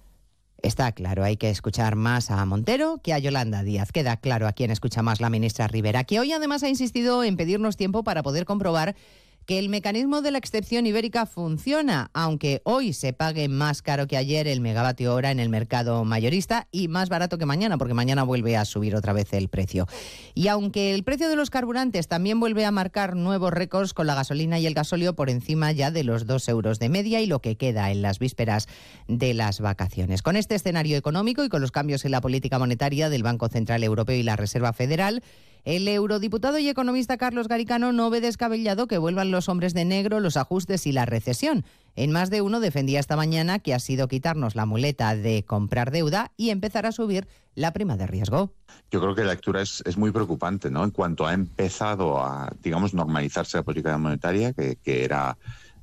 Está 0.62 0.92
claro, 0.92 1.24
hay 1.24 1.38
que 1.38 1.50
escuchar 1.50 1.96
más 1.96 2.30
a 2.32 2.46
Montero 2.46 3.00
que 3.02 3.14
a 3.14 3.20
Yolanda 3.20 3.64
Díaz. 3.64 3.94
Queda 3.94 4.18
claro 4.18 4.46
a 4.46 4.52
quién 4.52 4.72
escucha 4.72 5.02
más 5.02 5.22
la 5.22 5.30
ministra 5.30 5.70
Rivera, 5.70 6.04
que 6.04 6.20
hoy 6.20 6.34
además 6.34 6.64
ha 6.64 6.70
insistido 6.70 7.24
en 7.24 7.38
pedirnos 7.38 7.78
tiempo 7.78 8.04
para 8.04 8.24
poder 8.24 8.44
comprobar 8.44 8.96
que 9.50 9.58
el 9.58 9.70
mecanismo 9.70 10.22
de 10.22 10.30
la 10.30 10.38
excepción 10.38 10.86
ibérica 10.86 11.26
funciona, 11.26 12.12
aunque 12.14 12.62
hoy 12.66 12.94
se 12.94 13.14
pague 13.14 13.50
más 13.50 13.82
caro 13.82 14.06
que 14.06 14.16
ayer 14.16 14.48
el 14.48 14.62
megavatio 14.62 15.12
hora 15.12 15.32
en 15.32 15.40
el 15.40 15.50
mercado 15.50 16.06
mayorista 16.06 16.68
y 16.72 16.88
más 16.88 17.10
barato 17.10 17.40
que 17.40 17.48
mañana, 17.48 17.80
porque 17.80 17.96
mañana 17.96 18.22
vuelve 18.22 18.56
a 18.56 18.64
subir 18.64 18.96
otra 18.96 19.12
vez 19.12 19.34
el 19.34 19.50
precio. 19.50 19.88
Y 20.36 20.50
aunque 20.50 20.94
el 20.94 21.04
precio 21.04 21.30
de 21.30 21.36
los 21.36 21.50
carburantes 21.50 22.08
también 22.08 22.40
vuelve 22.40 22.64
a 22.64 22.70
marcar 22.70 23.16
nuevos 23.16 23.52
récords 23.52 23.96
con 23.96 24.06
la 24.06 24.14
gasolina 24.14 24.60
y 24.60 24.68
el 24.68 24.76
gasóleo 24.76 25.16
por 25.16 25.32
encima 25.32 25.72
ya 25.72 25.90
de 25.90 26.04
los 26.04 26.28
dos 26.28 26.48
euros 26.48 26.78
de 26.78 26.90
media 26.90 27.20
y 27.20 27.26
lo 27.26 27.40
que 27.40 27.58
queda 27.58 27.90
en 27.90 28.04
las 28.04 28.20
vísperas 28.20 28.68
de 29.08 29.34
las 29.34 29.62
vacaciones. 29.62 30.22
Con 30.22 30.36
este 30.36 30.54
escenario 30.54 30.96
económico 30.96 31.44
y 31.44 31.50
con 31.50 31.62
los 31.62 31.72
cambios 31.72 32.06
en 32.06 32.12
la 32.12 32.22
política 32.22 32.60
monetaria 32.60 33.10
del 33.10 33.24
Banco 33.24 33.48
Central 33.48 33.84
Europeo 33.84 34.16
y 34.16 34.22
la 34.22 34.36
Reserva 34.36 34.74
Federal, 34.74 35.24
el 35.66 35.88
eurodiputado 35.88 36.60
y 36.60 36.70
economista 36.70 37.18
Carlos 37.18 37.48
Garicano 37.48 37.92
no 37.92 38.10
ve 38.10 38.22
descabellado 38.22 38.88
que 38.88 38.98
vuelvan 38.98 39.32
los 39.32 39.50
hombres 39.50 39.74
de 39.74 39.86
negro, 39.86 40.20
los 40.20 40.38
ajustes 40.38 40.88
y 40.88 40.92
la 40.92 41.06
recesión. 41.06 41.66
En 41.96 42.12
más 42.12 42.30
de 42.30 42.42
uno 42.42 42.60
defendía 42.60 43.00
esta 43.00 43.16
mañana 43.16 43.60
que 43.60 43.74
ha 43.74 43.80
sido 43.80 44.08
quitarnos 44.08 44.56
la 44.56 44.66
muleta 44.66 45.16
de 45.16 45.44
comprar 45.44 45.92
deuda 45.92 46.32
y 46.38 46.50
empezar 46.50 46.86
a 46.86 46.92
subir 46.92 47.28
la 47.56 47.74
prima 47.74 47.98
de 47.98 48.08
riesgo. 48.08 48.54
Yo 48.92 49.02
creo 49.02 49.16
que 49.16 49.24
la 49.24 49.32
lectura 49.32 49.62
es, 49.62 49.98
muy 49.98 50.12
preocupante, 50.12 50.72
¿no? 50.72 50.84
En 50.84 50.92
cuanto 50.92 51.28
ha 51.28 51.34
empezado 51.34 52.24
a, 52.24 52.52
digamos, 52.62 52.94
normalizarse 52.94 53.58
la 53.58 53.64
política 53.64 53.98
monetaria, 53.98 54.54
que, 54.54 54.78
que 54.78 55.04
era 55.04 55.38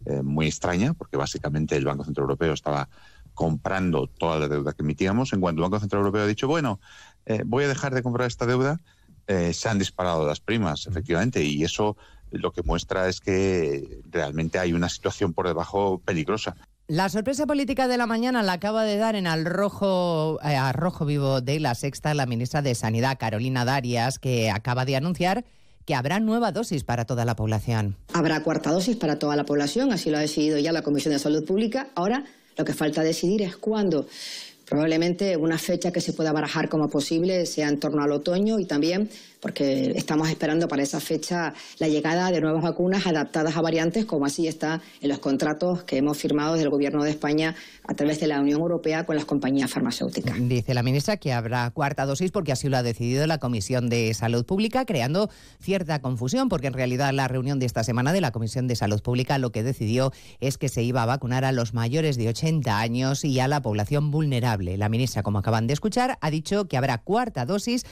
eh, 0.06 0.22
muy 0.22 0.46
extraña, 0.46 0.94
porque 0.94 1.16
básicamente 1.16 1.76
el 1.76 1.84
Banco 1.84 2.04
Central 2.04 2.24
Europeo 2.24 2.54
estaba 2.54 2.88
comprando 3.34 4.06
toda 4.06 4.38
la 4.38 4.48
deuda 4.48 4.72
que 4.72 4.82
emitíamos. 4.82 5.32
En 5.32 5.40
cuanto 5.40 5.60
el 5.60 5.64
Banco 5.64 5.80
Central 5.80 6.00
Europeo 6.00 6.22
ha 6.22 6.26
dicho, 6.26 6.48
bueno, 6.48 6.80
eh, 7.26 7.42
voy 7.44 7.64
a 7.64 7.68
dejar 7.68 7.94
de 7.94 8.02
comprar 8.02 8.26
esta 8.26 8.46
deuda, 8.46 8.80
eh, 9.26 9.52
se 9.52 9.68
han 9.68 9.78
disparado 9.78 10.26
las 10.26 10.40
primas, 10.40 10.86
efectivamente, 10.86 11.42
y 11.42 11.64
eso 11.64 11.96
lo 12.30 12.52
que 12.52 12.62
muestra 12.62 13.08
es 13.08 13.20
que 13.20 14.00
realmente 14.10 14.58
hay 14.58 14.72
una 14.72 14.88
situación 14.88 15.32
por 15.32 15.46
debajo 15.46 16.00
peligrosa. 16.04 16.56
La 16.88 17.08
sorpresa 17.08 17.46
política 17.46 17.88
de 17.88 17.98
la 17.98 18.06
mañana 18.06 18.42
la 18.44 18.52
acaba 18.52 18.84
de 18.84 18.96
dar 18.96 19.16
en 19.16 19.26
al 19.26 19.44
rojo, 19.44 20.38
eh, 20.42 20.54
a 20.54 20.72
rojo 20.72 21.04
vivo 21.04 21.40
de 21.40 21.58
la 21.58 21.74
sexta 21.74 22.14
la 22.14 22.26
ministra 22.26 22.62
de 22.62 22.76
Sanidad, 22.76 23.18
Carolina 23.18 23.64
Darias, 23.64 24.20
que 24.20 24.50
acaba 24.50 24.84
de 24.84 24.96
anunciar 24.96 25.44
que 25.84 25.94
habrá 25.94 26.20
nueva 26.20 26.52
dosis 26.52 26.84
para 26.84 27.04
toda 27.04 27.24
la 27.24 27.34
población. 27.36 27.96
Habrá 28.12 28.42
cuarta 28.42 28.70
dosis 28.70 28.96
para 28.96 29.18
toda 29.18 29.36
la 29.36 29.44
población, 29.44 29.92
así 29.92 30.10
lo 30.10 30.18
ha 30.18 30.20
decidido 30.20 30.58
ya 30.58 30.72
la 30.72 30.82
Comisión 30.82 31.12
de 31.12 31.18
Salud 31.18 31.44
Pública. 31.44 31.88
Ahora 31.94 32.24
lo 32.56 32.64
que 32.64 32.74
falta 32.74 33.02
decidir 33.02 33.42
es 33.42 33.56
cuándo. 33.56 34.06
Probablemente 34.68 35.36
una 35.36 35.58
fecha 35.58 35.92
que 35.92 36.00
se 36.00 36.12
pueda 36.12 36.32
barajar 36.32 36.68
como 36.68 36.90
posible 36.90 37.46
sea 37.46 37.68
en 37.68 37.78
torno 37.78 38.02
al 38.02 38.10
otoño 38.10 38.58
y 38.58 38.64
también 38.64 39.08
porque 39.46 39.92
estamos 39.94 40.28
esperando 40.28 40.66
para 40.66 40.82
esa 40.82 40.98
fecha 40.98 41.54
la 41.78 41.86
llegada 41.86 42.32
de 42.32 42.40
nuevas 42.40 42.64
vacunas 42.64 43.06
adaptadas 43.06 43.56
a 43.56 43.60
variantes, 43.60 44.04
como 44.04 44.26
así 44.26 44.48
está 44.48 44.80
en 45.00 45.08
los 45.08 45.20
contratos 45.20 45.84
que 45.84 45.98
hemos 45.98 46.18
firmado 46.18 46.54
desde 46.54 46.64
el 46.64 46.70
Gobierno 46.70 47.04
de 47.04 47.10
España 47.10 47.54
a 47.86 47.94
través 47.94 48.18
de 48.18 48.26
la 48.26 48.40
Unión 48.40 48.60
Europea 48.60 49.06
con 49.06 49.14
las 49.14 49.24
compañías 49.24 49.70
farmacéuticas. 49.70 50.36
Dice 50.40 50.74
la 50.74 50.82
ministra 50.82 51.16
que 51.16 51.32
habrá 51.32 51.70
cuarta 51.70 52.06
dosis 52.06 52.32
porque 52.32 52.50
así 52.50 52.68
lo 52.68 52.76
ha 52.76 52.82
decidido 52.82 53.24
la 53.28 53.38
Comisión 53.38 53.88
de 53.88 54.12
Salud 54.14 54.44
Pública, 54.44 54.84
creando 54.84 55.30
cierta 55.60 56.00
confusión, 56.00 56.48
porque 56.48 56.66
en 56.66 56.72
realidad 56.72 57.12
la 57.12 57.28
reunión 57.28 57.60
de 57.60 57.66
esta 57.66 57.84
semana 57.84 58.12
de 58.12 58.22
la 58.22 58.32
Comisión 58.32 58.66
de 58.66 58.74
Salud 58.74 59.00
Pública 59.00 59.38
lo 59.38 59.52
que 59.52 59.62
decidió 59.62 60.10
es 60.40 60.58
que 60.58 60.68
se 60.68 60.82
iba 60.82 61.04
a 61.04 61.06
vacunar 61.06 61.44
a 61.44 61.52
los 61.52 61.72
mayores 61.72 62.16
de 62.16 62.26
80 62.30 62.80
años 62.80 63.24
y 63.24 63.38
a 63.38 63.46
la 63.46 63.62
población 63.62 64.10
vulnerable. 64.10 64.76
La 64.76 64.88
ministra, 64.88 65.22
como 65.22 65.38
acaban 65.38 65.68
de 65.68 65.74
escuchar, 65.74 66.18
ha 66.20 66.30
dicho 66.32 66.66
que 66.66 66.76
habrá 66.76 66.98
cuarta 66.98 67.46
dosis 67.46 67.84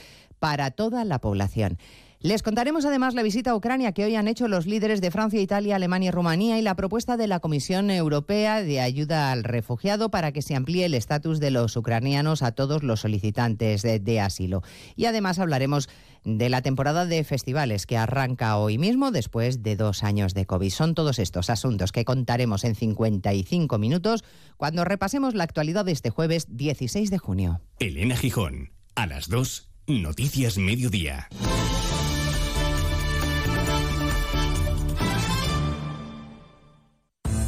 para 0.45 0.69
toda 0.69 1.05
la 1.05 1.17
población. 1.17 1.79
Les 2.19 2.43
contaremos 2.43 2.85
además 2.85 3.15
la 3.15 3.23
visita 3.23 3.49
a 3.49 3.55
Ucrania 3.55 3.93
que 3.93 4.05
hoy 4.05 4.13
han 4.13 4.27
hecho 4.27 4.47
los 4.47 4.67
líderes 4.67 5.01
de 5.01 5.09
Francia, 5.09 5.41
Italia, 5.41 5.75
Alemania 5.75 6.09
y 6.09 6.11
Rumanía 6.11 6.59
y 6.59 6.61
la 6.61 6.75
propuesta 6.75 7.17
de 7.17 7.25
la 7.25 7.39
Comisión 7.39 7.89
Europea 7.89 8.61
de 8.61 8.79
ayuda 8.79 9.31
al 9.31 9.43
refugiado 9.43 10.11
para 10.11 10.33
que 10.33 10.43
se 10.43 10.53
amplíe 10.53 10.85
el 10.85 10.93
estatus 10.93 11.39
de 11.39 11.49
los 11.49 11.75
ucranianos 11.75 12.43
a 12.43 12.51
todos 12.51 12.83
los 12.83 12.99
solicitantes 12.99 13.81
de, 13.81 14.19
asilo. 14.21 14.61
Y 14.95 15.05
además 15.05 15.39
hablaremos 15.39 15.89
de 16.23 16.49
la 16.49 16.61
temporada 16.61 17.07
de 17.07 17.23
festivales 17.23 17.87
que 17.87 17.97
arranca 17.97 18.57
hoy 18.57 18.77
mismo 18.77 19.09
después 19.09 19.63
de 19.63 19.75
dos 19.75 20.03
años 20.03 20.35
de 20.35 20.45
COVID. 20.45 20.69
Son 20.69 20.93
todos 20.93 21.17
estos 21.17 21.49
asuntos 21.49 21.91
que 21.91 22.05
contaremos 22.05 22.65
en 22.65 22.75
55 22.75 23.79
minutos 23.79 24.23
cuando 24.57 24.85
repasemos 24.85 25.33
la 25.33 25.43
actualidad 25.43 25.85
de 25.85 25.93
este 25.93 26.11
jueves 26.11 26.55
16 26.55 27.09
de 27.09 27.17
junio. 27.17 27.61
Elena 27.79 28.15
Gijón, 28.15 28.69
a 28.93 29.07
las 29.07 29.27
2, 29.27 29.69
Noticias 29.87 30.57
Mediodía. 30.57 31.29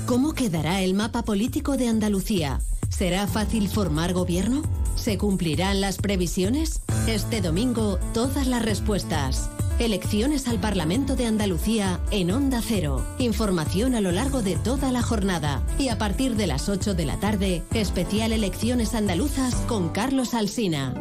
¿Cómo 0.05 0.33
quedará 0.33 0.81
el 0.81 0.93
mapa 0.93 1.23
político 1.23 1.77
de 1.77 1.87
Andalucía? 1.87 2.59
¿Será 2.89 3.25
fácil 3.25 3.67
formar 3.69 4.13
gobierno? 4.13 4.61
¿Se 4.95 5.17
cumplirán 5.17 5.81
las 5.81 5.97
previsiones? 5.97 6.81
Este 7.07 7.41
domingo, 7.41 7.97
todas 8.13 8.45
las 8.45 8.63
respuestas. 8.63 9.49
Elecciones 9.79 10.47
al 10.47 10.59
Parlamento 10.59 11.15
de 11.15 11.27
Andalucía 11.27 11.99
en 12.09 12.31
Onda 12.31 12.63
Cero. 12.65 13.05
Información 13.19 13.93
a 13.93 14.01
lo 14.01 14.11
largo 14.11 14.41
de 14.41 14.55
toda 14.55 14.91
la 14.91 15.03
jornada. 15.03 15.61
Y 15.77 15.89
a 15.89 15.99
partir 15.99 16.35
de 16.35 16.47
las 16.47 16.67
8 16.67 16.95
de 16.95 17.05
la 17.05 17.19
tarde, 17.19 17.63
especial 17.75 18.31
Elecciones 18.31 18.95
Andaluzas 18.95 19.53
con 19.67 19.89
Carlos 19.89 20.33
Alsina. 20.33 20.99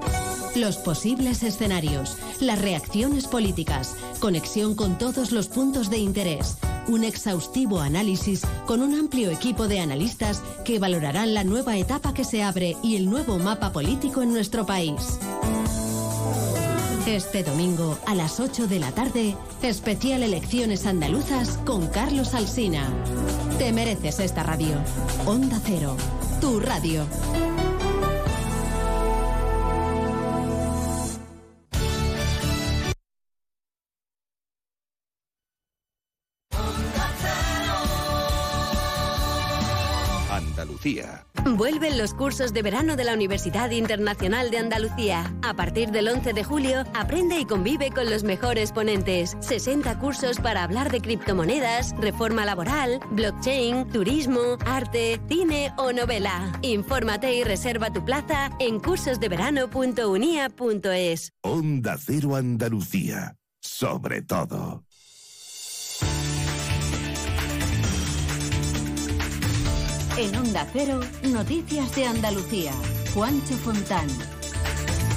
Los 0.55 0.77
posibles 0.77 1.43
escenarios, 1.43 2.19
las 2.39 2.61
reacciones 2.61 3.27
políticas, 3.27 3.97
conexión 4.21 4.75
con 4.75 4.99
todos 4.99 5.33
los 5.33 5.49
puntos 5.49 5.89
de 5.89 5.97
interés, 5.97 6.59
un 6.87 7.03
exhaustivo 7.03 7.81
análisis 7.81 8.43
con 8.67 8.83
un 8.83 8.95
amplio 8.95 9.31
equipo 9.31 9.69
de 9.69 9.81
analistas 9.81 10.43
que 10.67 10.79
valorarán 10.79 11.33
la 11.33 11.45
nueva 11.45 11.79
etapa 11.79 12.13
que 12.13 12.25
se 12.25 12.43
abre 12.43 12.77
y 12.83 12.97
el 12.97 13.09
nuevo 13.09 13.39
mapa 13.39 13.73
político 13.73 14.23
en 14.23 14.35
nuestro 14.35 14.67
país. 14.67 15.19
Este 17.07 17.45
domingo 17.45 17.97
a 18.05 18.17
las 18.17 18.41
8 18.41 18.67
de 18.67 18.81
la 18.81 18.91
tarde, 18.91 19.37
especial 19.63 20.25
Elecciones 20.25 20.87
Andaluzas 20.87 21.57
con 21.59 21.87
Carlos 21.87 22.35
Alsina. 22.35 22.85
Te 23.59 23.73
mereces 23.73 24.19
esta 24.19 24.43
radio. 24.43 24.83
Onda 25.25 25.61
Cero, 25.65 25.97
tu 26.41 26.59
radio. 26.59 27.07
Andalucía. 40.29 41.16
Vuelven 41.55 41.97
los 41.97 42.13
cursos 42.13 42.53
de 42.53 42.63
verano 42.63 42.97
de 42.97 43.05
la 43.05 43.15
Universidad 43.15 43.71
Internacional 43.71 44.51
de 44.51 44.59
Andalucía. 44.59 45.33
A 45.43 45.55
partir 45.55 45.91
del 45.91 46.09
11 46.09 46.33
de 46.33 46.43
julio, 46.43 46.83
aprende 46.93 47.39
y 47.39 47.45
convive 47.45 47.91
con 47.91 48.11
los 48.11 48.25
mejores 48.25 48.73
ponentes. 48.73 49.37
60 49.41 50.01
cursos 50.01 50.41
para 50.41 50.65
hablar 50.65 50.91
de 50.91 51.01
criptomonedas, 51.01 51.95
reforma 51.99 52.45
laboral, 52.45 52.99
blockchain, 53.13 53.89
turismo, 53.91 54.59
arte, 54.67 55.21
cine 55.29 55.73
o 55.79 55.93
novela. 55.93 56.51
Infórmate 56.63 57.33
y 57.35 57.45
reserva 57.45 57.93
tu 57.93 58.05
plaza 58.05 58.51
en 58.59 58.81
cursosdeverano.unia.es. 58.81 61.33
Onda 61.43 61.97
Cero 61.99 62.35
Andalucía. 62.35 63.37
Sobre 63.61 64.23
todo. 64.23 64.86
En 70.19 70.35
Onda 70.35 70.67
Cero, 70.73 71.01
Noticias 71.25 71.95
de 71.95 72.07
Andalucía. 72.07 72.73
Juancho 73.13 73.55
Fontán. 73.59 74.09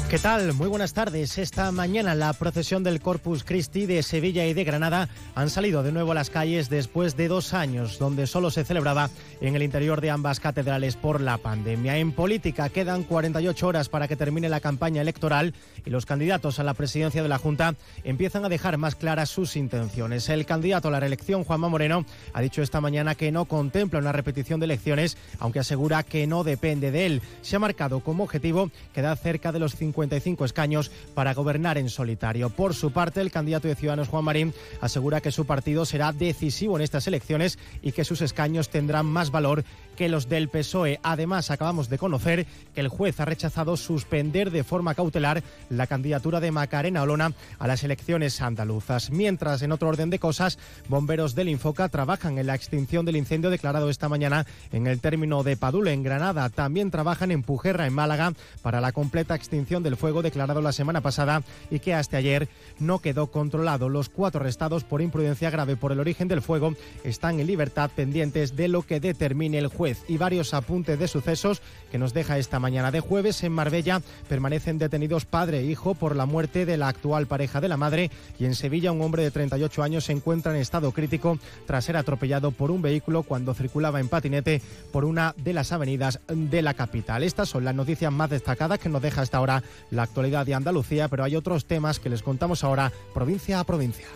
¿Qué 0.10 0.18
tal? 0.18 0.54
Muy 0.54 0.68
buenas 0.68 0.94
tardes. 0.94 1.38
Esta 1.38 1.72
mañana 1.72 2.16
la 2.16 2.34
procesión 2.34 2.84
del 2.84 3.00
Corpus 3.00 3.44
Christi 3.44 3.86
de 3.86 4.02
Sevilla 4.02 4.44
y 4.48 4.56
de 4.56 4.64
Granada 4.64 5.08
han 5.36 5.52
salido 5.52 5.84
de 5.84 5.92
nuevo 5.92 6.14
a 6.14 6.16
las 6.16 6.32
calles 6.32 6.68
después 6.68 7.16
de 7.16 7.28
dos 7.28 7.54
años, 7.54 8.00
donde 8.00 8.26
solo 8.26 8.50
se 8.50 8.66
celebraba 8.66 9.12
en 9.40 9.56
el 9.56 9.62
interior 9.62 10.02
de 10.02 10.10
ambas 10.10 10.40
catedrales 10.40 10.96
por 10.96 11.22
la 11.22 11.38
pandemia. 11.38 11.98
En 11.98 12.12
política 12.12 12.70
quedan 12.70 13.04
48 13.04 13.68
horas 13.68 13.88
para 13.88 14.08
que 14.08 14.16
termine 14.16 14.50
la 14.50 14.62
campaña 14.62 15.04
electoral 15.04 15.54
y 15.86 15.92
los 15.92 16.08
candidatos 16.08 16.58
a 16.58 16.64
la 16.64 16.74
presidencia 16.74 17.22
de 17.22 17.30
la 17.30 17.38
Junta 17.38 17.76
empiezan 18.04 18.44
a 18.44 18.50
dejar 18.50 18.80
más 18.80 18.96
claras 18.96 19.30
sus 19.30 19.56
intenciones. 19.56 20.28
El 20.30 20.48
candidato 20.48 20.88
a 20.88 20.92
la 20.92 21.00
reelección, 21.00 21.44
Juanma 21.44 21.70
Moreno, 21.70 22.04
ha 22.34 22.42
dicho 22.42 22.64
esta 22.64 22.82
mañana 22.82 23.14
que 23.14 23.32
no 23.32 23.46
contempla 23.46 24.00
una 24.00 24.12
repetición 24.12 24.60
de 24.60 24.66
elecciones, 24.66 25.18
aunque 25.38 25.60
asegura 25.60 26.02
que 26.02 26.26
no 26.26 26.44
depende 26.44 26.90
de 26.90 27.06
él. 27.06 27.22
Se 27.44 27.58
ha 27.58 27.60
marcado 27.60 28.00
como 28.00 28.24
objetivo 28.24 28.72
quedar 28.92 29.16
cerca 29.16 29.52
de 29.52 29.60
los 29.60 29.76
50 29.76 29.99
55 30.00 30.46
escaños 30.46 30.92
para 31.14 31.34
gobernar 31.34 31.78
en 31.78 31.90
solitario. 31.90 32.50
Por 32.50 32.74
su 32.74 32.92
parte, 32.92 33.22
el 33.22 33.32
candidato 33.32 33.68
de 33.68 33.76
Ciudadanos, 33.76 34.08
Juan 34.08 34.24
Marín, 34.24 34.54
asegura 34.82 35.22
que 35.22 35.32
su 35.32 35.46
partido 35.46 35.86
será 35.86 36.14
decisivo 36.14 36.78
en 36.78 36.84
estas 36.84 37.08
elecciones 37.08 37.60
y 37.82 37.92
que 37.92 38.06
sus 38.06 38.22
escaños 38.22 38.70
tendrán 38.70 39.06
más 39.06 39.32
valor 39.32 39.64
que 40.00 40.08
los 40.08 40.30
del 40.30 40.48
PSOE. 40.48 41.02
Además, 41.04 41.52
acabamos 41.52 41.90
de 41.90 41.98
conocer 41.98 42.46
que 42.74 42.80
el 42.80 42.88
juez 42.88 43.20
ha 43.20 43.26
rechazado 43.26 43.76
suspender 43.76 44.50
de 44.50 44.64
forma 44.64 44.96
cautelar 44.96 45.44
la 45.70 45.88
candidatura 45.88 46.40
de 46.40 46.52
Macarena 46.52 47.04
Olona 47.04 47.34
a 47.58 47.68
las 47.68 47.84
elecciones 47.84 48.42
andaluzas. 48.42 49.12
Mientras, 49.12 49.62
en 49.62 49.74
otro 49.74 49.90
orden 49.90 50.10
de 50.10 50.20
cosas, 50.20 50.58
bomberos 50.88 51.36
del 51.36 51.50
Infoca 51.50 51.90
trabajan 51.90 52.38
en 52.38 52.48
la 52.48 52.56
extinción 52.56 53.06
del 53.06 53.18
incendio 53.18 53.50
declarado 53.50 53.90
esta 53.90 54.08
mañana 54.08 54.46
en 54.72 54.88
el 54.88 55.02
término 55.02 55.44
de 55.44 55.58
Padul, 55.58 55.90
en 55.90 56.04
Granada. 56.04 56.48
También 56.50 56.92
trabajan 56.92 57.32
en 57.32 57.44
Pujerra, 57.44 57.86
en 57.86 57.94
Málaga, 57.94 58.32
para 58.62 58.80
la 58.80 58.94
completa 58.94 59.36
extinción 59.36 59.84
del 59.90 59.98
fuego 59.98 60.22
declarado 60.22 60.62
la 60.62 60.72
semana 60.72 61.02
pasada 61.02 61.42
y 61.72 61.80
que 61.80 61.96
hasta 61.96 62.18
ayer 62.18 62.48
no 62.78 63.00
quedó 63.00 63.28
controlado. 63.28 63.90
Los 63.90 64.08
cuatro 64.10 64.42
arrestados 64.42 64.84
por 64.84 65.02
imprudencia 65.02 65.50
grave 65.50 65.76
por 65.76 65.92
el 65.92 66.00
origen 66.00 66.28
del 66.28 66.44
fuego 66.44 66.76
están 67.04 67.40
en 67.40 67.48
libertad 67.48 67.90
pendientes 67.96 68.56
de 68.56 68.68
lo 68.68 68.84
que 68.84 69.00
determine 69.00 69.58
el 69.58 69.66
juez 69.66 70.04
y 70.08 70.18
varios 70.18 70.54
apuntes 70.54 71.00
de 71.00 71.08
sucesos 71.08 71.64
que 71.92 71.98
nos 71.98 72.14
deja 72.14 72.38
esta 72.38 72.60
mañana 72.60 72.92
de 72.92 73.00
jueves 73.00 73.44
en 73.44 73.52
Marbella. 73.52 74.04
Permanecen 74.28 74.78
detenidos 74.78 75.26
padre 75.26 75.62
e 75.62 75.66
hijo 75.66 75.96
por 75.96 76.16
la 76.16 76.28
muerte 76.28 76.68
de 76.68 76.78
la 76.78 76.88
actual 76.88 77.26
pareja 77.26 77.60
de 77.60 77.70
la 77.70 77.78
madre 77.78 78.12
y 78.38 78.46
en 78.46 78.54
Sevilla 78.54 78.92
un 78.92 79.02
hombre 79.02 79.24
de 79.24 79.32
38 79.32 79.82
años 79.82 80.04
se 80.04 80.12
encuentra 80.12 80.54
en 80.54 80.62
estado 80.62 80.92
crítico 80.92 81.40
tras 81.66 81.86
ser 81.86 81.98
atropellado 81.98 82.52
por 82.52 82.70
un 82.70 82.84
vehículo 82.84 83.24
cuando 83.24 83.56
circulaba 83.56 84.00
en 84.00 84.08
patinete 84.08 84.62
por 84.92 85.04
una 85.04 85.34
de 85.38 85.54
las 85.54 85.72
avenidas 85.72 86.20
de 86.28 86.62
la 86.62 86.76
capital. 86.76 87.24
Estas 87.24 87.50
son 87.50 87.66
las 87.66 87.74
noticias 87.74 88.12
más 88.12 88.30
destacadas 88.30 88.78
que 88.78 88.90
nos 88.90 89.02
deja 89.02 89.22
hasta 89.22 89.38
ahora 89.38 89.64
la 89.92 90.04
actualidad 90.04 90.46
de 90.46 90.54
Andalucía, 90.54 91.08
pero 91.08 91.24
hay 91.24 91.36
otros 91.36 91.66
temas 91.66 92.00
que 92.00 92.10
les 92.10 92.24
contamos 92.24 92.64
ahora 92.64 92.92
provincia 93.14 93.60
a 93.60 93.64
provincia. 93.64 94.08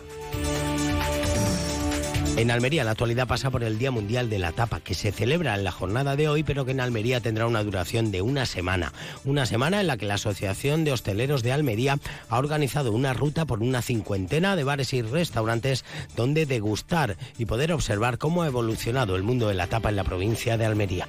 En 2.36 2.50
Almería 2.50 2.82
la 2.82 2.90
actualidad 2.90 3.28
pasa 3.28 3.50
por 3.50 3.62
el 3.62 3.78
Día 3.78 3.92
Mundial 3.92 4.28
de 4.28 4.40
la 4.40 4.50
Tapa, 4.50 4.80
que 4.80 4.94
se 4.94 5.12
celebra 5.12 5.54
en 5.54 5.62
la 5.62 5.70
jornada 5.70 6.16
de 6.16 6.28
hoy, 6.28 6.42
pero 6.42 6.64
que 6.64 6.72
en 6.72 6.80
Almería 6.80 7.20
tendrá 7.20 7.46
una 7.46 7.62
duración 7.62 8.10
de 8.10 8.22
una 8.22 8.44
semana. 8.44 8.92
Una 9.24 9.46
semana 9.46 9.80
en 9.80 9.86
la 9.86 9.96
que 9.96 10.06
la 10.06 10.14
Asociación 10.14 10.82
de 10.82 10.90
Hosteleros 10.90 11.44
de 11.44 11.52
Almería 11.52 11.96
ha 12.28 12.38
organizado 12.38 12.90
una 12.90 13.14
ruta 13.14 13.44
por 13.44 13.62
una 13.62 13.82
cincuentena 13.82 14.56
de 14.56 14.64
bares 14.64 14.92
y 14.94 15.02
restaurantes 15.02 15.84
donde 16.16 16.44
degustar 16.44 17.16
y 17.38 17.46
poder 17.46 17.72
observar 17.72 18.18
cómo 18.18 18.42
ha 18.42 18.48
evolucionado 18.48 19.14
el 19.14 19.22
mundo 19.22 19.46
de 19.46 19.54
la 19.54 19.68
tapa 19.68 19.90
en 19.90 19.96
la 19.96 20.04
provincia 20.04 20.56
de 20.56 20.66
Almería. 20.66 21.06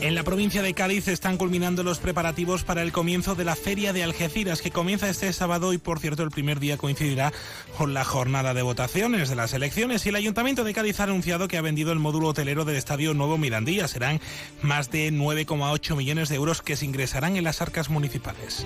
En 0.00 0.14
la 0.14 0.22
provincia 0.22 0.62
de 0.62 0.74
Cádiz 0.74 1.08
están 1.08 1.36
culminando 1.36 1.82
los 1.82 1.98
preparativos 1.98 2.62
para 2.62 2.82
el 2.82 2.92
comienzo 2.92 3.34
de 3.34 3.44
la 3.44 3.56
Feria 3.56 3.92
de 3.92 4.04
Algeciras, 4.04 4.62
que 4.62 4.70
comienza 4.70 5.08
este 5.08 5.32
sábado 5.32 5.72
y, 5.72 5.78
por 5.78 5.98
cierto, 5.98 6.22
el 6.22 6.30
primer 6.30 6.60
día 6.60 6.76
coincidirá 6.76 7.32
con 7.76 7.94
la 7.94 8.04
jornada 8.04 8.54
de 8.54 8.62
votaciones 8.62 9.28
de 9.28 9.34
las 9.34 9.54
elecciones. 9.54 10.06
Y 10.06 10.10
el 10.10 10.14
Ayuntamiento 10.14 10.62
de 10.62 10.72
Cádiz 10.72 11.00
ha 11.00 11.04
anunciado 11.04 11.48
que 11.48 11.56
ha 11.56 11.62
vendido 11.62 11.90
el 11.90 11.98
módulo 11.98 12.28
hotelero 12.28 12.64
del 12.64 12.76
Estadio 12.76 13.12
Nuevo 13.12 13.38
Mirandilla. 13.38 13.88
Serán 13.88 14.20
más 14.62 14.90
de 14.92 15.12
9,8 15.12 15.96
millones 15.96 16.28
de 16.28 16.36
euros 16.36 16.62
que 16.62 16.76
se 16.76 16.84
ingresarán 16.84 17.36
en 17.36 17.42
las 17.42 17.60
arcas 17.60 17.90
municipales. 17.90 18.64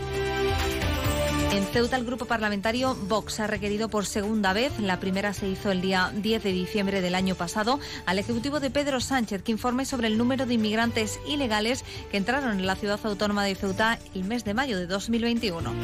En 1.52 1.66
Ceuta, 1.66 1.96
el 1.96 2.06
grupo 2.06 2.24
parlamentario 2.24 2.96
Vox 3.08 3.38
ha 3.38 3.46
requerido 3.46 3.90
por 3.90 4.06
segunda 4.06 4.54
vez, 4.54 4.72
la 4.80 4.98
primera 5.00 5.34
se 5.34 5.48
hizo 5.48 5.70
el 5.70 5.82
día 5.82 6.10
10 6.14 6.42
de 6.42 6.50
diciembre 6.50 7.02
del 7.02 7.14
año 7.14 7.34
pasado, 7.34 7.78
al 8.06 8.18
Ejecutivo 8.18 8.58
de 8.58 8.70
Pedro 8.70 9.00
Sánchez 9.00 9.42
que 9.42 9.52
informe 9.52 9.84
sobre 9.84 10.06
el 10.06 10.16
número 10.16 10.46
de 10.46 10.54
inmigrantes 10.54 11.20
ilegales 11.28 11.84
que 12.10 12.16
entraron 12.16 12.58
en 12.58 12.66
la 12.66 12.74
ciudad 12.74 12.98
autónoma 13.04 13.44
de 13.44 13.54
Ceuta 13.54 13.98
el 14.14 14.24
mes 14.24 14.44
de 14.44 14.54
mayo 14.54 14.78
de 14.78 14.86
2021. 14.86 15.74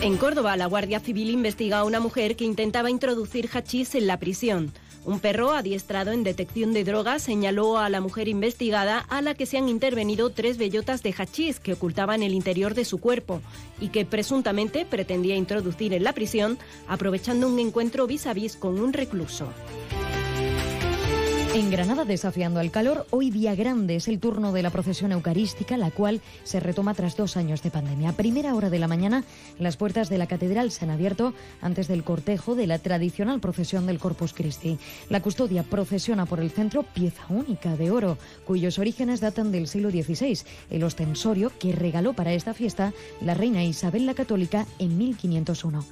En 0.00 0.16
Córdoba, 0.16 0.56
la 0.56 0.66
Guardia 0.66 1.00
Civil 1.00 1.28
investiga 1.28 1.80
a 1.80 1.84
una 1.84 2.00
mujer 2.00 2.34
que 2.34 2.44
intentaba 2.44 2.88
introducir 2.88 3.50
hachís 3.52 3.94
en 3.94 4.06
la 4.06 4.18
prisión. 4.18 4.72
Un 5.04 5.20
perro 5.20 5.52
adiestrado 5.52 6.12
en 6.12 6.24
detección 6.24 6.72
de 6.72 6.82
drogas 6.82 7.22
señaló 7.22 7.76
a 7.78 7.90
la 7.90 8.00
mujer 8.00 8.26
investigada 8.26 8.98
a 8.98 9.20
la 9.20 9.34
que 9.34 9.44
se 9.44 9.58
han 9.58 9.68
intervenido 9.68 10.30
tres 10.30 10.56
bellotas 10.56 11.02
de 11.02 11.12
hachís 11.12 11.60
que 11.60 11.74
ocultaban 11.74 12.22
el 12.22 12.32
interior 12.32 12.74
de 12.74 12.86
su 12.86 12.98
cuerpo 12.98 13.42
y 13.80 13.88
que 13.88 14.06
presuntamente 14.06 14.86
pretendía 14.86 15.36
introducir 15.36 15.92
en 15.92 16.04
la 16.04 16.14
prisión 16.14 16.58
aprovechando 16.88 17.48
un 17.48 17.58
encuentro 17.58 18.06
vis 18.06 18.26
a 18.26 18.32
vis 18.32 18.56
con 18.56 18.80
un 18.80 18.94
recluso. 18.94 19.48
En 21.54 21.70
Granada, 21.70 22.04
desafiando 22.04 22.58
al 22.58 22.72
calor, 22.72 23.06
hoy 23.10 23.30
día 23.30 23.54
grande 23.54 23.94
es 23.94 24.08
el 24.08 24.18
turno 24.18 24.50
de 24.50 24.60
la 24.60 24.70
procesión 24.70 25.12
eucarística, 25.12 25.76
la 25.76 25.92
cual 25.92 26.20
se 26.42 26.58
retoma 26.58 26.94
tras 26.94 27.16
dos 27.16 27.36
años 27.36 27.62
de 27.62 27.70
pandemia. 27.70 28.08
A 28.08 28.16
primera 28.16 28.56
hora 28.56 28.70
de 28.70 28.80
la 28.80 28.88
mañana, 28.88 29.22
las 29.60 29.76
puertas 29.76 30.08
de 30.08 30.18
la 30.18 30.26
catedral 30.26 30.72
se 30.72 30.84
han 30.84 30.90
abierto 30.90 31.32
antes 31.62 31.86
del 31.86 32.02
cortejo 32.02 32.56
de 32.56 32.66
la 32.66 32.80
tradicional 32.80 33.38
procesión 33.38 33.86
del 33.86 34.00
Corpus 34.00 34.34
Christi. 34.34 34.80
La 35.08 35.22
custodia 35.22 35.62
procesiona 35.62 36.26
por 36.26 36.40
el 36.40 36.50
centro 36.50 36.82
pieza 36.82 37.22
única 37.28 37.76
de 37.76 37.92
oro, 37.92 38.18
cuyos 38.44 38.80
orígenes 38.80 39.20
datan 39.20 39.52
del 39.52 39.68
siglo 39.68 39.92
XVI, 39.92 40.40
el 40.70 40.82
ostensorio 40.82 41.52
que 41.56 41.70
regaló 41.70 42.14
para 42.14 42.32
esta 42.32 42.52
fiesta 42.52 42.92
la 43.20 43.34
reina 43.34 43.62
Isabel 43.62 44.06
la 44.06 44.14
Católica 44.14 44.66
en 44.80 44.98
1501. 44.98 45.84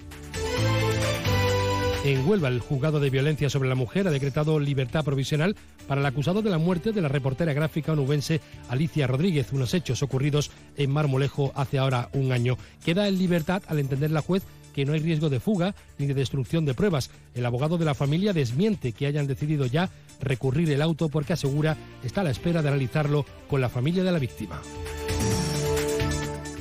En 2.04 2.28
Huelva, 2.28 2.48
el 2.48 2.58
juzgado 2.58 2.98
de 2.98 3.10
violencia 3.10 3.48
sobre 3.48 3.68
la 3.68 3.76
mujer 3.76 4.08
ha 4.08 4.10
decretado 4.10 4.58
libertad 4.58 5.04
provisional 5.04 5.54
para 5.86 6.00
el 6.00 6.06
acusado 6.06 6.42
de 6.42 6.50
la 6.50 6.58
muerte 6.58 6.90
de 6.90 7.00
la 7.00 7.06
reportera 7.06 7.52
gráfica 7.52 7.92
onubense 7.92 8.40
Alicia 8.68 9.06
Rodríguez, 9.06 9.52
unos 9.52 9.72
hechos 9.72 10.02
ocurridos 10.02 10.50
en 10.76 10.90
Marmolejo 10.90 11.52
hace 11.54 11.78
ahora 11.78 12.08
un 12.12 12.32
año. 12.32 12.58
Queda 12.84 13.06
en 13.06 13.18
libertad 13.18 13.62
al 13.68 13.78
entender 13.78 14.10
la 14.10 14.20
juez 14.20 14.42
que 14.74 14.84
no 14.84 14.94
hay 14.94 15.00
riesgo 15.00 15.30
de 15.30 15.38
fuga 15.38 15.76
ni 15.98 16.06
de 16.06 16.14
destrucción 16.14 16.64
de 16.64 16.74
pruebas. 16.74 17.10
El 17.36 17.46
abogado 17.46 17.78
de 17.78 17.84
la 17.84 17.94
familia 17.94 18.32
desmiente 18.32 18.92
que 18.92 19.06
hayan 19.06 19.28
decidido 19.28 19.66
ya 19.66 19.88
recurrir 20.20 20.70
el 20.72 20.82
auto 20.82 21.08
porque 21.08 21.34
asegura 21.34 21.76
está 22.02 22.22
a 22.22 22.24
la 22.24 22.30
espera 22.30 22.62
de 22.62 22.70
realizarlo 22.70 23.24
con 23.48 23.60
la 23.60 23.68
familia 23.68 24.02
de 24.02 24.10
la 24.10 24.18
víctima. 24.18 24.60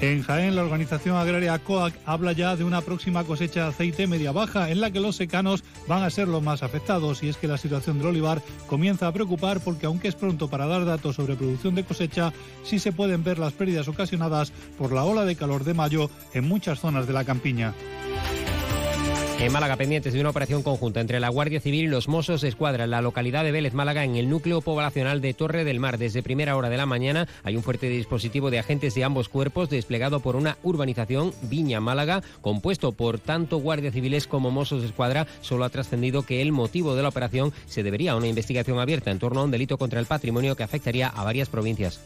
En 0.02 0.24
Jaén, 0.24 0.56
la 0.56 0.64
organización 0.64 1.16
agraria 1.16 1.60
COAC 1.60 1.94
habla 2.08 2.32
ya 2.32 2.56
de 2.56 2.64
una 2.64 2.82
próxima 2.82 3.24
cosecha 3.24 3.62
de 3.62 3.70
aceite 3.70 4.08
media-baja 4.08 4.72
en 4.72 4.82
la 4.82 4.90
que 4.90 5.00
los 5.00 5.16
secanos 5.16 5.64
van 5.88 6.02
a 6.02 6.10
ser 6.10 6.28
los 6.28 6.42
más 6.42 6.64
afectados 6.64 7.22
y 7.22 7.30
es 7.30 7.38
que 7.38 7.48
la 7.48 7.60
situación 7.60 8.00
del 8.00 8.08
olivar 8.08 8.42
comienza 8.66 9.06
a 9.06 9.12
preocupar 9.12 9.60
porque 9.60 9.86
aunque 9.86 10.08
es 10.08 10.16
pronto 10.16 10.48
para 10.48 10.66
dar 10.66 10.86
datos 10.86 11.18
sobre 11.18 11.36
producción 11.36 11.76
de 11.76 11.84
cosecha, 11.84 12.34
sí 12.64 12.80
se 12.80 12.92
pueden 12.92 13.24
ver 13.24 13.38
las 13.38 13.54
pérdidas 13.54 13.88
ocasionadas 13.88 14.52
por 14.76 14.92
la 14.92 15.04
ola 15.04 15.24
de 15.24 15.36
calor 15.36 15.64
de 15.66 15.76
mayo 15.76 16.10
en 16.34 16.48
muchas 16.48 16.80
zonas 16.80 17.06
de 17.06 17.14
la 17.14 17.24
campiña. 17.24 17.76
En 19.42 19.52
Málaga, 19.52 19.76
pendientes 19.76 20.14
de 20.14 20.20
una 20.22 20.30
operación 20.30 20.62
conjunta 20.62 21.02
entre 21.02 21.20
la 21.20 21.30
Guardia 21.30 21.60
Civil 21.60 21.86
y 21.86 21.88
los 21.88 22.08
Mossos 22.08 22.42
de 22.42 22.48
Escuadra 22.48 22.84
en 22.84 22.92
la 22.92 23.02
localidad 23.02 23.44
de 23.44 23.52
Vélez 23.52 23.74
Málaga, 23.74 24.04
en 24.04 24.16
el 24.16 24.30
núcleo 24.30 24.62
poblacional 24.62 25.20
de 25.20 25.34
Torre 25.34 25.64
del 25.64 25.80
Mar. 25.80 25.98
Desde 25.98 26.22
primera 26.22 26.56
hora 26.56 26.70
de 26.70 26.78
la 26.78 26.86
mañana 26.86 27.28
hay 27.42 27.56
un 27.56 27.64
fuerte 27.64 27.90
dispositivo 27.90 28.52
de 28.52 28.60
agentes 28.60 28.94
de 28.94 29.04
ambos 29.04 29.30
cuerpos 29.30 29.72
desplegado 29.72 30.20
por 30.20 30.36
una 30.36 30.60
urbanización, 30.62 31.34
Viña 31.42 31.80
Málaga, 31.82 32.22
compuesto 32.42 32.92
por 32.92 33.18
tanto 33.18 33.58
guardias 33.58 33.96
civiles 33.96 34.28
como 34.28 34.52
Mossos 34.52 34.82
de 34.82 34.90
Escuadra. 34.90 35.26
Solo 35.42 35.66
ha 35.66 35.70
trascendido 35.70 36.22
que 36.22 36.44
el 36.44 36.52
motivo 36.52 36.94
de 36.94 37.02
la 37.02 37.10
operación 37.10 37.52
se 37.66 37.82
debería 37.82 38.12
a 38.12 38.18
una 38.18 38.28
investigación 38.28 38.78
abierta 38.78 39.10
en 39.10 39.18
torno 39.18 39.42
a 39.42 39.46
un 39.46 39.52
delito 39.52 39.80
contra 39.80 40.00
el 40.00 40.06
patrimonio 40.06 40.56
que 40.56 40.62
afectaría 40.62 41.08
a 41.08 41.24
varias 41.24 41.50
provincias. 41.50 42.00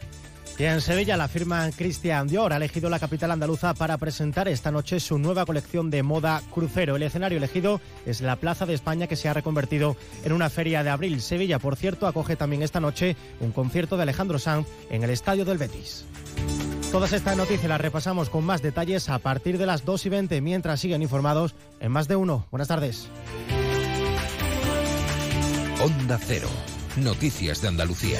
Y 0.58 0.64
en 0.64 0.80
Sevilla, 0.80 1.18
la 1.18 1.28
firma 1.28 1.70
Christian 1.76 2.28
Dior 2.28 2.54
ha 2.54 2.56
elegido 2.56 2.90
la 2.90 3.00
capital 3.00 3.32
andaluza 3.32 3.74
para 3.74 3.98
presentar 3.98 4.48
esta 4.48 4.72
noche 4.72 5.02
su 5.02 5.18
nueva 5.20 5.46
colección 5.46 5.90
de 5.90 6.02
moda 6.02 6.42
crucero. 6.54 6.96
El 6.96 7.04
escenario 7.04 7.38
elegido 7.38 7.82
es 8.06 8.22
la 8.22 8.38
Plaza 8.38 8.66
de 8.66 8.74
España, 8.74 9.08
que 9.08 9.18
se 9.18 9.28
ha 9.28 9.34
reconvertido 9.34 9.98
en 10.24 10.32
una 10.32 10.50
feria 10.50 10.82
de 10.82 10.92
abril. 10.92 11.22
Sevilla, 11.22 11.60
por 11.60 11.76
cierto, 11.76 12.08
acoge 12.08 12.38
también 12.38 12.64
esta 12.64 12.80
noche 12.80 13.18
un 13.42 13.52
concierto 13.52 13.98
de 13.98 14.04
Alejandro 14.04 14.40
Sanz 14.40 14.66
en 14.90 15.04
el 15.04 15.10
Estadio 15.10 15.44
del 15.44 15.58
Betis. 15.58 16.06
Todas 16.90 17.12
estas 17.12 17.36
noticias 17.36 17.68
las 17.68 17.82
repasamos 17.82 18.30
con 18.30 18.46
más 18.46 18.62
detalles 18.62 19.10
a 19.10 19.20
partir 19.20 19.58
de 19.58 19.66
las 19.66 19.84
2 19.84 20.06
y 20.06 20.10
20, 20.10 20.40
mientras 20.40 20.80
siguen 20.80 21.02
informados 21.02 21.54
en 21.82 21.92
más 21.92 22.08
de 22.08 22.16
uno. 22.16 22.48
Buenas 22.50 22.70
tardes. 22.70 23.10
Onda 25.82 26.18
Cero. 26.26 26.48
Noticias 26.96 27.62
de 27.62 27.68
Andalucía. 27.68 28.20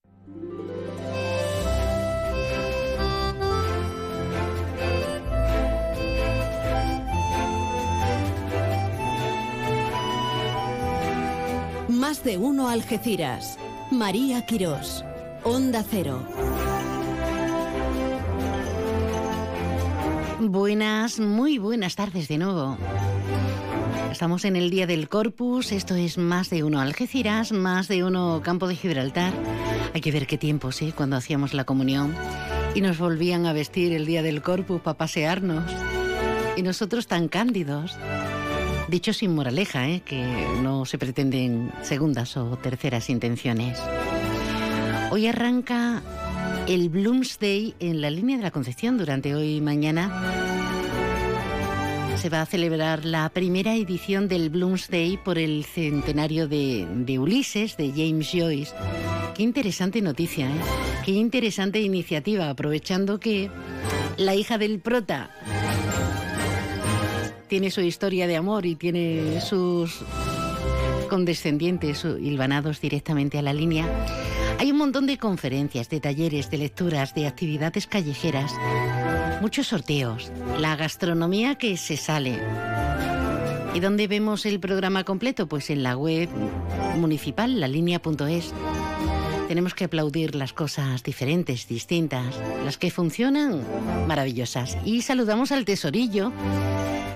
Más 12.11 12.25
de 12.25 12.37
uno 12.37 12.67
Algeciras. 12.67 13.57
María 13.89 14.45
Quirós. 14.45 15.05
Onda 15.45 15.81
Cero. 15.81 16.21
Buenas, 20.41 21.21
muy 21.21 21.57
buenas 21.57 21.95
tardes 21.95 22.27
de 22.27 22.37
nuevo. 22.37 22.77
Estamos 24.11 24.43
en 24.43 24.57
el 24.57 24.69
Día 24.69 24.87
del 24.87 25.07
Corpus, 25.07 25.71
esto 25.71 25.95
es 25.95 26.17
más 26.17 26.49
de 26.49 26.65
uno 26.65 26.81
Algeciras, 26.81 27.53
más 27.53 27.87
de 27.87 28.03
uno 28.03 28.41
Campo 28.43 28.67
de 28.67 28.75
Gibraltar. 28.75 29.31
Hay 29.93 30.01
que 30.01 30.11
ver 30.11 30.27
qué 30.27 30.37
tiempo, 30.37 30.73
sí, 30.73 30.91
cuando 30.91 31.15
hacíamos 31.15 31.53
la 31.53 31.63
comunión 31.63 32.13
y 32.75 32.81
nos 32.81 32.97
volvían 32.97 33.45
a 33.45 33.53
vestir 33.53 33.93
el 33.93 34.05
Día 34.05 34.21
del 34.21 34.41
Corpus 34.41 34.81
para 34.81 34.97
pasearnos. 34.97 35.63
Y 36.57 36.61
nosotros 36.61 37.07
tan 37.07 37.29
cándidos. 37.29 37.97
Dicho 38.91 39.13
sin 39.13 39.33
moraleja, 39.33 39.87
¿eh? 39.87 40.01
que 40.03 40.21
no 40.61 40.83
se 40.83 40.97
pretenden 40.97 41.71
segundas 41.81 42.35
o 42.35 42.57
terceras 42.57 43.09
intenciones. 43.09 43.79
Hoy 45.11 45.27
arranca 45.27 46.03
el 46.67 46.89
Bloomsday 46.89 47.73
en 47.79 48.01
la 48.01 48.09
línea 48.09 48.35
de 48.35 48.43
la 48.43 48.51
Concepción 48.51 48.97
durante 48.97 49.33
hoy 49.33 49.55
y 49.55 49.61
mañana. 49.61 50.11
Se 52.17 52.27
va 52.27 52.41
a 52.41 52.45
celebrar 52.45 53.05
la 53.05 53.29
primera 53.29 53.75
edición 53.75 54.27
del 54.27 54.49
Bloomsday 54.49 55.15
por 55.23 55.37
el 55.37 55.63
centenario 55.63 56.49
de, 56.49 56.85
de 56.93 57.17
Ulises, 57.17 57.77
de 57.77 57.91
James 57.91 58.29
Joyce. 58.33 58.73
Qué 59.35 59.43
interesante 59.43 60.01
noticia, 60.01 60.47
¿eh? 60.47 60.61
Qué 61.05 61.11
interesante 61.13 61.79
iniciativa, 61.79 62.49
aprovechando 62.49 63.21
que 63.21 63.49
la 64.17 64.35
hija 64.35 64.57
del 64.57 64.81
prota 64.81 65.31
tiene 67.51 67.69
su 67.69 67.81
historia 67.81 68.27
de 68.27 68.37
amor 68.37 68.65
y 68.65 68.77
tiene 68.77 69.41
sus 69.41 70.05
condescendientes 71.09 72.05
hilvanados 72.05 72.79
directamente 72.79 73.37
a 73.37 73.41
la 73.41 73.51
línea. 73.51 73.85
Hay 74.57 74.71
un 74.71 74.77
montón 74.77 75.05
de 75.05 75.17
conferencias, 75.17 75.89
de 75.89 75.99
talleres, 75.99 76.49
de 76.49 76.59
lecturas, 76.59 77.13
de 77.13 77.27
actividades 77.27 77.87
callejeras, 77.87 78.53
muchos 79.41 79.67
sorteos, 79.67 80.31
la 80.59 80.77
gastronomía 80.77 81.55
que 81.55 81.75
se 81.75 81.97
sale. 81.97 82.39
¿Y 83.73 83.81
dónde 83.81 84.07
vemos 84.07 84.45
el 84.45 84.61
programa 84.61 85.03
completo? 85.03 85.47
Pues 85.47 85.69
en 85.71 85.83
la 85.83 85.97
web 85.97 86.29
municipal, 86.95 87.59
la 87.59 87.67
línea.es. 87.67 88.53
Tenemos 89.51 89.73
que 89.73 89.83
aplaudir 89.83 90.33
las 90.33 90.53
cosas 90.53 91.03
diferentes, 91.03 91.67
distintas, 91.67 92.39
las 92.63 92.77
que 92.77 92.89
funcionan, 92.89 93.65
maravillosas. 94.07 94.77
Y 94.85 95.01
saludamos 95.01 95.51
al 95.51 95.65
tesorillo 95.65 96.31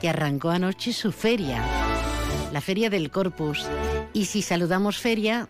que 0.02 0.10
arrancó 0.10 0.50
anoche 0.50 0.92
su 0.92 1.14
feria, 1.14 1.64
la 2.52 2.60
Feria 2.60 2.90
del 2.90 3.10
Corpus. 3.10 3.66
Y 4.12 4.26
si 4.26 4.42
saludamos 4.42 4.98
feria... 4.98 5.48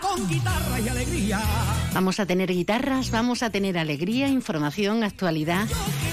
con 0.00 0.28
guitarra 0.28 0.80
y 0.80 0.88
alegría. 0.88 1.40
Vamos 1.92 2.20
a 2.20 2.26
tener 2.26 2.50
guitarras, 2.52 3.10
vamos 3.10 3.42
a 3.42 3.50
tener 3.50 3.78
alegría, 3.78 4.28
información, 4.28 5.04
actualidad. 5.04 5.66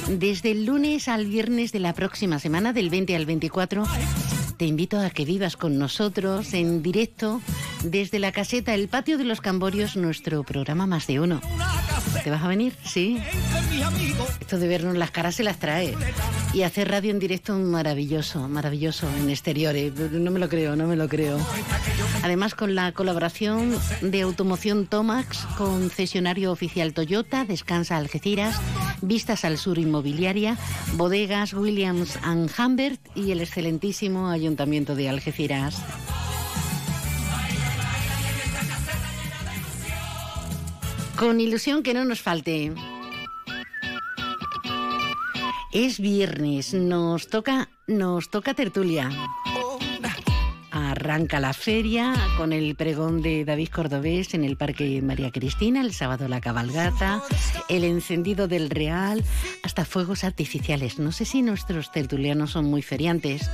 Desde 0.08 0.52
el 0.52 0.66
lunes 0.66 1.08
al 1.08 1.26
viernes 1.26 1.72
de 1.72 1.80
la 1.80 1.93
próxima 1.93 2.39
semana, 2.39 2.74
del 2.74 2.89
20 2.89 3.16
al 3.16 3.26
24, 3.26 3.84
te 4.58 4.66
invito 4.66 5.00
a 5.00 5.10
que 5.10 5.26
vivas 5.26 5.58
con 5.58 5.78
nosotros 5.78 6.54
en 6.54 6.82
directo 6.82 7.41
desde 7.84 8.19
la 8.19 8.32
caseta 8.32 8.73
El 8.73 8.88
Patio 8.88 9.17
de 9.17 9.23
los 9.23 9.41
Camborios, 9.41 9.95
nuestro 9.95 10.43
programa 10.43 10.86
Más 10.88 11.07
de 11.07 11.19
Uno. 11.19 11.41
¿Te 12.23 12.30
vas 12.30 12.43
a 12.43 12.47
venir? 12.47 12.75
Sí. 12.84 13.19
Esto 14.39 14.57
de 14.57 14.67
vernos 14.67 14.95
las 14.95 15.11
caras 15.11 15.36
se 15.36 15.43
las 15.43 15.59
trae. 15.59 15.95
Y 16.53 16.63
hacer 16.63 16.89
radio 16.89 17.11
en 17.11 17.19
directo 17.19 17.57
maravilloso, 17.57 18.47
maravilloso 18.47 19.07
en 19.19 19.30
exteriores. 19.30 19.93
No 20.11 20.32
me 20.32 20.39
lo 20.39 20.49
creo, 20.49 20.75
no 20.75 20.88
me 20.88 20.95
lo 20.95 21.07
creo. 21.07 21.38
Además 22.23 22.55
con 22.55 22.75
la 22.75 22.91
colaboración 22.91 23.78
de 24.01 24.21
Automoción 24.21 24.88
Tomax, 24.88 25.45
concesionario 25.57 26.51
oficial 26.51 26.93
Toyota, 26.93 27.45
Descansa 27.45 27.97
Algeciras, 27.97 28.59
Vistas 29.01 29.45
al 29.45 29.57
Sur 29.57 29.78
Inmobiliaria, 29.78 30.57
Bodegas 30.93 31.53
Williams 31.53 32.17
and 32.23 32.49
Humbert 32.57 32.99
y 33.15 33.32
el 33.32 33.41
excelentísimo 33.41 34.30
Ayuntamiento 34.30 34.95
de 34.95 35.09
Algeciras. 35.09 35.82
Con 41.18 41.39
ilusión 41.39 41.82
que 41.82 41.95
no 41.95 42.05
nos 42.05 42.22
falte. 42.22 42.74
Es 45.74 45.99
viernes, 45.99 46.76
nos 46.76 47.28
toca, 47.28 47.70
nos 47.88 48.30
toca 48.30 48.53
tertulia. 48.53 49.09
Arranca 50.70 51.39
la 51.39 51.53
feria 51.53 52.13
con 52.38 52.53
el 52.53 52.76
pregón 52.76 53.24
de 53.24 53.45
David 53.45 53.70
Cordobés 53.70 54.36
en 54.36 54.43
el 54.43 54.57
Parque 54.57 55.01
María 55.01 55.32
Cristina, 55.32 55.82
el 55.82 55.93
sábado 55.93 56.28
la 56.28 56.39
cabalgata, 56.39 57.24
el 57.68 57.84
encendido 57.84 58.47
del 58.47 58.70
Real, 58.70 59.24
hasta 59.63 59.86
fuegos 59.86 60.24
artificiales. 60.24 60.99
No 60.99 61.11
sé 61.11 61.26
si 61.26 61.41
nuestros 61.41 61.91
tertulianos 61.91 62.51
son 62.51 62.65
muy 62.65 62.84
feriantes. 62.84 63.49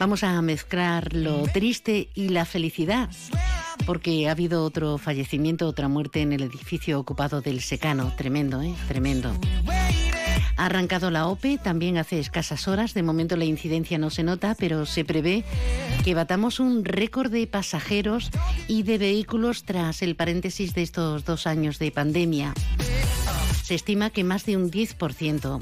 Vamos 0.00 0.24
a 0.24 0.40
mezclar 0.40 1.12
lo 1.12 1.42
triste 1.42 2.08
y 2.14 2.30
la 2.30 2.46
felicidad, 2.46 3.10
porque 3.84 4.28
ha 4.28 4.30
habido 4.30 4.64
otro 4.64 4.96
fallecimiento, 4.96 5.68
otra 5.68 5.88
muerte 5.88 6.22
en 6.22 6.32
el 6.32 6.42
edificio 6.42 6.98
ocupado 6.98 7.42
del 7.42 7.60
Secano. 7.60 8.10
Tremendo, 8.16 8.62
¿eh? 8.62 8.74
Tremendo. 8.88 9.30
Ha 10.56 10.64
arrancado 10.64 11.10
la 11.10 11.26
OPE 11.26 11.58
también 11.58 11.98
hace 11.98 12.18
escasas 12.18 12.66
horas. 12.66 12.94
De 12.94 13.02
momento 13.02 13.36
la 13.36 13.44
incidencia 13.44 13.98
no 13.98 14.08
se 14.08 14.22
nota, 14.22 14.56
pero 14.58 14.86
se 14.86 15.04
prevé 15.04 15.44
que 16.02 16.14
batamos 16.14 16.60
un 16.60 16.82
récord 16.82 17.30
de 17.30 17.46
pasajeros 17.46 18.30
y 18.68 18.84
de 18.84 18.96
vehículos 18.96 19.64
tras 19.64 20.00
el 20.00 20.16
paréntesis 20.16 20.72
de 20.72 20.80
estos 20.80 21.26
dos 21.26 21.46
años 21.46 21.78
de 21.78 21.90
pandemia. 21.90 22.54
Se 23.62 23.74
estima 23.74 24.08
que 24.08 24.24
más 24.24 24.46
de 24.46 24.56
un 24.56 24.70
10%. 24.70 25.60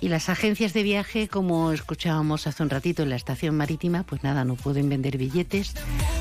Y 0.00 0.08
las 0.08 0.28
agencias 0.28 0.72
de 0.72 0.82
viaje, 0.82 1.28
como 1.28 1.72
escuchábamos 1.72 2.46
hace 2.46 2.62
un 2.62 2.70
ratito 2.70 3.02
en 3.02 3.10
la 3.10 3.16
estación 3.16 3.56
marítima, 3.56 4.04
pues 4.04 4.22
nada, 4.22 4.44
no 4.44 4.54
pueden 4.54 4.88
vender 4.88 5.18
billetes. 5.18 5.74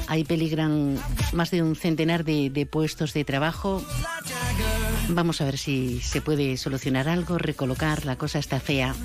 Ahí 0.07 0.23
peligran 0.23 0.97
más 1.33 1.51
de 1.51 1.61
un 1.61 1.75
centenar 1.75 2.23
de, 2.23 2.49
de 2.49 2.65
puestos 2.65 3.13
de 3.13 3.23
trabajo. 3.23 3.83
Vamos 5.09 5.41
a 5.41 5.45
ver 5.45 5.57
si 5.57 6.01
se 6.01 6.21
puede 6.21 6.57
solucionar 6.57 7.07
algo, 7.07 7.37
recolocar, 7.37 8.05
la 8.05 8.17
cosa 8.17 8.39
está 8.39 8.59
fea. 8.59 8.95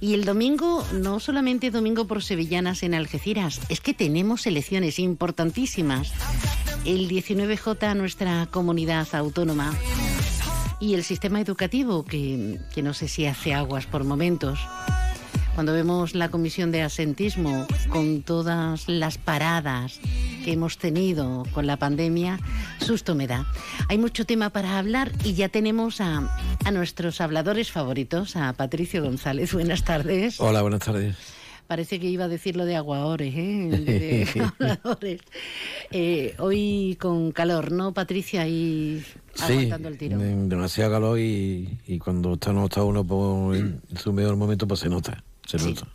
Y 0.00 0.14
el 0.14 0.24
domingo, 0.24 0.84
no 0.94 1.20
solamente 1.20 1.70
domingo 1.70 2.06
por 2.06 2.22
sevillanas 2.22 2.82
en 2.82 2.94
Algeciras, 2.94 3.60
es 3.68 3.80
que 3.80 3.92
tenemos 3.92 4.46
elecciones 4.46 4.98
importantísimas. 4.98 6.12
El 6.86 7.08
19J, 7.08 7.94
nuestra 7.94 8.48
comunidad 8.50 9.06
autónoma. 9.12 9.74
Y 10.80 10.94
el 10.94 11.04
sistema 11.04 11.40
educativo, 11.40 12.04
que, 12.04 12.58
no 12.82 12.94
sé 12.94 13.06
si 13.06 13.26
hace 13.26 13.52
aguas 13.52 13.86
por 13.86 14.04
momentos. 14.04 14.58
Cuando 15.54 15.74
vemos 15.74 16.14
la 16.14 16.30
comisión 16.30 16.72
de 16.72 16.80
asentismo 16.80 17.66
con 17.90 18.22
todas 18.22 18.88
las 18.88 19.18
paradas 19.18 20.00
que 20.42 20.52
hemos 20.52 20.78
tenido 20.78 21.44
con 21.52 21.66
la 21.66 21.76
pandemia, 21.76 22.38
susto 22.78 23.14
me 23.14 23.26
da. 23.26 23.46
Hay 23.88 23.98
mucho 23.98 24.24
tema 24.24 24.50
para 24.50 24.78
hablar 24.78 25.12
y 25.22 25.34
ya 25.34 25.50
tenemos 25.50 26.00
a, 26.00 26.34
a 26.64 26.70
nuestros 26.70 27.20
habladores 27.20 27.70
favoritos, 27.70 28.36
a 28.36 28.54
Patricio 28.54 29.02
González. 29.02 29.52
Buenas 29.52 29.84
tardes. 29.84 30.40
Hola, 30.40 30.62
buenas 30.62 30.80
tardes. 30.80 31.39
Parece 31.70 32.00
que 32.00 32.08
iba 32.08 32.24
a 32.24 32.28
decir 32.28 32.56
lo 32.56 32.64
de 32.64 32.74
aguadores, 32.74 33.32
¿eh? 33.36 34.26
De. 35.00 35.20
Eh, 35.92 36.34
hoy 36.40 36.96
con 37.00 37.30
calor, 37.30 37.70
¿no, 37.70 37.94
Patricia? 37.94 38.42
Ahí 38.42 39.04
aguantando 39.40 39.86
el 39.86 39.96
tiro. 39.96 40.18
de- 40.18 40.34
demasiado 40.48 40.90
calor 40.90 41.20
y, 41.20 41.78
y 41.86 42.00
cuando 42.00 42.34
está, 42.34 42.52
no 42.52 42.64
está 42.64 42.82
uno 42.82 43.04
por 43.04 43.54
en 43.54 43.80
su 43.96 44.12
mejor 44.12 44.34
momento, 44.34 44.66
pues 44.66 44.80
se 44.80 44.88
nota. 44.88 45.22
Se 45.46 45.58
nota. 45.58 45.86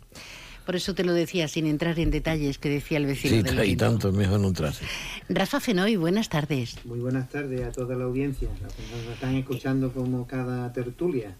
Por 0.64 0.76
eso 0.76 0.94
te 0.94 1.04
lo 1.04 1.12
decía, 1.12 1.46
sin 1.46 1.66
entrar 1.66 1.98
en 2.00 2.10
detalles, 2.10 2.56
que 2.56 2.70
decía 2.70 2.96
el 2.96 3.04
vecino 3.04 3.36
Sí, 3.36 3.42
del 3.42 3.62
y 3.62 3.68
quinto. 3.68 3.84
tanto, 3.84 4.08
es 4.08 4.14
mejor 4.14 4.40
no 4.40 4.48
entrarse. 4.48 4.82
Rafa 5.28 5.60
Fenoy, 5.60 5.96
buenas 5.96 6.30
tardes. 6.30 6.78
Muy 6.86 7.00
buenas 7.00 7.28
tardes 7.28 7.62
a 7.62 7.70
toda 7.70 7.94
la 7.96 8.04
audiencia, 8.04 8.48
nos 8.62 9.12
están 9.14 9.34
escuchando 9.36 9.92
como 9.92 10.26
cada 10.26 10.72
tertulia. 10.72 11.36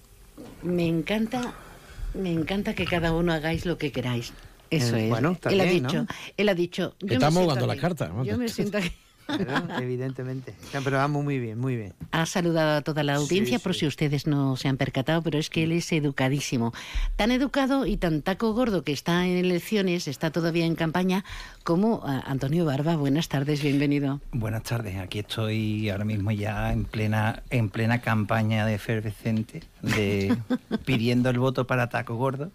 Me 0.62 0.86
encanta, 0.86 1.54
me 2.16 2.32
encanta 2.32 2.74
que 2.74 2.84
cada 2.84 3.12
uno 3.12 3.32
hagáis 3.32 3.66
lo 3.66 3.78
que 3.78 3.92
queráis. 3.92 4.32
Eso 4.70 4.96
Eh, 4.96 5.04
es. 5.04 5.08
bueno, 5.10 5.32
está 5.32 5.50
él 5.50 5.60
ha 5.60 5.64
bien, 5.64 5.82
dicho, 5.84 5.98
¿no? 6.02 6.06
él 6.36 6.48
ha 6.48 6.54
dicho. 6.54 6.94
yo 7.00 7.14
Estamos 7.14 7.42
jugando 7.44 7.66
cartas, 7.76 8.08
vamos. 8.08 8.26
Yo 8.26 8.36
me 8.38 8.48
siento 8.48 8.78
aquí. 8.78 8.90
Claro, 9.26 9.66
evidentemente. 9.80 10.54
Pero 10.72 10.96
vamos 10.96 11.24
muy 11.24 11.38
bien, 11.38 11.58
muy 11.58 11.76
bien. 11.76 11.92
Ha 12.12 12.26
saludado 12.26 12.78
a 12.78 12.82
toda 12.82 13.02
la 13.02 13.16
audiencia 13.16 13.58
Sí, 13.58 13.62
por 13.62 13.74
si 13.74 13.86
ustedes 13.86 14.26
no 14.26 14.56
se 14.56 14.68
han 14.68 14.76
percatado, 14.76 15.22
pero 15.22 15.38
es 15.38 15.50
que 15.50 15.64
él 15.64 15.72
es 15.72 15.92
educadísimo. 15.92 16.72
Tan 17.16 17.30
educado 17.30 17.86
y 17.86 17.96
tan 17.96 18.22
taco 18.22 18.52
gordo 18.52 18.82
que 18.82 18.92
está 18.92 19.26
en 19.26 19.36
elecciones, 19.36 20.08
está 20.08 20.30
todavía 20.30 20.64
en 20.64 20.74
campaña, 20.74 21.24
como 21.64 22.02
ah, 22.04 22.22
Antonio 22.26 22.64
Barba. 22.64 22.96
Buenas 22.96 23.28
tardes, 23.28 23.62
bienvenido. 23.62 24.20
Buenas 24.32 24.62
tardes, 24.62 24.96
aquí 24.98 25.20
estoy 25.20 25.90
ahora 25.90 26.04
mismo 26.04 26.30
ya 26.30 26.72
en 26.72 26.84
plena 26.84 27.42
en 27.50 27.68
plena 27.68 28.00
campaña 28.00 28.66
de 28.66 28.74
efervescente 28.74 29.62
de 29.82 30.36
pidiendo 30.84 31.30
el 31.30 31.38
voto 31.38 31.66
para 31.66 31.88
Taco 31.88 32.16
Gordo 32.16 32.50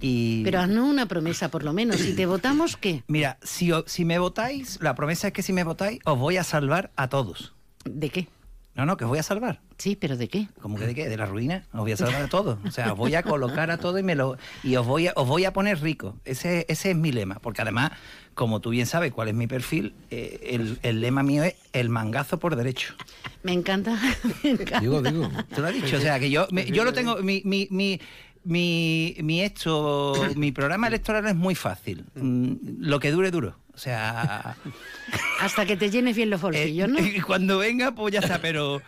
y 0.00 0.42
Pero 0.44 0.60
haznos 0.60 0.88
una 0.88 1.06
promesa, 1.06 1.50
por 1.50 1.62
lo 1.64 1.72
menos. 1.72 1.96
Si 1.96 2.14
te 2.14 2.26
votamos, 2.26 2.76
¿qué? 2.76 3.02
mira, 3.06 3.38
si, 3.42 3.70
si 3.86 4.04
me 4.04 4.18
votáis, 4.18 4.78
la 4.80 4.94
promesa 4.94 5.28
es 5.28 5.32
que 5.32 5.42
si 5.42 5.52
me 5.52 5.64
votáis 5.64 5.98
os 6.04 6.18
voy 6.18 6.36
a 6.36 6.44
salvar 6.44 6.90
a 6.96 7.08
todos. 7.08 7.54
¿De 7.84 8.10
qué? 8.10 8.28
No, 8.74 8.86
no, 8.86 8.96
que 8.96 9.04
os 9.04 9.08
voy 9.10 9.18
a 9.18 9.24
salvar. 9.24 9.60
Sí, 9.76 9.96
pero 9.96 10.16
¿de 10.16 10.28
qué? 10.28 10.46
¿Cómo 10.60 10.76
que 10.76 10.86
de 10.86 10.94
qué? 10.94 11.08
De 11.08 11.16
la 11.16 11.26
ruina. 11.26 11.64
Os 11.72 11.80
voy 11.80 11.92
a 11.92 11.96
salvar 11.96 12.22
a 12.22 12.28
todos. 12.28 12.58
O 12.64 12.70
sea, 12.70 12.92
os 12.92 12.98
voy 12.98 13.14
a 13.16 13.24
colocar 13.24 13.72
a 13.72 13.78
todos 13.78 13.98
y 13.98 14.04
me 14.04 14.14
lo 14.14 14.36
y 14.62 14.76
os 14.76 14.86
voy 14.86 15.08
a, 15.08 15.12
os 15.16 15.26
voy 15.26 15.44
a 15.46 15.52
poner 15.52 15.80
rico. 15.80 16.16
Ese, 16.24 16.64
ese 16.68 16.90
es 16.92 16.96
mi 16.96 17.10
lema. 17.10 17.36
Porque 17.40 17.62
además, 17.62 17.90
como 18.34 18.60
tú 18.60 18.70
bien 18.70 18.86
sabes 18.86 19.12
cuál 19.12 19.28
es 19.28 19.34
mi 19.34 19.48
perfil, 19.48 19.94
eh, 20.10 20.50
el, 20.50 20.78
el 20.82 21.00
lema 21.00 21.24
mío 21.24 21.42
es 21.42 21.54
el 21.72 21.88
mangazo 21.88 22.38
por 22.38 22.54
derecho. 22.54 22.94
Me 23.42 23.52
encanta. 23.52 23.98
me 24.44 24.50
encanta. 24.50 24.78
Digo, 24.80 25.02
digo. 25.02 25.28
Tú 25.52 25.60
lo 25.60 25.68
has 25.68 25.74
dicho, 25.74 25.96
o 25.96 26.00
sea, 26.00 26.20
que 26.20 26.30
yo, 26.30 26.46
me- 26.52 26.66
yo 26.70 26.84
lo 26.84 26.92
tengo, 26.92 27.16
mi, 27.16 27.42
mi, 27.44 27.66
mi, 27.70 28.00
mi, 28.48 29.14
mi 29.22 29.42
hecho, 29.42 30.14
mi 30.36 30.52
programa 30.52 30.86
electoral 30.88 31.26
es 31.26 31.36
muy 31.36 31.54
fácil. 31.54 32.06
Mm, 32.14 32.52
Lo 32.80 32.98
que 32.98 33.10
dure, 33.10 33.30
duro. 33.30 33.56
O 33.78 33.80
sea, 33.80 34.56
Hasta 35.40 35.64
que 35.64 35.76
te 35.76 35.88
llenes 35.88 36.16
bien 36.16 36.30
los 36.30 36.40
bolsillos, 36.40 36.88
¿no? 36.88 36.98
y 36.98 37.20
cuando 37.20 37.58
venga, 37.58 37.92
pues 37.94 38.12
ya 38.12 38.18
está, 38.18 38.40
pero 38.40 38.82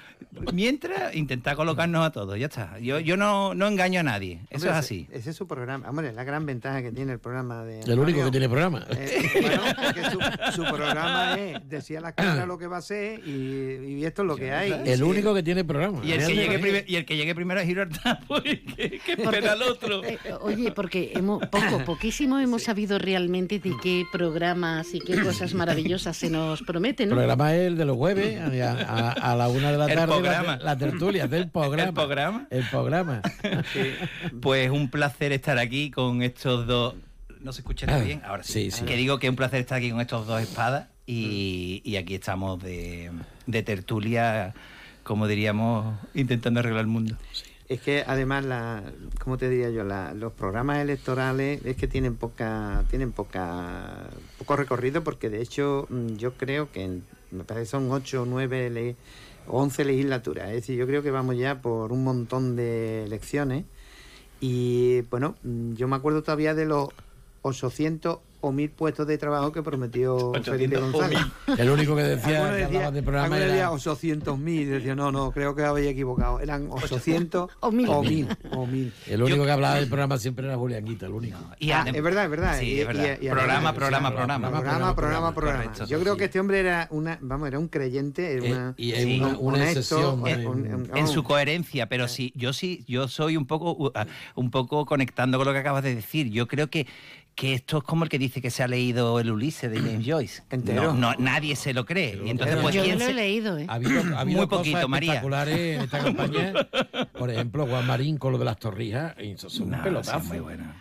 mientras, 0.52 1.14
intentar 1.14 1.54
colocarnos 1.54 2.04
a 2.04 2.10
todos, 2.10 2.36
ya 2.40 2.46
está. 2.46 2.76
Yo, 2.80 2.98
yo 2.98 3.16
no, 3.16 3.54
no 3.54 3.68
engaño 3.68 4.00
a 4.00 4.02
nadie, 4.02 4.40
eso 4.50 4.66
Hombre, 4.66 4.70
es 4.70 4.76
así. 4.76 5.06
Ese 5.12 5.30
es 5.30 5.36
su 5.36 5.46
programa. 5.46 5.88
Hombre, 5.88 6.12
la 6.12 6.24
gran 6.24 6.44
ventaja 6.46 6.82
que 6.82 6.90
tiene 6.90 7.12
el 7.12 7.20
programa 7.20 7.62
de. 7.62 7.82
El 7.82 8.00
único 8.00 8.24
que 8.24 8.32
tiene 8.32 8.48
programa. 8.48 8.84
Eh, 8.90 9.30
bueno, 9.40 9.62
porque 9.84 10.10
su, 10.10 10.62
su 10.62 10.64
programa 10.74 11.38
es 11.38 11.68
decir 11.68 11.98
a 11.98 12.00
la 12.00 12.12
cara 12.16 12.44
lo 12.46 12.58
que 12.58 12.66
va 12.66 12.78
a 12.78 12.82
ser 12.82 13.20
y, 13.26 13.98
y 14.00 14.04
esto 14.04 14.22
es 14.22 14.28
lo 14.28 14.34
que 14.36 14.50
hay. 14.50 14.72
El 14.84 14.96
Sí. 14.98 15.02
único 15.04 15.32
que 15.32 15.44
tiene 15.44 15.64
programa. 15.64 16.00
Y 16.04 16.10
el, 16.12 16.26
que 16.26 16.34
llegue 16.34 16.58
primer- 16.58 16.84
y 16.88 16.96
el 16.96 17.04
que 17.06 17.16
llegue 17.16 17.34
primero 17.36 17.60
a 17.60 17.64
Gibraltar, 17.64 18.20
pues 18.28 18.42
que, 18.42 18.98
que 18.98 19.12
espera 19.12 19.52
al 19.52 19.62
otro. 19.62 20.02
Eh, 20.04 20.18
Oye, 20.40 20.72
porque 20.72 21.12
hemos, 21.14 21.46
poco, 21.46 21.84
poquísimo 21.86 22.40
hemos 22.40 22.64
sabido 22.64 22.98
realmente 22.98 23.60
de 23.60 23.72
qué 23.80 24.04
programas 24.82 24.94
y 24.94 25.00
qué 25.00 25.22
cosas 25.22 25.54
maravillosas 25.54 26.16
se 26.16 26.30
nos 26.30 26.62
prometen, 26.62 27.04
El 27.04 27.10
¿no? 27.10 27.16
programa 27.16 27.54
es 27.54 27.60
el 27.66 27.76
de 27.76 27.84
los 27.84 27.96
jueves, 27.96 28.40
a, 28.40 28.70
a- 28.72 29.32
a 29.32 29.36
la 29.36 29.48
una 29.48 29.72
de 29.72 29.78
la 29.78 29.86
El 29.86 29.94
tarde, 29.94 30.06
programa. 30.14 30.56
La, 30.56 30.64
la 30.64 30.76
tertulia, 30.78 31.26
del 31.28 31.48
programa. 31.50 31.88
¿El 31.88 31.94
programa? 31.94 32.46
El 32.50 32.64
programa. 32.68 33.22
Pues 34.40 34.70
un 34.70 34.88
placer 34.90 35.32
estar 35.32 35.58
aquí 35.58 35.90
con 35.90 36.22
estos 36.22 36.66
dos. 36.66 36.94
¿No 37.40 37.52
se 37.52 37.60
escucha 37.62 37.86
Ah, 37.88 37.98
bien? 37.98 38.20
Ahora 38.24 38.42
sí. 38.42 38.70
sí, 38.70 38.70
sí. 38.70 38.84
Que 38.84 38.96
digo 38.96 39.18
que 39.18 39.26
es 39.26 39.30
un 39.30 39.36
placer 39.36 39.60
estar 39.60 39.78
aquí 39.78 39.90
con 39.90 40.00
estos 40.00 40.26
dos 40.26 40.42
espadas 40.42 40.88
y, 41.06 41.80
y 41.84 41.96
aquí 41.96 42.14
estamos 42.14 42.62
de, 42.62 43.10
de 43.46 43.62
tertulia, 43.62 44.52
como 45.02 45.26
diríamos, 45.26 45.96
intentando 46.14 46.60
arreglar 46.60 46.82
el 46.82 46.86
mundo. 46.88 47.16
Es 47.70 47.80
que 47.82 48.02
además, 48.04 48.44
la, 48.44 48.82
¿cómo 49.22 49.38
te 49.38 49.48
diría 49.48 49.70
yo? 49.70 49.84
La- 49.84 50.12
los 50.12 50.32
programas 50.32 50.78
electorales 50.78 51.64
es 51.64 51.76
que 51.76 51.86
tienen 51.86 52.16
poca, 52.16 52.82
tienen 52.90 53.12
poca, 53.12 54.08
poco 54.38 54.56
recorrido 54.56 55.04
porque 55.04 55.30
de 55.30 55.40
hecho 55.40 55.86
mm, 55.88 56.16
yo 56.16 56.32
creo 56.32 56.72
que 56.72 56.98
me 57.30 57.44
parece 57.44 57.66
son 57.70 57.88
ocho 57.92 58.22
o 58.22 58.26
nueve 58.26 58.70
le- 58.70 58.96
o 59.46 59.60
once 59.62 59.84
legislaturas. 59.84 60.48
Es 60.48 60.54
decir, 60.54 60.76
yo 60.76 60.86
creo 60.88 61.04
que 61.04 61.12
vamos 61.12 61.36
ya 61.36 61.62
por 61.62 61.92
un 61.92 62.02
montón 62.02 62.56
de 62.56 63.04
elecciones. 63.04 63.66
Y 64.40 65.02
bueno, 65.02 65.36
mm, 65.44 65.74
yo 65.74 65.86
me 65.88 65.94
acuerdo 65.96 66.22
todavía 66.24 66.54
de 66.54 66.66
los 66.66 66.88
800 67.42 68.18
o 68.40 68.52
1000 68.52 68.70
puestos 68.70 69.06
de 69.06 69.18
trabajo 69.18 69.52
que 69.52 69.62
prometió 69.62 70.32
Felipe 70.44 70.76
800 70.78 70.92
González. 70.92 71.18
1000. 71.48 71.60
El 71.60 71.70
único 71.70 71.96
que 71.96 72.02
decía- 72.02 72.56
que 72.56 72.64
hablaba 72.64 72.90
de 72.90 73.02
programa 73.02 73.36
era- 73.36 73.46
decían 73.46 73.70
800.000. 73.70 74.66
Decía, 74.68 74.94
no, 74.94 75.12
no, 75.12 75.30
creo 75.32 75.54
que 75.54 75.62
habéis 75.64 75.88
equivocado. 75.90 76.40
Eran 76.40 76.68
800 76.70 77.50
o 77.60 77.70
1000. 77.72 77.88
O 77.88 78.02
1000. 78.02 78.28
O 78.52 78.66
1000. 78.66 78.92
El 79.08 79.22
único 79.22 79.44
que 79.44 79.50
hablaba 79.50 79.74
del 79.76 79.88
programa 79.88 80.18
siempre 80.18 80.46
era 80.46 80.56
Julianquita, 80.56 81.06
el 81.06 81.12
único. 81.12 81.38
Y 81.58 81.70
Ah, 81.70 81.84
es 81.92 82.02
verdad, 82.02 82.24
es 82.24 82.30
verdad. 82.30 82.58
Sí, 82.58 82.66
Y- 82.66 82.80
es 82.80 82.86
verdad. 82.86 83.18
y- 83.20 83.26
y- 83.26 83.30
Programa, 83.30 83.72
programa, 83.74 84.08
sí, 84.08 84.14
programa. 84.14 84.50
Programa, 84.50 84.94
programa, 84.94 85.34
programa. 85.34 85.64
Correcto, 85.64 85.86
Yo 85.86 86.00
creo 86.00 86.14
sí. 86.14 86.18
que 86.18 86.24
este 86.26 86.40
hombre 86.40 86.60
era 86.60 86.88
una, 86.90 87.18
vamos, 87.20 87.48
era 87.48 87.58
un 87.58 87.68
creyente, 87.68 88.34
era 88.34 88.44
Eh, 88.46 88.52
una, 88.52 88.74
y 88.76 89.20
una- 89.20 89.38
una 89.38 89.38
honesto, 89.58 89.80
excepción, 89.80 90.20
un- 90.22 90.28
en, 90.28 90.46
un- 90.46 90.90
en 90.96 91.08
su 91.08 91.22
coherencia, 91.22 91.88
pero 91.88 92.08
sí, 92.08 92.32
yo 92.34 92.52
sí, 92.52 92.84
yo 92.86 93.08
soy 93.08 93.36
un 93.36 93.46
poco, 93.46 93.72
uh, 93.72 93.90
ah, 93.94 94.06
un 94.34 94.50
poco 94.50 94.84
conectando 94.86 95.38
con 95.38 95.46
lo 95.46 95.52
que 95.52 95.58
acabas 95.58 95.82
de 95.84 95.94
decir. 95.94 96.30
Yo 96.30 96.46
creo 96.48 96.68
que 96.68 96.86
que 97.40 97.54
esto 97.54 97.78
es 97.78 97.84
como 97.84 98.04
el 98.04 98.10
que 98.10 98.18
dice 98.18 98.42
que 98.42 98.50
se 98.50 98.62
ha 98.62 98.68
leído 98.68 99.18
el 99.18 99.30
Ulises 99.30 99.70
de 99.70 99.78
James 99.78 100.02
Joyce. 100.06 100.42
Entero. 100.50 100.92
No, 100.92 101.12
no, 101.12 101.14
nadie 101.18 101.56
se 101.56 101.72
lo 101.72 101.86
cree. 101.86 102.20
Y 102.22 102.28
entonces, 102.28 102.58
pues, 102.60 102.74
Yo 102.74 102.82
¿quién 102.84 102.98
lo 102.98 103.06
he 103.06 103.14
leído, 103.14 103.56
¿eh? 103.56 103.64
Ha 103.66 103.74
habido, 103.76 104.02
ha 104.14 104.20
habido 104.20 104.38
Muy 104.40 104.46
cosas 104.46 104.66
poquito, 104.66 104.88
María. 104.88 105.08
espectaculares 105.14 105.76
en 105.76 105.80
esta 105.80 105.98
campaña. 106.04 106.52
Por 107.18 107.30
ejemplo, 107.30 107.66
Juan 107.66 107.86
Marín 107.86 108.18
con 108.18 108.32
lo 108.32 108.38
de 108.38 108.44
las 108.44 108.58
torrijas. 108.58 109.14
y 109.18 109.30
Eso 109.30 109.46
es 109.46 109.58
un 109.58 109.70
pelotazo. 109.70 110.28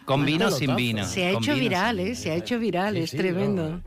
Con 0.04 0.20
Un 0.20 0.26
vino, 0.26 0.38
pelotazo. 0.40 0.58
sin 0.60 0.76
vino. 0.76 1.06
Se 1.06 1.30
ha 1.30 1.34
Con 1.34 1.44
hecho 1.44 1.56
viral, 1.56 2.00
¿eh? 2.00 2.16
Se 2.16 2.32
ha 2.32 2.36
hecho 2.36 2.60
viral, 2.60 2.96
Sí, 2.96 3.02
es 3.04 3.10
sí, 3.12 3.18
tremendo. 3.18 3.82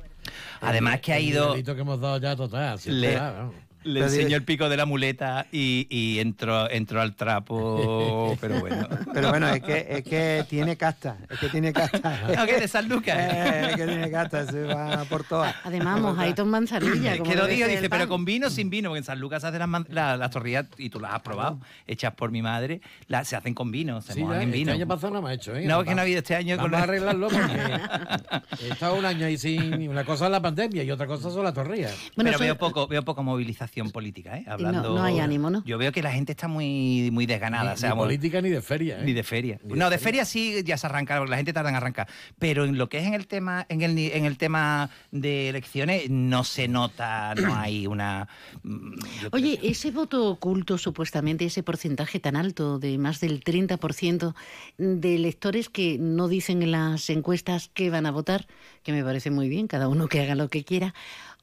Además 0.62 1.00
que 1.00 1.12
ha 1.12 1.18
El 1.18 1.24
ido... 1.24 1.46
nivelito 1.48 1.74
que 1.74 1.80
hemos 1.82 2.00
dado 2.00 2.18
ya 2.18 2.34
total. 2.36 2.78
sí, 2.78 2.90
Le, 2.90 3.16
vamos. 3.16 3.54
Le 3.84 3.94
Pero 4.00 4.06
enseñó 4.06 4.26
digo- 4.28 4.36
el 4.36 4.44
pico 4.44 4.68
de 4.68 4.76
la 4.76 4.86
muleta 4.86 5.46
y, 5.52 5.86
y 5.90 6.18
entró, 6.20 6.70
entró 6.70 7.00
al 7.00 7.14
trapo, 7.14 8.36
pero 8.40 8.60
bueno. 8.60 8.88
Pero 9.12 9.28
bueno, 9.30 9.48
es 9.48 9.62
que, 9.62 9.86
es 9.90 10.02
que 10.04 10.44
tiene 10.48 10.76
casta, 10.76 11.16
es 11.30 11.38
que 11.38 11.48
tiene 11.48 11.72
casta. 11.72 12.20
No, 12.36 12.46
que 12.46 12.60
de 12.60 12.68
San 12.68 12.88
Lucas. 12.88 13.16
Eh, 13.18 13.66
es 13.70 13.76
que 13.76 13.86
tiene 13.86 14.10
casta, 14.10 14.46
se 14.46 14.62
va 14.64 15.04
por 15.04 15.24
todas. 15.24 15.54
Además, 15.64 16.00
mojadito 16.00 16.42
en 16.42 16.48
manzanilla. 16.48 17.18
como 17.18 17.30
que 17.30 17.36
lo 17.36 17.46
digo, 17.46 17.66
dice, 17.66 17.88
pero 17.90 18.02
pan. 18.02 18.08
con 18.08 18.24
vino 18.24 18.46
o 18.46 18.50
sin 18.50 18.70
vino, 18.70 18.88
porque 18.90 18.98
en 18.98 19.04
San 19.04 19.20
Lucas 19.20 19.42
se 19.42 19.48
hacen 19.48 19.58
las, 19.60 19.68
man- 19.68 19.86
la- 19.90 20.16
las 20.16 20.30
torrillas, 20.30 20.66
y 20.78 20.88
tú 20.90 21.00
las 21.00 21.12
has 21.14 21.20
probado, 21.22 21.58
hechas 21.86 22.14
por 22.14 22.30
mi 22.30 22.42
madre, 22.42 22.80
las, 23.08 23.28
se 23.28 23.36
hacen 23.36 23.54
con 23.54 23.70
vino, 23.70 24.00
se 24.00 24.12
Sí, 24.14 24.20
mojan 24.20 24.36
ya, 24.38 24.42
en 24.42 24.48
este 24.50 24.58
vino. 24.58 24.72
año 24.72 24.86
pasado 24.86 25.12
no 25.12 25.18
hemos 25.20 25.32
hecho, 25.32 25.54
¿eh? 25.56 25.62
No, 25.64 25.74
Vamos- 25.76 25.84
que 25.88 25.94
no 25.94 26.00
ha 26.00 26.02
habido 26.04 26.18
este 26.18 26.34
año 26.36 26.56
Vamos 26.56 26.70
con 26.70 26.80
a 26.80 26.82
arreglarlo 26.84 27.28
porque 27.28 28.62
he 28.64 28.68
estado 28.70 28.94
un 28.96 29.04
año 29.04 29.26
ahí 29.26 29.36
sin... 29.38 29.88
Una 29.88 30.04
cosa 30.04 30.26
es 30.26 30.30
la 30.30 30.40
pandemia 30.40 30.82
y 30.84 30.90
otra 30.90 31.06
cosa 31.06 31.30
son 31.30 31.44
las 31.44 31.54
torrillas. 31.54 31.94
pero 32.16 32.38
veo 32.38 32.56
poco, 32.56 32.86
veo 32.86 33.02
poca 33.04 33.22
movilización 33.22 33.71
política, 33.92 34.36
¿eh? 34.36 34.44
Hablando, 34.46 34.94
no 34.94 35.02
hay 35.02 35.18
ánimo, 35.18 35.48
¿no? 35.50 35.64
Yo 35.64 35.78
veo 35.78 35.92
que 35.92 36.02
la 36.02 36.12
gente 36.12 36.32
está 36.32 36.48
muy, 36.48 37.10
muy 37.10 37.26
desganada. 37.26 37.70
Ni- 37.70 37.74
o 37.74 37.76
sea, 37.78 37.90
ni 37.90 37.96
mo- 37.96 38.02
política 38.02 38.40
ni 38.42 38.50
de 38.50 38.60
feria, 38.62 39.00
¿eh? 39.00 39.04
Ni 39.04 39.12
de 39.12 39.22
feria. 39.22 39.58
Ni 39.64 39.72
de 39.74 39.76
no, 39.78 39.90
de 39.90 39.98
feria. 39.98 40.24
feria 40.24 40.58
sí 40.58 40.62
ya 40.64 40.76
se 40.76 40.86
arranca, 40.86 41.16
porque 41.18 41.30
la 41.30 41.36
gente 41.36 41.52
tarda 41.52 41.70
en 41.70 41.76
arrancar. 41.76 42.08
Pero 42.38 42.64
en 42.64 42.76
lo 42.78 42.88
que 42.88 42.98
es 42.98 43.06
en 43.06 43.14
el 43.14 43.26
tema, 43.26 43.64
en 43.68 43.82
el, 43.82 43.94
ni- 43.94 44.08
en 44.08 44.24
el 44.24 44.36
tema 44.36 44.90
de 45.10 45.48
elecciones, 45.48 46.10
no 46.10 46.44
se 46.44 46.68
nota, 46.68 47.34
no 47.34 47.54
hay 47.56 47.86
una. 47.86 48.28
mm, 48.62 48.92
Oye, 49.32 49.58
ese 49.62 49.90
voto 49.90 50.28
oculto, 50.28 50.78
supuestamente, 50.78 51.44
ese 51.44 51.62
porcentaje 51.62 52.20
tan 52.20 52.36
alto 52.36 52.78
de 52.78 52.98
más 52.98 53.20
del 53.20 53.42
30% 53.42 54.34
de 54.78 55.14
electores 55.14 55.68
que 55.68 55.96
no 55.98 56.28
dicen 56.28 56.62
en 56.62 56.72
las 56.72 57.08
encuestas 57.10 57.70
que 57.72 57.90
van 57.90 58.06
a 58.06 58.10
votar, 58.10 58.46
que 58.82 58.92
me 58.92 59.02
parece 59.04 59.30
muy 59.30 59.48
bien, 59.48 59.66
cada 59.66 59.88
uno 59.88 60.08
que 60.08 60.20
haga 60.20 60.34
lo 60.34 60.48
que 60.48 60.64
quiera, 60.64 60.94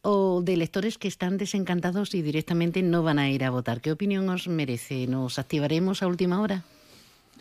o 0.01 0.41
de 0.43 0.53
electores 0.53 0.97
que 0.97 1.07
están 1.07 1.37
desencantados 1.37 2.13
y 2.15 2.21
directamente 2.21 2.81
no 2.81 3.03
van 3.03 3.19
a 3.19 3.29
ir 3.29 3.43
a 3.43 3.49
votar. 3.49 3.81
¿Qué 3.81 3.91
opinión 3.91 4.29
os 4.29 4.47
merece? 4.47 5.07
¿Nos 5.07 5.39
activaremos 5.39 6.01
a 6.03 6.07
última 6.07 6.39
hora? 6.41 6.63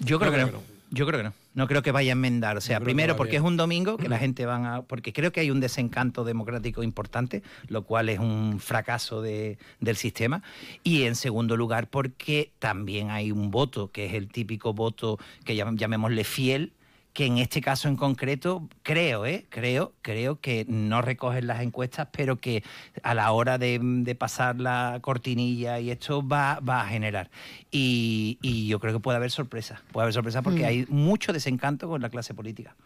Yo 0.01 0.19
creo 0.19 0.33
que 0.33 0.39
no. 0.39 0.47
que 0.51 0.57
Yo 0.91 1.07
creo 1.07 1.19
que 1.19 1.25
no. 1.25 1.35
No 1.55 1.67
creo 1.67 1.83
que 1.83 1.91
vaya 1.91 2.13
a 2.13 2.15
enmendar. 2.15 2.57
O 2.57 2.61
sea, 2.61 2.79
primero 2.81 3.17
porque 3.17 3.33
bien. 3.33 3.43
es 3.43 3.49
un 3.49 3.57
domingo 3.57 3.97
que 3.97 4.09
la 4.09 4.19
gente 4.19 4.47
van 4.47 4.65
a. 4.65 4.83
Porque 4.83 5.13
creo 5.13 5.33
que 5.33 5.41
hay 5.41 5.51
un 5.51 5.59
desencanto 5.61 6.23
democrático 6.25 6.85
importante, 6.85 7.43
lo 7.67 7.83
cual 7.83 8.09
es 8.09 8.21
un 8.21 8.61
fracaso 8.61 9.21
de- 9.23 9.59
del 9.81 9.97
sistema. 9.97 10.43
Y 10.85 11.03
en 11.03 11.17
segundo 11.17 11.57
lugar, 11.57 11.89
porque 11.89 12.53
también 12.61 13.11
hay 13.11 13.33
un 13.33 13.51
voto, 13.51 13.91
que 13.91 14.07
es 14.07 14.15
el 14.15 14.29
típico 14.29 14.73
voto 14.73 15.19
que 15.45 15.57
llam- 15.57 15.77
llamémosle 15.77 16.23
fiel, 16.23 16.73
que 17.19 17.27
en 17.27 17.39
este 17.39 17.61
caso 17.61 17.89
en 17.89 17.97
concreto 17.97 18.69
creo, 18.85 19.27
¿eh? 19.27 19.45
creo, 19.49 19.93
creo 20.03 20.41
que 20.41 20.65
no 20.69 21.03
recogen 21.03 21.49
las 21.49 21.63
encuestas, 21.63 22.07
pero 22.13 22.37
que 22.37 22.63
a 23.03 23.13
la 23.13 23.33
hora 23.33 23.59
de, 23.59 23.81
de 23.83 24.15
pasar 24.15 24.61
la 24.61 25.01
cortinilla 25.03 25.81
y 25.81 25.91
esto 25.91 26.25
va, 26.25 26.61
va 26.61 26.83
a 26.83 26.87
generar. 26.87 27.29
Y, 27.73 28.39
y 28.41 28.69
yo 28.69 28.79
creo 28.79 28.93
que 28.93 29.01
puede 29.01 29.17
haber 29.17 29.33
sorpresa, 29.33 29.83
puede 29.91 30.05
haber 30.05 30.15
sorpresa 30.15 30.43
porque 30.43 30.63
Mm. 30.63 30.67
hay 30.67 30.87
mucho 30.91 31.33
desencanto 31.33 31.89
con 31.89 32.01
la 32.01 32.09
clase 32.09 32.35
política. 32.35 32.77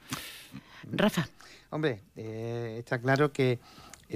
Rafa. 0.90 1.28
Hombre, 1.68 2.00
eh, 2.16 2.76
está 2.78 2.98
claro 3.02 3.32
que 3.32 3.58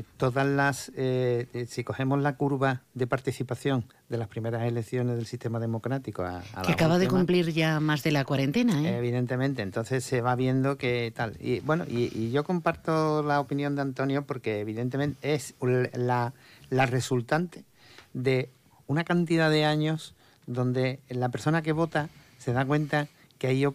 todas 0.02 0.46
las, 0.46 0.90
eh, 0.96 1.48
eh, 1.52 1.66
si 1.68 1.84
cogemos 1.84 2.20
la 2.20 2.36
curva 2.36 2.82
de 2.94 3.06
participación 3.06 3.84
de 4.08 4.18
las 4.18 4.28
primeras 4.28 4.62
elecciones 4.64 5.16
del 5.16 5.26
sistema 5.26 5.58
democrático 5.58 6.22
a, 6.22 6.42
a 6.54 6.62
Que 6.62 6.72
acaba 6.72 6.98
de 6.98 7.08
cumplir 7.08 7.52
ya 7.52 7.80
más 7.80 8.02
de 8.02 8.12
la 8.12 8.24
cuarentena, 8.24 8.82
¿eh? 8.82 8.98
Evidentemente, 8.98 9.62
entonces 9.62 10.04
se 10.04 10.20
va 10.20 10.34
viendo 10.34 10.76
que 10.76 11.12
tal. 11.14 11.36
Y 11.40 11.60
bueno, 11.60 11.84
y, 11.88 12.10
y 12.16 12.30
yo 12.30 12.44
comparto 12.44 13.22
la 13.22 13.40
opinión 13.40 13.76
de 13.76 13.82
Antonio 13.82 14.24
porque 14.26 14.60
evidentemente 14.60 15.34
es 15.34 15.54
la, 15.94 16.32
la 16.70 16.86
resultante 16.86 17.64
de 18.12 18.50
una 18.86 19.04
cantidad 19.04 19.50
de 19.50 19.64
años 19.64 20.14
donde 20.46 21.00
la 21.08 21.28
persona 21.28 21.62
que 21.62 21.72
vota 21.72 22.08
se 22.38 22.52
da 22.52 22.64
cuenta 22.64 23.08
que 23.38 23.48
ha 23.48 23.52
ido 23.52 23.74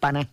pana. 0.00 0.28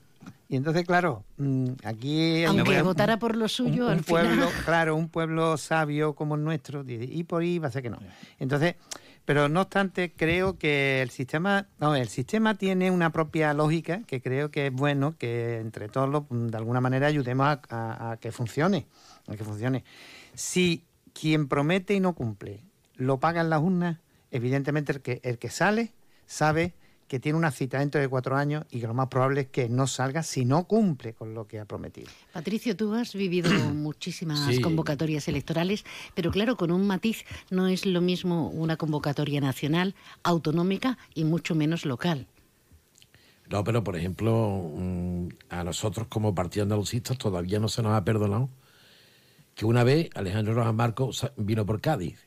Y 0.51 0.55
entonces, 0.55 0.83
claro, 0.85 1.23
mm, 1.37 1.67
aquí... 1.83 2.43
Aunque 2.43 2.79
un- 2.79 2.83
votara 2.83 3.19
por 3.19 3.35
lo 3.35 3.47
suyo, 3.47 3.85
un, 3.85 3.91
al 3.91 4.03
pueblo, 4.03 4.47
final... 4.47 4.63
claro, 4.65 4.95
un 4.95 5.07
pueblo 5.07 5.55
sabio 5.57 6.15
como 6.15 6.33
el 6.35 6.43
nuestro, 6.43 6.83
dice, 6.83 7.03
y 7.05 7.23
por 7.23 7.43
ahí 7.43 7.59
va 7.59 7.67
a 7.67 7.71
ser 7.71 7.83
que 7.83 7.91
no. 7.91 7.99
Entonces, 8.39 8.73
pero 9.25 9.47
no 9.47 9.61
obstante, 9.61 10.11
creo 10.11 10.57
que 10.57 11.03
el 11.03 11.11
sistema, 11.11 11.67
no, 11.79 11.95
el 11.95 12.09
sistema 12.09 12.55
tiene 12.55 12.89
una 12.89 13.11
propia 13.11 13.53
lógica 13.53 14.01
que 14.07 14.21
creo 14.23 14.49
que 14.49 14.67
es 14.67 14.73
bueno 14.73 15.15
que 15.19 15.59
entre 15.59 15.87
todos 15.87 16.09
lo- 16.09 16.25
de 16.31 16.57
alguna 16.57 16.81
manera 16.81 17.05
ayudemos 17.05 17.45
a, 17.45 17.61
a- 17.69 18.11
a 18.13 18.17
que 18.17 18.31
funcione, 18.31 18.87
a 19.27 19.35
que 19.35 19.43
funcione. 19.43 19.83
Si 20.33 20.83
quien 21.13 21.47
promete 21.47 21.93
y 21.93 21.99
no 21.99 22.13
cumple 22.13 22.63
lo 22.95 23.19
paga 23.19 23.41
en 23.41 23.51
las 23.51 23.61
urnas, 23.61 23.99
evidentemente 24.31 24.93
el 24.93 25.01
que 25.01 25.21
el 25.23 25.37
que 25.37 25.49
sale 25.51 25.93
sabe 26.25 26.73
que 27.09 27.19
tiene 27.19 27.37
una 27.39 27.49
cita 27.51 27.79
dentro 27.79 27.99
de 27.99 28.07
cuatro 28.07 28.37
años 28.37 28.65
y 28.69 28.79
que 28.79 28.87
lo 28.87 28.93
más 28.93 29.07
probable 29.07 29.41
es 29.41 29.47
que 29.47 29.67
no 29.67 29.87
salga 29.87 30.21
si 30.21 30.45
no 30.45 30.65
cumple 30.65 31.13
con 31.15 31.33
lo 31.33 31.47
que 31.47 31.59
ha 31.59 31.65
prometido. 31.65 32.07
Patricio, 32.31 32.77
tú 32.77 32.93
has 32.93 33.15
vivido 33.15 33.49
muchísimas 33.73 34.39
Sí. 34.45 34.61
convocatorias 34.61 35.27
electorales, 35.27 35.83
pero 36.13 36.29
claro, 36.31 36.55
con 36.55 36.71
un 36.71 36.85
matiz, 36.85 37.25
no 37.49 37.67
es 37.67 37.87
lo 37.87 37.99
mismo 37.99 38.49
una 38.49 38.77
convocatoria 38.77 39.41
nacional, 39.41 39.95
autonómica 40.23 40.99
y 41.15 41.23
mucho 41.25 41.55
menos 41.55 41.83
local. 41.83 42.27
No, 43.49 43.63
pero 43.63 43.83
por 43.83 43.95
ejemplo, 43.95 44.71
mm, 44.75 45.27
a 45.49 45.63
nosotros 45.63 46.05
como 46.07 46.35
partido 46.35 46.61
andalucistas 46.63 47.17
todavía 47.17 47.59
no 47.59 47.67
se 47.69 47.81
nos 47.81 47.93
ha 47.93 48.05
perdonado 48.05 48.49
que 49.55 49.65
una 49.65 49.83
vez 49.83 50.09
Alejandro 50.13 50.53
Rojas 50.53 50.75
Marcos 50.75 51.27
vino 51.37 51.65
por 51.65 51.81
Cádiz. 51.81 52.19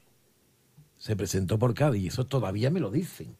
Se 0.98 1.14
presentó 1.14 1.56
por 1.58 1.72
Cádiz 1.74 2.02
y 2.02 2.06
eso 2.08 2.26
todavía 2.26 2.70
me 2.70 2.80
lo 2.80 2.90
dicen. 2.90 3.36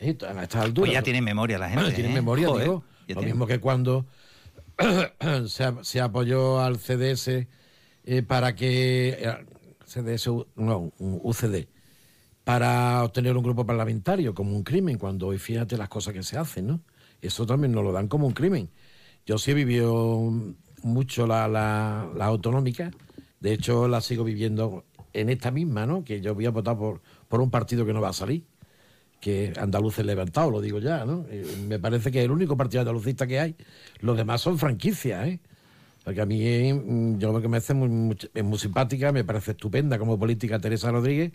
A 0.00 0.04
estas 0.04 0.62
alturas. 0.64 0.74
Pues 0.88 0.92
ya 0.92 1.02
tiene 1.02 1.22
memoria 1.22 1.58
la 1.58 1.68
gente. 1.70 1.92
Tienen 1.92 2.12
¿eh? 2.12 2.16
memoria, 2.16 2.48
Joder, 2.48 2.64
digo. 2.64 2.84
Lo 3.00 3.06
tiene- 3.06 3.26
mismo 3.26 3.46
que 3.46 3.60
cuando 3.60 4.06
se, 5.82 6.00
apoyó 6.00 6.60
al 6.60 6.78
CDS 6.78 7.46
eh, 8.04 8.22
para 8.22 8.54
que. 8.54 9.16
eh, 9.18 9.46
CDS, 9.86 10.28
no, 10.56 10.92
un 10.98 11.20
UCD. 11.22 11.68
Para 12.44 13.02
obtener 13.04 13.36
un 13.36 13.42
grupo 13.42 13.64
parlamentario 13.66 14.34
como 14.34 14.54
un 14.54 14.62
crimen, 14.62 14.98
cuando 14.98 15.28
hoy 15.28 15.38
fíjate 15.38 15.76
las 15.76 15.88
cosas 15.88 16.12
que 16.12 16.22
se 16.22 16.36
hacen, 16.38 16.66
¿no? 16.66 16.80
Eso 17.20 17.46
también 17.46 17.72
nos 17.72 17.82
lo 17.84 17.92
dan 17.92 18.08
como 18.08 18.26
un 18.26 18.32
crimen. 18.32 18.68
Yo 19.24 19.38
sí 19.38 19.50
he 19.52 19.54
vivido 19.54 20.30
mucho 20.82 21.26
la, 21.26 21.48
la, 21.48 22.08
la 22.16 22.24
autonómica, 22.26 22.90
de 23.40 23.52
hecho 23.52 23.88
la 23.88 24.00
sigo 24.00 24.22
viviendo 24.24 24.84
en 25.12 25.30
esta 25.30 25.50
misma, 25.50 25.86
¿no? 25.86 26.04
Que 26.04 26.20
yo 26.20 26.34
voy 26.34 26.46
a 26.46 26.50
votar 26.50 26.76
por, 26.76 27.00
por 27.28 27.40
un 27.40 27.50
partido 27.50 27.86
que 27.86 27.92
no 27.92 28.00
va 28.00 28.10
a 28.10 28.12
salir 28.12 28.44
que 29.20 29.52
andaluces 29.58 30.04
levantado, 30.04 30.50
lo 30.50 30.60
digo 30.60 30.78
ya, 30.78 31.04
¿no? 31.04 31.24
Eh, 31.30 31.44
me 31.66 31.78
parece 31.78 32.10
que 32.10 32.18
es 32.20 32.24
el 32.26 32.30
único 32.30 32.56
partido 32.56 32.80
andalucista 32.80 33.26
que 33.26 33.40
hay. 33.40 33.56
Los 34.00 34.16
demás 34.16 34.40
son 34.40 34.58
franquicias, 34.58 35.26
¿eh? 35.26 35.40
Porque 36.04 36.20
a 36.20 36.26
mí, 36.26 36.72
mm, 36.72 37.18
yo 37.18 37.40
que 37.40 37.48
me 37.48 37.56
hace 37.56 37.74
muy, 37.74 37.88
muy- 37.88 38.18
es 38.32 38.44
muy 38.44 38.58
simpática, 38.58 39.10
me 39.12 39.24
parece 39.24 39.52
estupenda 39.52 39.98
como 39.98 40.18
política 40.18 40.58
Teresa 40.60 40.90
Rodríguez, 40.92 41.32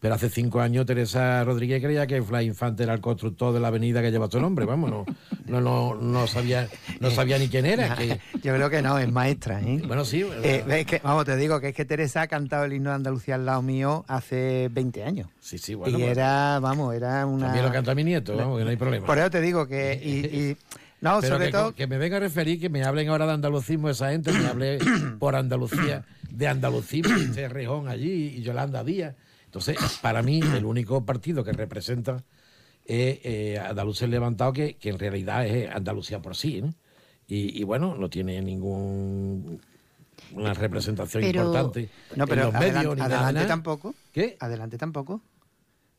pero 0.00 0.14
hace 0.14 0.28
cinco 0.30 0.60
años 0.60 0.86
Teresa 0.86 1.42
Rodríguez 1.44 1.82
creía 1.82 2.06
que 2.06 2.22
Fly 2.22 2.44
Infante 2.46 2.84
era 2.84 2.94
el 2.94 3.00
constructor 3.00 3.52
de 3.52 3.60
la 3.60 3.68
avenida 3.68 4.00
que 4.00 4.10
lleva 4.10 4.30
su 4.30 4.40
nombre, 4.40 4.64
vamos, 4.64 4.90
no, 4.90 5.04
no, 5.46 5.60
no, 5.60 5.94
no 5.94 6.26
sabía, 6.26 6.68
no 7.00 7.10
sabía 7.10 7.38
ni 7.38 7.48
quién 7.48 7.66
era. 7.66 7.96
que- 7.96 8.20
Yo 8.42 8.54
creo 8.54 8.70
que 8.70 8.80
no, 8.82 8.98
es 8.98 9.10
maestra. 9.10 9.60
¿eh? 9.60 9.82
Bueno, 9.86 10.04
sí. 10.04 10.24
Eh, 10.44 10.64
es 10.68 10.86
que, 10.86 11.00
vamos, 11.02 11.24
te 11.24 11.36
digo 11.36 11.60
que 11.60 11.68
es 11.70 11.74
que 11.74 11.84
Teresa 11.84 12.22
ha 12.22 12.26
cantado 12.28 12.64
el 12.64 12.72
himno 12.72 12.90
de 12.90 12.96
Andalucía 12.96 13.34
al 13.34 13.44
lado 13.46 13.62
mío 13.62 14.04
hace 14.08 14.68
20 14.70 15.02
años. 15.04 15.28
Sí, 15.40 15.58
sí, 15.58 15.74
bueno. 15.74 15.98
y 15.98 16.02
pues, 16.02 16.16
era, 16.16 16.60
vamos, 16.60 16.94
era 16.94 17.26
una... 17.26 17.46
También 17.46 17.64
lo 17.64 17.72
canta 17.72 17.94
mi 17.94 18.04
nieto, 18.04 18.36
vamos, 18.36 18.58
que 18.58 18.64
no 18.64 18.70
hay 18.70 18.76
problema. 18.76 19.06
Por 19.06 19.18
eso 19.18 19.30
te 19.30 19.40
digo 19.40 19.66
que... 19.66 20.00
Y, 20.02 20.10
y- 20.50 20.56
no, 21.00 21.18
Pero 21.20 21.34
sobre 21.34 21.46
que, 21.46 21.52
todo... 21.52 21.74
que 21.76 21.86
me 21.86 21.96
venga 21.96 22.16
a 22.16 22.20
referir, 22.20 22.60
que 22.60 22.68
me 22.68 22.82
hablen 22.82 23.08
ahora 23.08 23.24
de 23.26 23.32
andalucismo 23.34 23.88
esa 23.88 24.10
gente, 24.10 24.32
me 24.32 24.46
hable 24.48 24.78
por 25.20 25.36
Andalucía, 25.36 26.04
de 26.30 26.48
andalucismo, 26.48 27.16
y 27.18 27.22
este 27.22 27.48
Rejón 27.48 27.86
allí 27.88 28.34
y 28.36 28.42
Yolanda 28.42 28.82
Díaz. 28.82 29.14
Entonces, 29.48 29.78
para 30.02 30.22
mí, 30.22 30.40
el 30.40 30.64
único 30.66 31.04
partido 31.06 31.42
que 31.42 31.52
representa 31.52 32.22
es 32.84 33.18
eh, 33.24 33.58
Andalucía 33.58 34.06
Levantado, 34.06 34.52
que, 34.52 34.76
que 34.76 34.90
en 34.90 34.98
realidad 34.98 35.46
es 35.46 35.70
Andalucía 35.74 36.20
por 36.20 36.36
sí. 36.36 36.60
¿no? 36.60 36.74
Y, 37.26 37.58
y 37.58 37.64
bueno, 37.64 37.94
no 37.96 38.10
tiene 38.10 38.40
ningún 38.42 39.60
una 40.32 40.52
representación 40.52 41.22
Pero- 41.22 41.40
importante 41.46 41.88
No, 42.16 42.26
pero 42.26 42.42
en 42.42 42.46
los 42.48 42.54
adelan- 42.56 42.74
medios 42.74 42.94
ni 42.96 43.00
nada, 43.02 43.14
adelante 43.16 43.34
nada. 43.34 43.46
tampoco. 43.48 43.94
¿Qué? 44.12 44.36
Adelante 44.40 44.76
tampoco. 44.76 45.22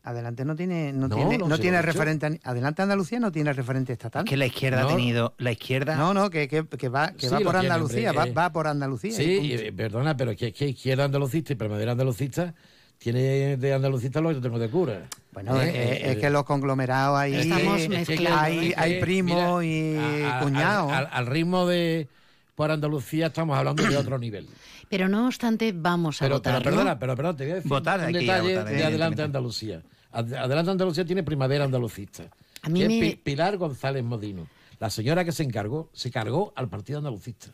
Adelante 0.03 0.45
no 0.45 0.55
tiene, 0.55 0.93
no, 0.93 1.07
No, 1.07 1.15
tiene, 1.15 1.37
no, 1.37 1.47
no 1.47 1.57
tiene 1.59 1.81
referente. 1.81 2.39
Adelante 2.43 2.81
Andalucía 2.81 3.19
no 3.19 3.31
tiene 3.31 3.51
referente 3.53 3.93
estatal. 3.93 4.25
que 4.25 4.37
la 4.37 4.45
izquierda 4.45 4.83
ha 4.83 4.87
tenido. 4.87 5.33
La 5.39 5.51
izquierda. 5.51 5.95
No, 5.95 6.13
no, 6.13 6.29
que, 6.29 6.47
que, 6.47 6.65
que 6.65 6.89
va, 6.89 7.11
que 7.13 7.27
Sí, 7.27 7.33
va 7.33 7.39
por 7.41 7.55
Andalucía, 7.55 8.11
va, 8.13 8.27
eh. 8.27 8.31
va 8.31 8.51
por 8.51 8.67
Andalucía. 8.67 9.11
Sí, 9.11 9.51
eh, 9.53 9.73
perdona, 9.75 10.15
pero 10.15 10.31
es 10.31 10.37
que, 10.37 10.47
es 10.47 10.53
que 10.53 10.67
izquierda 10.69 11.03
andalucista 11.05 11.53
y 11.53 11.55
primavera 11.57 11.91
andalucista 11.91 12.53
tiene 12.99 13.57
de 13.57 13.73
andalucista 13.73 14.21
lo 14.21 14.29
que 14.29 14.35
yo 14.35 14.41
tengo 14.41 14.59
de 14.59 14.69
cura. 14.69 15.07
Bueno, 15.31 15.59
Eh, 15.61 15.69
es, 15.69 15.75
eh, 15.75 16.11
es 16.11 16.17
que 16.17 16.29
los 16.29 16.43
conglomerados 16.43 17.17
hay, 17.17 17.35
Estamos 17.35 17.79
es 17.79 17.83
que 17.83 17.89
mezclando, 17.89 18.39
hay, 18.39 18.67
es 18.69 18.75
que, 18.75 18.79
hay 18.81 19.01
primos 19.01 19.63
mira, 19.63 20.39
y 20.39 20.43
cuñados. 20.43 20.91
Al, 20.91 21.07
al 21.11 21.25
ritmo 21.27 21.65
de 21.65 22.07
por 22.55 22.71
Andalucía 22.71 23.27
estamos 23.27 23.57
hablando 23.57 23.83
de 23.83 23.95
otro 23.97 24.19
nivel. 24.19 24.47
Pero 24.89 25.07
no 25.07 25.27
obstante, 25.27 25.71
vamos 25.73 26.21
a 26.21 26.25
Pero, 26.25 26.35
votar. 26.35 26.61
pero 26.61 26.71
¿no? 26.71 26.77
perdona, 26.77 26.99
pero 26.99 27.15
perdona, 27.15 27.37
te 27.37 27.43
voy 27.45 27.51
a 27.51 27.55
decir 27.55 27.69
Votar, 27.69 27.99
un 28.01 28.11
detalle 28.11 28.27
votar, 28.27 28.43
de 28.43 28.59
Adelante 28.59 28.83
evidentemente. 28.83 29.21
Andalucía. 29.23 29.81
Ad- 30.11 30.33
Adelante 30.33 30.71
Andalucía 30.71 31.05
tiene 31.05 31.23
primavera 31.23 31.63
andalucista. 31.65 32.23
A 32.63 32.69
mí 32.69 32.81
me- 32.81 32.87
Pi- 32.99 33.15
Pilar 33.23 33.55
González 33.57 34.03
Modino. 34.03 34.47
La 34.79 34.89
señora 34.89 35.23
que 35.23 35.31
se 35.31 35.43
encargó, 35.43 35.89
se 35.93 36.09
cargó 36.09 36.51
al 36.55 36.67
partido 36.69 36.97
andalucista. 36.99 37.47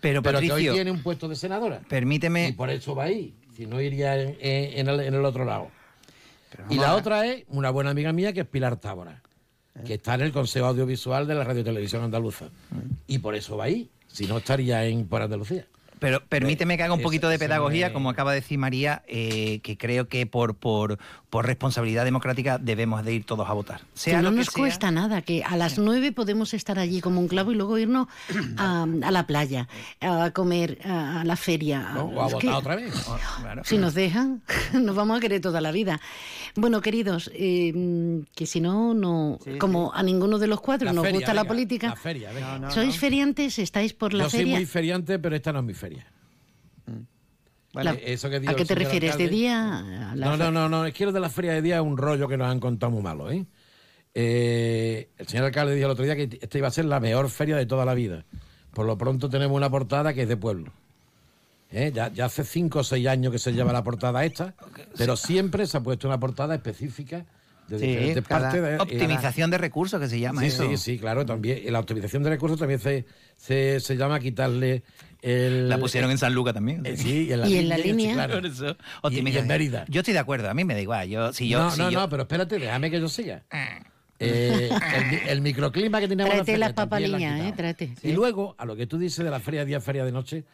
Pero, 0.00 0.22
Pero 0.22 0.38
que 0.38 0.44
hoy 0.46 0.48
Patricio, 0.50 0.72
tiene 0.72 0.90
un 0.90 1.02
puesto 1.02 1.28
de 1.28 1.36
senadora. 1.36 1.80
permíteme. 1.88 2.48
Y 2.48 2.52
por 2.52 2.70
eso 2.70 2.94
va 2.94 3.04
ahí. 3.04 3.34
Si 3.60 3.66
no 3.66 3.78
iría 3.78 4.18
en, 4.18 4.38
en- 4.40 4.78
en 4.78 4.88
el, 4.88 5.00
en 5.00 5.12
el 5.12 5.22
otro 5.22 5.44
lado. 5.44 5.68
y 6.70 6.76
la 6.76 6.92
a- 6.92 6.96
otra 6.96 7.26
es 7.26 7.44
una 7.48 7.68
buena 7.68 7.90
amiga 7.90 8.10
mía 8.10 8.32
que 8.32 8.40
es 8.40 8.46
Pilar 8.46 8.76
Tábora, 8.78 9.20
que 9.84 9.92
está 9.94 10.14
en 10.14 10.22
el 10.22 10.32
Consejo 10.32 10.64
Audiovisual 10.64 11.26
de 11.26 11.34
la 11.34 11.44
Radio 11.44 11.62
Televisión 11.62 12.02
Andaluza. 12.02 12.46
Y 13.06 13.18
por 13.18 13.34
eso 13.34 13.58
va 13.58 13.64
ahí. 13.64 13.90
Si 14.06 14.26
no, 14.26 14.38
estaría 14.38 14.86
en 14.86 15.06
por 15.06 15.20
Andalucía. 15.20 15.66
Pero 15.98 16.24
permíteme 16.26 16.78
que 16.78 16.84
haga 16.84 16.94
un 16.94 17.00
Esa- 17.00 17.06
poquito 17.06 17.28
de 17.28 17.38
pedagogía, 17.38 17.92
como 17.92 18.08
acaba 18.08 18.32
de 18.32 18.40
decir 18.40 18.56
María, 18.58 19.02
eh, 19.06 19.60
que 19.62 19.76
creo 19.76 20.08
que 20.08 20.24
por, 20.24 20.54
por, 20.56 20.98
por 21.30 21.46
responsabilidad 21.46 22.04
democrática 22.04 22.58
debemos 22.58 23.04
de 23.04 23.14
ir 23.14 23.24
todos 23.24 23.48
a 23.48 23.52
votar. 23.52 23.82
Sea 23.94 24.16
que 24.16 24.22
no 24.22 24.22
lo 24.24 24.30
que 24.32 24.36
nos 24.38 24.46
sea, 24.48 24.60
cuesta 24.62 24.90
nada, 24.90 25.22
que 25.22 25.44
a 25.44 25.56
las 25.56 25.78
nueve 25.78 26.10
podemos 26.12 26.52
estar 26.54 26.78
allí 26.80 27.00
como 27.00 27.20
un 27.20 27.28
clavo 27.28 27.52
y 27.52 27.54
luego 27.54 27.78
irnos 27.78 28.08
a, 28.56 28.82
a 28.82 29.10
la 29.12 29.26
playa, 29.28 29.68
a 30.00 30.30
comer, 30.32 30.78
a, 30.84 31.22
la 31.24 31.36
feria. 31.36 31.90
¿no? 31.94 32.02
O 32.06 32.22
a 32.22 32.26
Es 32.26 32.32
votar 32.32 32.50
que- 32.50 32.56
otra 32.56 32.76
vez. 32.76 32.92
Si 33.64 33.78
nos 33.78 33.94
dejan, 33.94 34.42
nos 34.74 34.96
vamos 34.96 35.18
a 35.18 35.20
querer 35.20 35.40
toda 35.40 35.60
la 35.60 35.70
vida. 35.70 36.00
Bueno, 36.56 36.80
queridos, 36.80 37.30
eh, 37.34 38.22
que 38.34 38.46
si 38.46 38.60
no, 38.60 38.92
no, 38.94 39.38
como 39.58 39.92
a 39.94 40.02
ninguno 40.02 40.38
de 40.38 40.46
los 40.48 40.60
cuatro 40.60 40.86
La 40.86 40.92
nos 40.92 41.04
feria, 41.04 41.18
gusta 41.20 41.34
la 41.34 41.44
política. 41.44 41.88
la 41.88 41.96
feria, 41.96 42.32
venga. 42.32 42.70
¿Sois 42.72 42.98
feriantes? 42.98 43.58
¿Estáis 43.60 43.92
por 43.92 44.14
la 44.14 44.24
Yo 44.24 44.30
feria? 44.30 44.46
soy 44.46 44.54
muy 44.54 44.66
feriante, 44.66 45.18
pero 45.20 45.36
esta 45.36 45.52
no 45.52 45.60
es 45.60 45.64
mi 45.64 45.74
feria. 45.74 46.06
La- 47.72 47.92
eso 47.92 48.28
que 48.28 48.40
dijo 48.40 48.52
¿A 48.52 48.56
qué 48.56 48.64
te 48.64 48.74
refieres? 48.74 49.16
¿De 49.16 49.28
día? 49.28 50.12
No, 50.16 50.36
no, 50.36 50.50
no, 50.50 50.68
no, 50.68 50.86
es 50.86 50.92
que 50.94 51.04
lo 51.06 51.12
de 51.12 51.20
la 51.20 51.28
feria 51.30 51.52
de 51.52 51.62
día 51.62 51.76
es 51.76 51.82
un 51.82 51.96
rollo 51.96 52.26
que 52.28 52.36
nos 52.36 52.48
han 52.48 52.58
contado 52.60 52.90
muy 52.90 53.02
malo, 53.02 53.30
¿eh? 53.30 53.44
Eh, 54.14 55.08
el 55.18 55.26
señor 55.28 55.46
alcalde 55.46 55.74
dijo 55.74 55.86
el 55.86 55.92
otro 55.92 56.04
día 56.04 56.16
que 56.16 56.38
esta 56.40 56.58
iba 56.58 56.66
a 56.68 56.72
ser 56.72 56.84
la 56.86 56.98
mejor 56.98 57.30
feria 57.30 57.56
de 57.56 57.66
toda 57.66 57.84
la 57.84 57.94
vida. 57.94 58.24
Por 58.74 58.86
lo 58.86 58.98
pronto 58.98 59.28
tenemos 59.30 59.56
una 59.56 59.70
portada 59.70 60.12
que 60.14 60.22
es 60.22 60.28
de 60.28 60.36
pueblo. 60.36 60.72
¿Eh? 61.72 61.92
Ya, 61.94 62.12
ya 62.12 62.24
hace 62.24 62.42
cinco 62.42 62.80
o 62.80 62.84
seis 62.84 63.06
años 63.06 63.30
que 63.32 63.38
se 63.38 63.52
lleva 63.52 63.72
la 63.72 63.84
portada 63.84 64.24
esta, 64.24 64.54
pero 64.98 65.16
siempre 65.16 65.66
se 65.68 65.76
ha 65.76 65.80
puesto 65.80 66.08
una 66.08 66.18
portada 66.18 66.56
específica 66.56 67.24
de 67.68 67.78
Sí, 67.78 67.86
diferentes 67.86 68.24
cada- 68.26 68.50
partes. 68.50 68.62
de- 68.62 68.78
optimización 68.80 69.50
de 69.52 69.58
recursos 69.58 70.00
que 70.00 70.08
se 70.08 70.18
llama 70.18 70.40
sí, 70.40 70.48
eso. 70.48 70.68
Sí, 70.68 70.76
sí, 70.76 70.98
claro, 70.98 71.24
también. 71.24 71.60
La 71.72 71.78
optimización 71.78 72.24
de 72.24 72.30
recursos 72.30 72.58
también 72.58 72.80
se, 72.80 73.04
se, 73.36 73.78
se 73.78 73.96
llama 73.96 74.18
quitarle 74.18 74.82
el... 75.22 75.68
La 75.68 75.78
pusieron 75.78 76.10
en 76.10 76.18
San 76.18 76.34
Lucas 76.34 76.54
también. 76.54 76.84
Eh, 76.86 76.96
sí, 76.96 77.26
y 77.28 77.32
en 77.32 77.40
la 77.40 77.48
Y 77.48 77.56
en 77.58 77.68
la 77.68 77.76
línea, 77.76 77.92
sí, 77.92 77.96
línea. 77.98 78.14
claro. 78.14 78.34
Por 78.34 78.46
eso, 78.46 78.76
Y- 79.10 79.28
y 79.30 79.36
en. 79.38 79.46
Mérida. 79.46 79.84
Yo 79.88 80.00
estoy 80.00 80.14
de 80.14 80.20
acuerdo, 80.20 80.48
a 80.50 80.54
mí 80.54 80.64
me 80.64 80.74
da 80.74 80.80
igual. 80.80 81.08
Yo, 81.08 81.32
si 81.32 81.48
yo, 81.48 81.58
no, 81.60 81.70
si 81.70 81.78
no, 81.80 81.90
yo- 81.90 82.00
no, 82.00 82.08
pero 82.08 82.22
espérate, 82.22 82.58
déjame 82.58 82.90
que 82.90 83.00
yo 83.00 83.08
siga. 83.08 83.44
Eh, 84.18 84.68
el, 84.70 85.06
mi- 85.10 85.28
el 85.30 85.40
microclima 85.40 85.98
que 86.00 86.08
tenemos 86.08 86.30
en 86.32 86.38
la 86.38 86.44
Tráete 86.44 86.52
feria 86.52 86.66
las 86.66 86.72
papaliñas, 86.74 87.32
¿eh? 87.32 87.36
quitado. 87.36 87.56
Tráete. 87.56 87.94
Y 88.02 88.12
luego, 88.12 88.54
a 88.58 88.64
lo 88.66 88.76
que 88.76 88.86
tú 88.86 88.98
dices 88.98 89.24
de 89.24 89.30
la 89.30 89.40
feria 89.40 89.60
de 89.60 89.66
día, 89.66 89.80
feria 89.80 90.04
de 90.04 90.12
noche, 90.12 90.44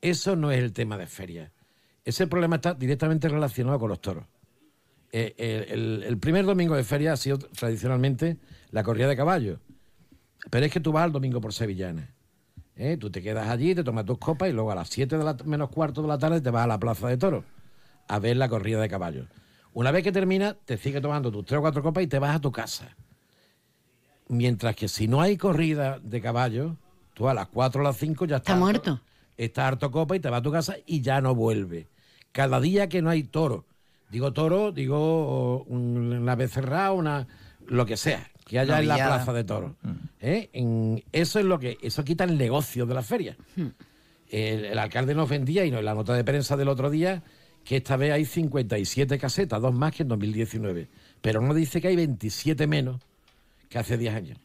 eso 0.00 0.36
no 0.36 0.52
es 0.52 0.58
el 0.60 0.72
tema 0.72 0.96
de 0.96 1.06
feria. 1.08 1.50
Ese 2.04 2.28
problema 2.28 2.56
está 2.56 2.74
directamente 2.74 3.28
relacionado 3.28 3.80
con 3.80 3.88
los 3.88 4.00
toros. 4.00 4.24
Eh, 5.12 5.34
el, 5.38 5.72
el- 5.72 6.02
el 6.04 6.18
primer 6.18 6.44
domingo 6.44 6.76
de 6.76 6.84
feria 6.84 7.12
ha 7.14 7.16
sido 7.16 7.38
tradicionalmente 7.38 8.36
la 8.70 8.82
corrida 8.84 9.08
de 9.08 9.16
caballos. 9.16 9.58
Pero 10.50 10.64
es 10.66 10.72
que 10.72 10.78
tú 10.80 10.92
vas 10.92 11.02
al 11.04 11.10
domingo 11.12 11.40
por 11.40 11.52
Sevillana. 11.52 12.14
¿Eh? 12.76 12.96
Tú 12.96 13.10
te 13.10 13.22
quedas 13.22 13.48
allí, 13.48 13.74
te 13.74 13.82
tomas 13.84 14.04
tus 14.04 14.18
copas 14.18 14.48
y 14.48 14.52
luego 14.52 14.70
a 14.70 14.74
las 14.74 14.88
7 14.88 15.18
de 15.18 15.24
la, 15.24 15.36
menos 15.44 15.70
cuarto 15.70 16.02
de 16.02 16.08
la 16.08 16.18
tarde 16.18 16.40
te 16.40 16.50
vas 16.50 16.64
a 16.64 16.66
la 16.68 16.78
plaza 16.78 17.08
de 17.08 17.16
toros 17.16 17.44
a 18.08 18.18
ver 18.18 18.36
la 18.36 18.48
corrida 18.48 18.80
de 18.80 18.88
caballos. 18.88 19.26
Una 19.72 19.90
vez 19.90 20.02
que 20.04 20.12
termina, 20.12 20.54
te 20.54 20.76
sigues 20.78 21.02
tomando 21.02 21.30
tus 21.32 21.44
tres 21.44 21.58
o 21.58 21.60
cuatro 21.60 21.82
copas 21.82 22.04
y 22.04 22.06
te 22.06 22.18
vas 22.18 22.36
a 22.36 22.40
tu 22.40 22.52
casa. 22.52 22.96
Mientras 24.28 24.74
que 24.74 24.88
si 24.88 25.06
no 25.06 25.20
hay 25.20 25.36
corrida 25.36 25.98
de 26.00 26.20
caballos, 26.20 26.72
tú 27.14 27.28
a 27.28 27.34
las 27.34 27.48
4 27.48 27.80
o 27.80 27.84
las 27.84 27.96
5 27.96 28.24
ya 28.24 28.36
estás. 28.36 28.54
Está 28.54 28.60
muerto. 28.60 29.00
Estás 29.36 29.66
harto 29.66 29.90
copa 29.90 30.16
y 30.16 30.20
te 30.20 30.30
vas 30.30 30.40
a 30.40 30.42
tu 30.42 30.50
casa 30.50 30.76
y 30.86 31.00
ya 31.02 31.20
no 31.20 31.34
vuelve. 31.34 31.88
Cada 32.32 32.60
día 32.60 32.88
que 32.88 33.02
no 33.02 33.10
hay 33.10 33.22
toro, 33.22 33.66
digo 34.10 34.32
toro, 34.32 34.72
digo 34.72 35.62
un- 35.64 36.12
una 36.12 36.34
becerra, 36.34 36.92
una 36.92 37.26
lo 37.66 37.86
que 37.86 37.96
sea, 37.96 38.30
que 38.46 38.58
haya 38.58 38.74
en 38.80 38.88
la 38.88 38.94
plaza 39.16 39.32
de 39.32 39.44
toros. 39.44 39.72
¿eh? 40.20 40.48
En- 40.52 41.02
eso 41.12 41.38
es 41.38 41.44
lo 41.44 41.58
que, 41.58 41.76
eso 41.82 42.04
quita 42.04 42.24
el 42.24 42.38
negocio 42.38 42.86
de 42.86 42.94
la 42.94 43.02
feria. 43.02 43.36
El, 44.30 44.64
el 44.64 44.78
alcalde 44.78 45.14
nos 45.14 45.28
vendía 45.28 45.64
y 45.64 45.70
no, 45.70 45.78
en 45.78 45.84
la 45.84 45.94
nota 45.94 46.14
de 46.14 46.24
prensa 46.24 46.56
del 46.56 46.68
otro 46.68 46.90
día 46.90 47.22
que 47.64 47.76
esta 47.78 47.96
vez 47.96 48.12
hay 48.12 48.24
57 48.24 49.18
casetas, 49.18 49.60
dos 49.60 49.74
más 49.74 49.92
que 49.92 50.02
en 50.04 50.08
2019. 50.08 50.88
Pero 51.20 51.40
no 51.40 51.52
dice 51.54 51.80
que 51.80 51.88
hay 51.88 51.96
27 51.96 52.66
menos 52.68 53.00
que 53.68 53.78
hace 53.78 53.98
10 53.98 54.14
años. 54.14 54.38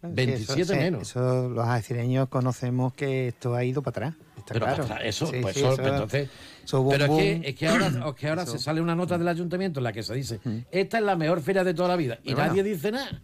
Bueno, 0.00 0.16
sí, 0.16 0.26
27 0.26 0.60
eso, 0.62 0.72
sí, 0.74 0.78
menos. 0.78 1.02
Eso 1.02 1.48
los 1.48 1.64
algecireños 1.66 2.28
conocemos 2.28 2.92
que 2.94 3.28
esto 3.28 3.54
ha 3.54 3.64
ido 3.64 3.82
para 3.82 4.08
atrás. 4.08 4.14
Está 4.36 4.54
Pero 4.54 4.66
claro. 4.66 4.82
para 4.84 4.94
atrás, 4.96 5.08
eso, 5.08 5.26
Sí, 5.26 5.38
pues 5.42 5.54
sí, 5.54 5.60
eso, 5.60 5.72
eso- 5.72 5.82
entonces. 5.82 6.28
boom, 6.72 6.88
pero 6.90 7.04
es 7.06 7.10
que, 7.10 7.48
es 7.48 7.54
que 7.56 7.68
ahora, 7.68 7.86
es 8.08 8.14
que 8.14 8.28
ahora 8.28 8.42
Eso. 8.44 8.52
se 8.52 8.58
sale 8.60 8.80
una 8.80 8.94
nota 8.94 9.18
del 9.18 9.26
ayuntamiento 9.28 9.80
en 9.80 9.84
la 9.84 9.92
que 9.92 10.02
se 10.02 10.14
dice, 10.14 10.40
esta 10.70 10.98
es 10.98 11.04
la 11.04 11.16
mejor 11.16 11.40
feria 11.40 11.64
de 11.64 11.74
toda 11.74 11.88
la 11.88 11.96
vida. 11.96 12.18
Y 12.22 12.34
nadie 12.34 12.62
bueno. 12.62 12.76
dice 12.76 12.92
nada. 12.92 13.20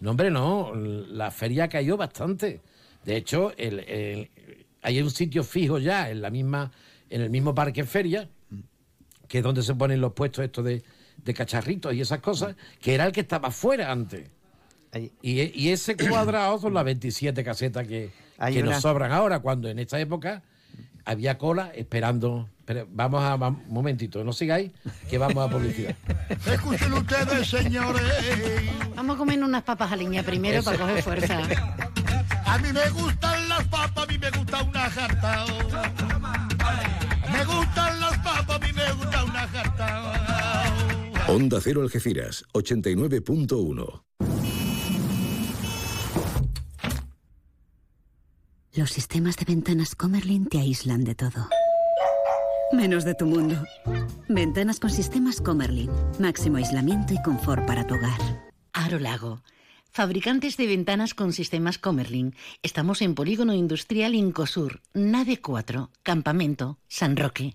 No, 0.00 0.10
hombre, 0.10 0.30
no. 0.30 0.72
La 0.74 1.30
feria 1.30 1.68
cayó 1.68 1.96
bastante. 1.96 2.60
De 3.04 3.16
hecho, 3.16 3.52
el- 3.56 3.80
el- 3.80 4.30
hay 4.82 5.00
un 5.02 5.10
sitio 5.10 5.42
fijo 5.44 5.78
ya 5.78 6.10
en 6.10 6.20
la 6.22 6.30
misma, 6.30 6.70
en 7.10 7.22
el 7.22 7.30
mismo 7.30 7.54
parque 7.54 7.84
feria, 7.84 8.28
que 9.26 9.38
es 9.38 9.44
donde 9.44 9.62
se 9.62 9.74
ponen 9.74 10.00
los 10.00 10.12
puestos 10.12 10.44
estos 10.44 10.64
de, 10.64 10.82
de 11.16 11.34
cacharritos 11.34 11.92
y 11.94 12.00
esas 12.02 12.20
cosas, 12.20 12.54
que 12.80 12.94
era 12.94 13.04
el 13.06 13.12
que 13.12 13.20
estaba 13.22 13.50
fuera 13.50 13.90
antes. 13.90 14.28
Y, 14.94 15.10
y 15.22 15.68
ese 15.70 15.96
cuadrado 15.96 16.58
son 16.58 16.74
las 16.74 16.84
27 16.84 17.42
casetas 17.44 17.86
que, 17.86 18.10
Hay 18.38 18.54
que 18.54 18.62
una- 18.62 18.72
nos 18.72 18.82
sobran 18.82 19.12
ahora, 19.12 19.40
cuando 19.40 19.68
en 19.68 19.78
esta 19.78 19.98
época 20.00 20.42
había 21.04 21.36
cola 21.38 21.72
esperando. 21.74 22.48
Pero 22.64 22.88
vamos 22.90 23.22
a 23.22 23.34
un 23.34 23.62
momentito, 23.68 24.24
no 24.24 24.32
sigáis, 24.32 24.70
que 25.10 25.18
vamos 25.18 25.46
a 25.46 25.50
publicidad. 25.52 25.94
Escuchen 26.46 26.92
ustedes, 26.94 27.46
señores. 27.48 28.02
Vamos 28.96 29.16
a 29.16 29.18
comer 29.18 29.42
unas 29.42 29.62
papas 29.64 29.92
a 29.92 29.96
leña 29.96 30.22
primero 30.22 30.60
Eso. 30.60 30.70
para 30.70 30.78
coger 30.78 31.02
fuerza. 31.02 31.40
A 32.46 32.58
mí 32.58 32.68
me 32.72 32.88
gustan 32.90 33.48
las 33.48 33.64
papas, 33.66 34.04
a 34.04 34.06
mí 34.06 34.16
me 34.18 34.30
gusta 34.30 34.62
una 34.62 34.88
jarta. 34.90 35.44
Me 37.32 37.44
gustan 37.44 38.00
las 38.00 38.18
papas, 38.18 38.56
a 38.56 38.58
mí 38.60 38.72
me 38.72 38.92
gusta 38.92 39.24
una 39.24 39.48
jarta. 39.48 41.24
Onda 41.28 41.58
Cero 41.60 41.82
Algeciras, 41.82 42.44
89.1. 42.52 44.02
Los 48.76 48.90
sistemas 48.90 49.36
de 49.36 49.44
ventanas 49.44 49.94
Comerlin 49.94 50.46
te 50.46 50.58
aíslan 50.58 51.04
de 51.04 51.14
todo. 51.14 51.48
Menos 52.72 53.04
de 53.04 53.14
tu 53.14 53.24
mundo. 53.24 53.62
Ventanas 54.28 54.80
con 54.80 54.90
sistemas 54.90 55.40
Comerlin. 55.40 55.90
Máximo 56.18 56.56
aislamiento 56.56 57.14
y 57.14 57.22
confort 57.22 57.64
para 57.66 57.86
tu 57.86 57.94
hogar. 57.94 58.18
Aro 58.72 58.98
Lago. 58.98 59.42
Fabricantes 59.96 60.56
de 60.56 60.66
ventanas 60.66 61.14
con 61.14 61.32
sistemas 61.32 61.78
Comerlin. 61.78 62.34
Estamos 62.64 63.00
en 63.00 63.14
Polígono 63.14 63.54
Industrial 63.54 64.12
Incosur, 64.16 64.80
Nave 64.92 65.36
4, 65.36 65.88
Campamento, 66.02 66.80
San 66.88 67.16
Roque. 67.16 67.54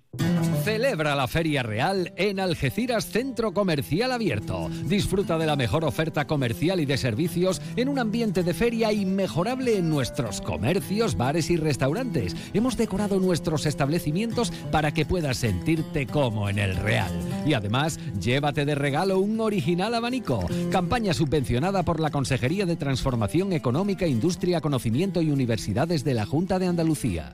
Celebra 0.64 1.16
la 1.16 1.28
Feria 1.28 1.64
Real 1.64 2.14
en 2.16 2.40
Algeciras 2.40 3.08
Centro 3.08 3.54
Comercial 3.54 4.14
Abierto. 4.14 4.70
Disfruta 4.86 5.38
de 5.38 5.48
la 5.48 5.58
mejor 5.58 5.84
oferta 5.84 6.28
comercial 6.28 6.80
y 6.80 6.86
de 6.86 6.98
servicios 6.98 7.62
en 7.76 7.90
un 7.90 8.00
ambiente 8.00 8.44
de 8.44 8.54
feria 8.54 8.94
inmejorable 8.94 9.78
en 9.78 9.90
nuestros 9.90 10.40
comercios, 10.40 11.18
bares 11.18 11.50
y 11.50 11.58
restaurantes. 11.58 12.38
Hemos 12.54 12.78
decorado 12.78 13.20
nuestros 13.20 13.66
establecimientos 13.66 14.52
para 14.72 14.94
que 14.94 15.06
puedas 15.06 15.40
sentirte 15.40 16.08
como 16.08 16.48
en 16.48 16.58
el 16.58 16.78
Real. 16.78 17.12
Y 17.46 17.54
además, 17.54 18.00
llévate 18.18 18.64
de 18.64 18.76
regalo 18.76 19.20
un 19.20 19.42
original 19.42 19.94
abanico. 19.94 20.48
Campaña 20.72 21.14
subvencionada 21.14 21.84
por 21.84 22.00
la 22.00 22.12
Consejería 22.12 22.29
de 22.38 22.76
Transformación 22.76 23.54
Económica, 23.54 24.06
Industria, 24.06 24.62
Conocimiento 24.62 25.22
y 25.22 25.32
Universidades 25.32 26.04
de 26.04 26.14
la 26.14 26.26
Junta 26.28 26.60
de 26.60 26.68
Andalucía. 26.68 27.34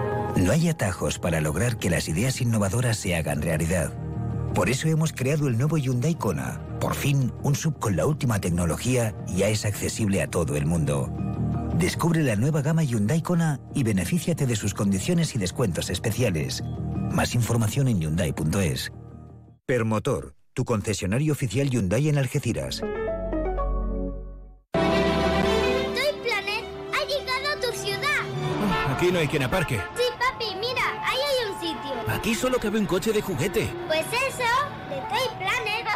No 0.35 0.51
hay 0.51 0.69
atajos 0.69 1.19
para 1.19 1.41
lograr 1.41 1.77
que 1.77 1.89
las 1.89 2.07
ideas 2.07 2.41
innovadoras 2.41 2.97
se 2.97 3.15
hagan 3.15 3.41
realidad. 3.41 3.93
Por 4.53 4.69
eso 4.69 4.87
hemos 4.87 5.13
creado 5.13 5.47
el 5.47 5.57
nuevo 5.57 5.77
Hyundai 5.77 6.15
Kona. 6.15 6.61
Por 6.79 6.95
fin, 6.95 7.31
un 7.43 7.55
sub 7.55 7.79
con 7.79 7.95
la 7.95 8.05
última 8.05 8.39
tecnología 8.41 9.15
ya 9.27 9.47
es 9.47 9.65
accesible 9.65 10.21
a 10.21 10.27
todo 10.27 10.55
el 10.55 10.65
mundo. 10.65 11.09
Descubre 11.75 12.21
la 12.23 12.35
nueva 12.35 12.61
gama 12.61 12.83
Hyundai 12.83 13.21
Kona 13.21 13.59
y 13.73 13.83
benefíciate 13.83 14.45
de 14.45 14.55
sus 14.55 14.73
condiciones 14.73 15.35
y 15.35 15.37
descuentos 15.37 15.89
especiales. 15.89 16.63
Más 17.11 17.33
información 17.35 17.87
en 17.87 18.01
hyundai.es. 18.01 18.91
Permotor, 19.65 20.35
tu 20.53 20.65
concesionario 20.65 21.33
oficial 21.33 21.69
Hyundai 21.69 22.09
en 22.09 22.17
Algeciras. 22.17 22.79
Toy 22.79 22.91
Planet 26.23 26.65
ha 26.93 27.05
llegado 27.07 27.51
a 27.51 27.59
tu 27.61 27.71
ciudad. 27.77 28.95
Aquí 28.95 29.11
no 29.11 29.19
hay 29.19 29.27
quien 29.27 29.43
aparque. 29.43 29.79
Aquí 32.21 32.35
solo 32.35 32.59
cabe 32.59 32.77
un 32.77 32.85
coche 32.85 33.11
de 33.11 33.19
juguete. 33.19 33.67
Pues 33.87 34.05
eso, 34.05 34.43
de 34.91 34.97
Toy 35.09 35.27
Planet. 35.39 35.87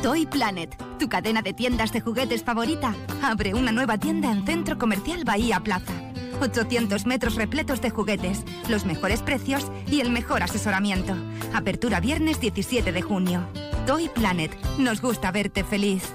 Toy 0.02 0.26
Planet, 0.26 0.76
tu 0.98 1.08
cadena 1.08 1.42
de 1.42 1.52
tiendas 1.52 1.92
de 1.92 2.00
juguetes 2.00 2.42
favorita, 2.42 2.92
abre 3.22 3.54
una 3.54 3.70
nueva 3.70 3.98
tienda 3.98 4.32
en 4.32 4.44
Centro 4.44 4.76
Comercial 4.76 5.22
Bahía 5.22 5.60
Plaza. 5.60 5.92
800 6.40 7.06
metros 7.06 7.36
repletos 7.36 7.80
de 7.82 7.90
juguetes, 7.90 8.42
los 8.68 8.84
mejores 8.84 9.22
precios 9.22 9.70
y 9.86 10.00
el 10.00 10.10
mejor 10.10 10.42
asesoramiento. 10.42 11.14
Apertura 11.54 12.00
viernes 12.00 12.40
17 12.40 12.90
de 12.90 13.02
junio. 13.02 13.46
Toy 13.86 14.08
Planet, 14.08 14.50
nos 14.76 15.00
gusta 15.00 15.30
verte 15.30 15.62
feliz. 15.62 16.12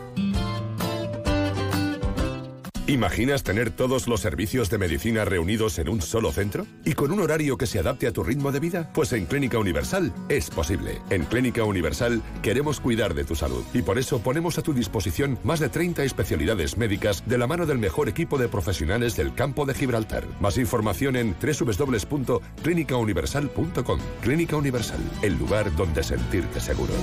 ¿Imaginas 2.90 3.44
tener 3.44 3.70
todos 3.70 4.08
los 4.08 4.20
servicios 4.20 4.72
de 4.72 4.80
medicina 4.80 5.24
reunidos 5.24 5.78
en 5.78 5.90
un 5.90 6.02
solo 6.02 6.32
centro? 6.32 6.66
¿Y 6.84 6.94
con 6.94 7.12
un 7.12 7.20
horario 7.20 7.56
que 7.56 7.68
se 7.68 7.78
adapte 7.78 8.08
a 8.08 8.12
tu 8.12 8.24
ritmo 8.24 8.52
de 8.52 8.60
vida? 8.60 8.90
Pues 8.96 9.14
en 9.14 9.28
Clínica 9.28 9.60
Universal 9.60 10.12
es 10.28 10.50
posible. 10.50 11.00
En 11.12 11.26
Clínica 11.26 11.64
Universal 11.64 12.24
queremos 12.42 12.80
cuidar 12.80 13.14
de 13.14 13.26
tu 13.26 13.36
salud 13.36 13.64
y 13.76 13.84
por 13.84 14.00
eso 14.00 14.24
ponemos 14.24 14.58
a 14.58 14.64
tu 14.64 14.74
disposición 14.74 15.38
más 15.44 15.60
de 15.60 15.70
30 15.70 16.04
especialidades 16.04 16.78
médicas 16.78 17.22
de 17.28 17.38
la 17.38 17.46
mano 17.46 17.68
del 17.68 17.78
mejor 17.78 18.10
equipo 18.10 18.40
de 18.40 18.48
profesionales 18.48 19.16
del 19.16 19.36
campo 19.36 19.68
de 19.68 19.76
Gibraltar. 19.76 20.26
Más 20.40 20.58
información 20.58 21.16
en 21.16 21.36
www.clinicauniversal.com. 21.40 24.00
Clínica 24.24 24.56
Universal, 24.56 25.00
el 25.22 25.38
lugar 25.38 25.76
donde 25.76 26.02
sentirte 26.02 26.60
seguro. 26.60 26.96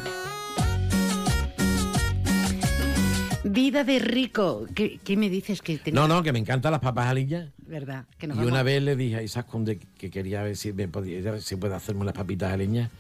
Vida 3.45 3.83
de 3.83 3.99
rico. 3.99 4.67
¿Qué, 4.75 5.01
qué 5.03 5.17
me 5.17 5.31
dices 5.31 5.63
que 5.63 5.79
tenía? 5.79 6.01
No, 6.01 6.07
no, 6.07 6.23
que 6.23 6.33
me 6.33 6.39
encantan 6.39 6.73
las 6.73 6.81
papas 6.81 7.09
aliñas. 7.09 7.49
¿Verdad? 7.67 8.05
Que 8.19 8.27
Y 8.27 8.31
una 8.31 8.63
vez 8.63 8.83
le 8.83 8.95
dije 8.95 9.17
a 9.17 9.23
Isaac 9.23 9.47
Conde 9.47 9.79
que 9.97 10.11
quería 10.11 10.43
ver 10.43 10.57
si, 10.57 10.75
me 10.75 10.87
podía, 10.89 11.41
si 11.41 11.57
puede 11.57 11.75
hacerme 11.75 12.05
las 12.05 12.15
papitas 12.15 12.53
aliñas. 12.53 12.91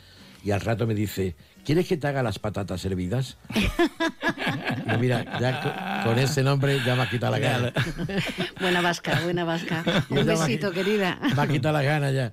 Y 0.42 0.50
al 0.50 0.60
rato 0.60 0.86
me 0.86 0.94
dice, 0.94 1.36
¿quieres 1.64 1.88
que 1.88 1.96
te 1.96 2.06
haga 2.06 2.22
las 2.22 2.38
patatas 2.38 2.84
hervidas? 2.84 3.36
mira, 5.00 5.24
ya 5.40 6.02
con, 6.04 6.18
ese 6.18 6.42
nombre 6.42 6.80
ya 6.84 6.94
me 6.94 7.02
ha 7.02 7.10
quitado 7.10 7.32
la 7.32 7.38
gana. 7.38 7.72
Buena 8.60 8.80
vasca, 8.80 9.20
buena 9.22 9.44
vasca. 9.44 9.84
Un 10.10 10.26
besito, 10.26 10.72
querida. 10.72 11.18
Me 11.34 11.42
ha 11.42 11.46
quitado 11.46 11.72
la 11.72 11.82
gana 11.82 12.10
ya. 12.10 12.32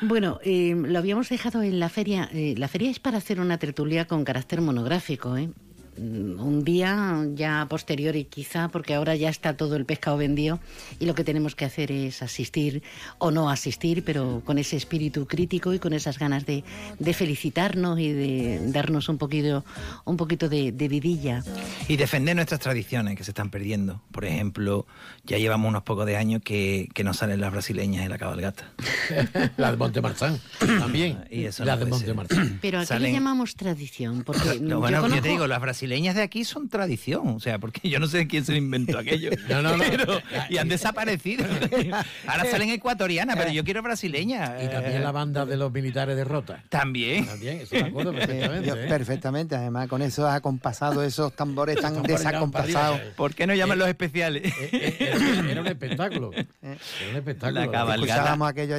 Bueno, 0.00 0.38
eh, 0.42 0.74
lo 0.76 0.98
habíamos 0.98 1.28
dejado 1.28 1.62
en 1.62 1.80
la 1.80 1.88
feria. 1.88 2.28
Eh, 2.32 2.54
la 2.58 2.68
feria 2.68 2.90
es 2.90 2.98
para 2.98 3.18
hacer 3.18 3.40
una 3.40 3.58
tertulia 3.58 4.06
con 4.06 4.24
carácter 4.24 4.60
monográfico, 4.60 5.36
¿eh? 5.36 5.50
Mm, 5.98 6.40
un 6.40 6.64
día 6.64 7.24
ya 7.34 7.66
posterior 7.68 8.16
y 8.16 8.24
quizá 8.24 8.68
porque 8.68 8.94
ahora 8.94 9.14
ya 9.16 9.28
está 9.28 9.56
todo 9.56 9.76
el 9.76 9.84
pescado 9.84 10.16
vendido 10.16 10.60
y 10.98 11.06
lo 11.06 11.14
que 11.14 11.24
tenemos 11.24 11.54
que 11.54 11.64
hacer 11.64 11.90
es 11.92 12.22
asistir 12.22 12.82
o 13.18 13.30
no 13.30 13.50
asistir, 13.50 14.04
pero 14.04 14.42
con 14.44 14.58
ese 14.58 14.76
espíritu 14.76 15.26
crítico 15.26 15.72
y 15.74 15.78
con 15.78 15.92
esas 15.92 16.18
ganas 16.18 16.46
de, 16.46 16.64
de 16.98 17.14
felicitarnos 17.14 17.98
y 18.00 18.12
de 18.12 18.60
darnos 18.70 19.08
un 19.08 19.18
poquito, 19.18 19.64
un 20.04 20.16
poquito 20.16 20.48
de, 20.48 20.72
de 20.72 20.88
vidilla. 20.88 21.42
Y 21.88 21.96
defender 21.96 22.34
nuestras 22.36 22.60
tradiciones 22.60 23.16
que 23.16 23.24
se 23.24 23.30
están 23.30 23.50
perdiendo. 23.50 24.00
Por 24.12 24.24
ejemplo, 24.24 24.86
ya 25.24 25.38
llevamos 25.38 25.68
unos 25.68 25.82
pocos 25.82 26.06
de 26.06 26.16
años 26.16 26.42
que, 26.44 26.88
que 26.94 27.04
no 27.04 27.14
salen 27.14 27.40
las 27.40 27.52
brasileñas 27.52 28.04
en 28.04 28.10
la 28.10 28.18
cabalgata. 28.18 28.72
la 29.56 29.70
de 29.70 29.76
Montemarchán 29.76 30.38
también. 30.58 31.24
Y 31.30 31.44
eso 31.44 31.64
la 31.64 31.76
no 31.76 31.84
de. 31.84 31.90
Montemarchán. 31.90 32.58
Pero 32.60 32.80
¿a 32.80 32.86
qué 32.86 32.98
le 32.98 33.12
llamamos 33.12 33.54
tradición? 33.56 34.22
Porque 34.24 34.58
No, 34.60 34.68
yo 34.70 34.78
bueno, 34.80 34.98
yo 34.98 35.02
conozco- 35.02 35.22
te 35.22 35.28
digo, 35.28 35.46
las 35.46 35.60
brasileñas 35.60 35.83
de 35.88 36.22
aquí 36.22 36.44
son 36.44 36.68
tradición, 36.68 37.28
o 37.28 37.40
sea, 37.40 37.58
porque 37.58 37.88
yo 37.88 37.98
no 38.00 38.06
sé 38.06 38.26
quién 38.26 38.44
se 38.44 38.56
inventó 38.56 38.98
aquello. 38.98 39.30
No, 39.48 39.62
no, 39.62 39.76
no. 39.76 39.84
Pero- 39.90 40.20
y 40.48 40.56
han 40.58 40.68
desaparecido. 40.68 41.44
Ahora 42.26 42.44
salen 42.50 42.70
ecuatorianas, 42.70 43.36
pero 43.36 43.50
yo 43.50 43.62
quiero 43.64 43.82
brasileñas. 43.82 44.62
Y 44.64 44.68
también 44.68 45.02
la 45.02 45.12
banda 45.12 45.44
de 45.46 45.56
los 45.56 45.70
militares 45.72 46.16
de 46.16 46.24
Rota. 46.24 46.62
También. 46.68 47.26
También, 47.26 47.60
eso 47.60 47.74
me 47.76 47.82
acuerdo 47.82 48.12
perfectamente. 48.12 48.68
Yo- 48.68 48.76
¿eh? 48.76 48.86
perfectamente, 48.88 49.54
además 49.56 49.88
con 49.88 50.02
eso 50.02 50.28
acompasado, 50.28 51.02
esos 51.04 51.34
tambores 51.34 51.78
tan 51.80 52.02
desacompasados. 52.02 53.00
eh. 53.00 53.12
¿Por 53.16 53.34
qué 53.34 53.46
no 53.46 53.54
llaman 53.54 53.78
los 53.78 53.88
especiales? 53.88 54.52
Era, 54.72 55.50
era 55.50 55.60
un 55.60 55.66
espectáculo. 55.66 56.32
Era 56.32 56.78
un 57.10 57.16
espectáculo. 57.16 57.60
La 57.60 57.70
cabalgata. 57.70 57.94
Escuchábamos 58.14 58.48
aquello. 58.48 58.76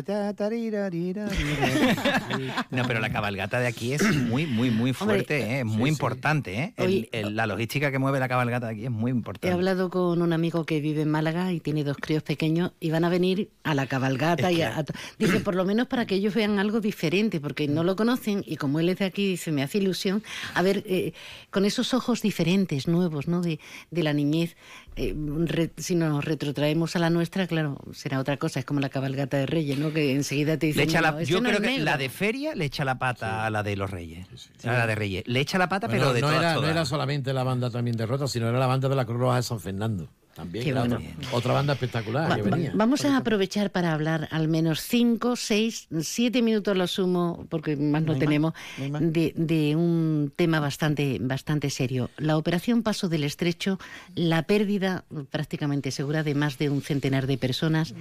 No, 2.72 2.84
pero 2.88 3.00
la 3.00 3.10
cabalgata 3.12 3.60
de 3.60 3.68
aquí 3.68 3.94
es 3.94 4.04
muy, 4.16 4.46
muy, 4.46 4.72
muy 4.72 4.94
fuerte, 4.94 5.40
¿eh? 5.42 5.60
es 5.60 5.66
muy 5.66 5.90
importante. 5.90 6.56
¿eh? 6.60 6.74
El- 6.78 6.95
El- 7.12 7.36
la 7.36 7.48
logística 7.48 7.92
que 7.92 8.00
mueve 8.00 8.20
la 8.20 8.28
cabalgata 8.28 8.70
aquí 8.70 8.86
es 8.86 8.92
muy 8.92 9.12
He 9.12 9.14
importante. 9.14 9.52
hablado 9.52 9.90
con 9.90 10.22
un 10.22 10.34
amigo 10.34 10.66
que 10.66 10.80
vive 10.82 11.02
en 11.02 11.10
Málaga 11.12 11.52
y 11.54 11.60
tiene 11.60 11.84
dos 11.84 11.98
críos 11.98 12.24
pequeños 12.24 12.72
y 12.80 12.92
van 12.92 13.04
a 13.06 13.10
venir 13.10 13.50
a 13.64 13.74
la 13.76 13.88
cabalgata 13.88 14.52
Es 14.52 14.58
y 14.58 14.62
a, 14.62 14.80
a 14.80 14.86
dice 15.20 15.40
por 15.40 15.56
lo 15.56 15.66
menos 15.66 15.88
para 15.88 16.06
que 16.06 16.16
ellos 16.16 16.34
vean 16.34 16.60
algo 16.60 16.80
diferente 16.82 17.40
porque 17.40 17.68
no 17.68 17.84
lo 17.84 17.96
conocen 17.96 18.44
y 18.46 18.58
como 18.58 18.80
él 18.80 18.90
es 18.90 19.00
de 19.00 19.06
aquí 19.06 19.28
dice 19.28 19.52
me 19.52 19.64
hace 19.64 19.78
ilusión 19.80 20.24
a 20.54 20.62
ver 20.62 20.84
eh, 20.88 21.14
con 21.52 21.66
esos 21.66 21.94
ojos 21.94 22.22
diferentes 22.22 22.88
nuevos 22.88 23.28
no 23.28 23.42
de, 23.42 23.60
de 23.92 24.04
la 24.04 24.14
niñez 24.14 24.56
eh, 24.98 25.14
re- 25.46 25.72
si 25.78 25.96
nos 25.96 26.24
retrotraemos 26.24 26.96
a 26.96 27.00
la 27.00 27.10
nuestra 27.10 27.48
claro 27.48 27.78
será 27.94 28.20
otra 28.20 28.38
cosa 28.38 28.60
es 28.60 28.66
como 28.66 28.80
la 28.80 28.90
cabalgata 28.90 29.38
de 29.38 29.46
Reyes 29.46 29.78
no 29.78 29.92
que 29.92 30.14
enseguida 30.14 30.58
te 30.58 30.68
Le 30.68 30.72
dicen 30.74 30.90
echa 30.90 31.02
la- 31.02 31.12
"No, 31.12 31.22
yo 31.22 31.42
no 31.42 31.50
creo 31.50 31.60
es 31.60 31.62
que 31.66 31.70
negro". 31.72 31.86
la 31.86 31.98
de 31.98 32.10
feria 32.10 32.56
le 32.56 32.66
echa 32.66 32.86
la 32.86 32.98
pata 32.98 33.46
a 33.46 33.50
la 33.50 33.62
de 33.64 33.76
los 33.76 33.90
reyes. 33.92 34.28
A 34.64 34.68
la 34.74 34.88
de 34.88 34.96
reyes. 34.96 35.24
Le 35.28 35.40
echa 35.42 35.58
la 35.58 35.68
pata, 35.70 35.88
Bueno, 35.88 36.02
pero 36.04 36.14
de 36.14 36.22
no, 36.22 36.28
todas, 36.28 36.42
era, 36.42 36.54
no 36.62 36.68
era 36.68 36.86
solamente 36.86 37.34
la 37.34 37.44
banda 37.44 37.70
también 37.70 37.98
de 37.98 38.06
Rota, 38.06 38.28
sino 38.28 38.48
era 38.48 38.58
la 38.60 38.68
banda 38.68 38.88
de 38.90 38.96
la 38.96 39.06
Cruz 39.06 39.20
Roja 39.20 39.36
de 39.38 39.44
San 39.44 39.60
Fernando. 39.60 40.10
También 40.36 40.66
Qué 40.66 40.72
era 40.72 40.82
bueno. 40.82 40.98
otra, 40.98 41.30
otra 41.38 41.54
banda 41.54 41.74
espectacular 41.74 42.30
Va- 42.30 42.36
que 42.36 42.42
venía. 42.42 42.72
vamos 42.76 43.06
a 43.06 43.16
aprovechar 43.16 43.72
para 43.72 43.94
hablar 43.94 44.28
al 44.32 44.50
menos 44.50 44.82
cinco, 44.82 45.38
seis, 45.38 45.88
siete 46.02 46.42
minutos 46.42 46.76
lo 46.76 46.88
sumo, 46.88 47.48
porque 47.50 47.78
más 47.78 48.02
no, 48.02 48.08
No 48.08 48.12
hay 48.14 48.16
más, 48.16 48.20
tenemos, 48.20 48.54
no 48.78 48.84
hay 48.84 48.92
más. 48.92 49.02
de, 49.14 49.34
de 49.38 49.76
un 49.78 50.34
tema 50.36 50.60
bastante, 50.60 51.20
bastante 51.22 51.70
serio. 51.70 52.10
La 52.18 52.36
operación 52.38 52.84
Paso 52.84 53.08
del 53.08 53.24
Estrecho, 53.24 53.80
la 54.14 54.44
pérdida 54.44 55.06
prácticamente 55.32 55.90
segura 55.92 56.22
de 56.22 56.36
más 56.36 56.58
de 56.58 56.70
un 56.70 56.82
centenar 56.82 57.28
de 57.28 57.38
personas. 57.38 57.94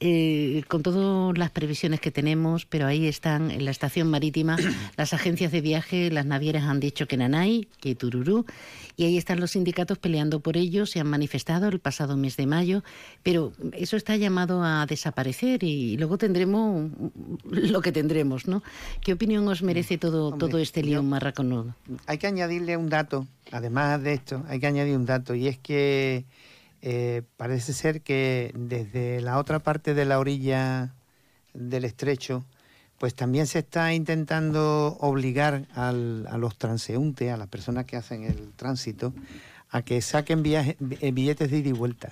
Eh, 0.00 0.62
con 0.68 0.82
todas 0.82 1.38
las 1.38 1.50
previsiones 1.50 2.00
que 2.00 2.10
tenemos, 2.10 2.66
pero 2.66 2.86
ahí 2.86 3.06
están 3.06 3.50
en 3.50 3.64
la 3.64 3.70
estación 3.70 4.10
marítima 4.10 4.56
las 4.96 5.12
agencias 5.12 5.52
de 5.52 5.60
viaje, 5.60 6.10
las 6.10 6.26
navieras 6.26 6.64
han 6.64 6.80
dicho 6.80 7.06
que 7.06 7.16
Nanay, 7.16 7.68
que 7.80 7.94
Tururú, 7.94 8.44
y 8.96 9.04
ahí 9.04 9.16
están 9.16 9.40
los 9.40 9.52
sindicatos 9.52 9.98
peleando 9.98 10.40
por 10.40 10.56
ello, 10.56 10.86
se 10.86 11.00
han 11.00 11.06
manifestado 11.06 11.68
el 11.68 11.78
pasado 11.78 12.16
mes 12.16 12.36
de 12.36 12.46
mayo, 12.46 12.82
pero 13.22 13.52
eso 13.72 13.96
está 13.96 14.16
llamado 14.16 14.62
a 14.64 14.86
desaparecer 14.86 15.62
y 15.62 15.96
luego 15.96 16.18
tendremos 16.18 16.90
lo 17.44 17.80
que 17.80 17.92
tendremos, 17.92 18.46
¿no? 18.46 18.62
¿Qué 19.00 19.12
opinión 19.12 19.46
os 19.48 19.62
merece 19.62 19.98
todo, 19.98 20.28
Hombre, 20.28 20.48
todo 20.48 20.58
este 20.58 20.82
lío 20.82 21.02
marraconudo? 21.02 21.74
Hay 22.06 22.18
que 22.18 22.26
añadirle 22.26 22.76
un 22.76 22.88
dato, 22.88 23.26
además 23.52 24.02
de 24.02 24.14
esto, 24.14 24.44
hay 24.48 24.60
que 24.60 24.66
añadir 24.66 24.96
un 24.96 25.06
dato, 25.06 25.34
y 25.34 25.48
es 25.48 25.58
que 25.58 26.24
eh, 26.86 27.22
parece 27.38 27.72
ser 27.72 28.02
que 28.02 28.52
desde 28.54 29.22
la 29.22 29.38
otra 29.38 29.58
parte 29.60 29.94
de 29.94 30.04
la 30.04 30.18
orilla 30.18 30.92
del 31.54 31.86
estrecho, 31.86 32.44
pues 32.98 33.14
también 33.14 33.46
se 33.46 33.60
está 33.60 33.94
intentando 33.94 34.98
obligar 35.00 35.66
al- 35.74 36.26
a 36.30 36.36
los 36.36 36.58
transeúntes, 36.58 37.32
a 37.32 37.38
las 37.38 37.48
personas 37.48 37.86
que 37.86 37.96
hacen 37.96 38.24
el 38.24 38.52
tránsito, 38.54 39.14
a 39.70 39.80
que 39.80 40.02
saquen 40.02 40.42
viaje- 40.42 40.76
eh, 41.00 41.10
billetes 41.10 41.50
de 41.50 41.58
ida 41.58 41.70
y 41.70 41.72
vuelta. 41.72 42.10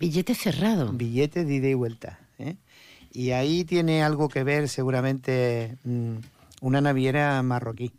Billete 0.00 0.34
cerrado. 0.34 0.90
Billetes 0.92 1.46
de 1.46 1.54
ida 1.54 1.68
y 1.68 1.74
vuelta. 1.74 2.18
¿eh? 2.38 2.56
Y 3.12 3.30
ahí 3.32 3.64
tiene 3.64 4.02
algo 4.02 4.28
que 4.30 4.42
ver 4.42 4.68
seguramente 4.70 5.76
mm, 5.84 6.14
una 6.62 6.80
naviera 6.80 7.42
marroquí. 7.42 7.92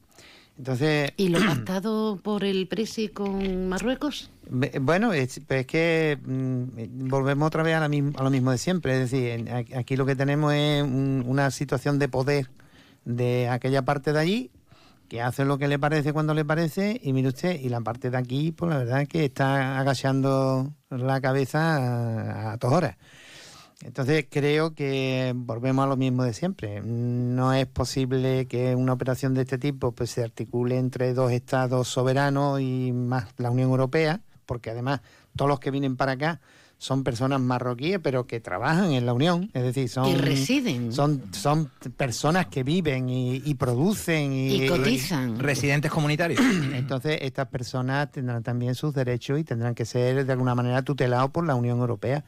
Entonces, 0.57 1.11
¿Y 1.17 1.29
lo 1.29 1.39
pactado 1.39 2.17
por 2.23 2.43
el 2.43 2.67
Presi 2.67 3.09
con 3.09 3.67
Marruecos? 3.67 4.31
Bueno, 4.79 5.11
es, 5.11 5.41
es 5.49 5.65
que 5.67 6.17
mm, 6.23 7.07
volvemos 7.09 7.47
otra 7.47 7.63
vez 7.63 7.75
a, 7.75 7.79
la 7.79 7.85
a 7.87 8.23
lo 8.23 8.29
mismo 8.29 8.51
de 8.51 8.57
siempre. 8.57 8.93
Es 9.01 9.11
decir, 9.11 9.27
en- 9.29 9.75
aquí 9.75 9.95
lo 9.97 10.05
que 10.05 10.15
tenemos 10.15 10.53
es 10.53 10.83
un- 10.83 11.23
una 11.27 11.51
situación 11.51 11.99
de 11.99 12.07
poder 12.09 12.49
de 13.05 13.49
aquella 13.49 13.83
parte 13.83 14.13
de 14.13 14.19
allí 14.19 14.51
que 15.09 15.21
hace 15.21 15.45
lo 15.45 15.59
que 15.59 15.67
le 15.67 15.77
parece 15.77 16.13
cuando 16.13 16.33
le 16.33 16.43
parece 16.45 16.99
y 17.03 17.13
mire 17.13 17.27
usted, 17.27 17.59
y 17.59 17.69
la 17.69 17.79
parte 17.81 18.09
de 18.09 18.17
aquí, 18.17 18.51
pues 18.51 18.71
la 18.71 18.79
verdad 18.79 19.01
es 19.03 19.07
que 19.07 19.25
está 19.25 19.77
agachando 19.79 20.73
la 20.89 21.21
cabeza 21.21 21.75
a, 22.49 22.53
a 22.53 22.57
todas 22.57 22.77
horas. 22.77 22.97
Entonces 23.81 24.25
creo 24.29 24.73
que 24.73 25.33
volvemos 25.35 25.83
a 25.85 25.87
lo 25.87 25.97
mismo 25.97 26.23
de 26.23 26.33
siempre. 26.33 26.81
No 26.81 27.53
es 27.53 27.67
posible 27.67 28.45
que 28.47 28.73
una 28.75 28.93
operación 28.93 29.33
de 29.33 29.41
este 29.41 29.57
tipo 29.57 29.91
pues 29.91 30.11
se 30.11 30.23
articule 30.23 30.77
entre 30.77 31.13
dos 31.13 31.31
estados 31.31 31.87
soberanos 31.87 32.61
y 32.61 32.91
más 32.93 33.27
la 33.37 33.51
Unión 33.51 33.69
Europea, 33.69 34.21
porque 34.45 34.69
además 34.69 35.01
todos 35.35 35.49
los 35.49 35.59
que 35.59 35.71
vienen 35.71 35.97
para 35.97 36.13
acá 36.13 36.39
son 36.77 37.03
personas 37.03 37.39
marroquíes, 37.39 37.99
pero 38.01 38.27
que 38.27 38.39
trabajan 38.41 38.91
en 38.91 39.05
la 39.05 39.13
Unión, 39.13 39.49
es 39.53 39.63
decir, 39.63 39.87
son 39.87 40.07
Y 40.07 40.15
residen. 40.15 40.91
son 40.91 41.23
son 41.31 41.71
personas 41.95 42.47
que 42.47 42.63
viven 42.63 43.09
y, 43.09 43.41
y 43.45 43.55
producen 43.55 44.33
y, 44.33 44.63
Y 44.63 44.67
cotizan. 44.67 45.39
Residentes 45.39 45.91
comunitarios. 45.91 46.39
Entonces 46.73 47.19
estas 47.21 47.47
personas 47.47 48.11
tendrán 48.11 48.43
también 48.43 48.75
sus 48.75 48.93
derechos 48.93 49.39
y 49.39 49.43
tendrán 49.43 49.73
que 49.75 49.85
ser 49.85 50.25
de 50.25 50.31
alguna 50.31 50.53
manera 50.55 50.81
tutelados 50.81 51.31
por 51.31 51.45
la 51.45 51.55
Unión 51.55 51.79
Europea. 51.79 52.23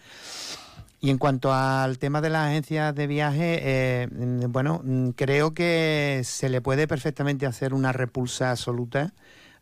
Y 0.99 1.11
en 1.11 1.19
cuanto 1.19 1.53
al 1.53 1.99
tema 1.99 2.21
de 2.21 2.29
las 2.29 2.47
agencias 2.47 2.95
de 2.95 3.05
viaje, 3.05 3.59
eh, 3.61 4.07
bueno, 4.49 4.81
creo 5.15 5.53
que 5.53 6.21
se 6.23 6.49
le 6.49 6.59
puede 6.59 6.87
perfectamente 6.87 7.45
hacer 7.45 7.73
una 7.73 7.93
repulsa 7.93 8.49
absoluta 8.49 9.13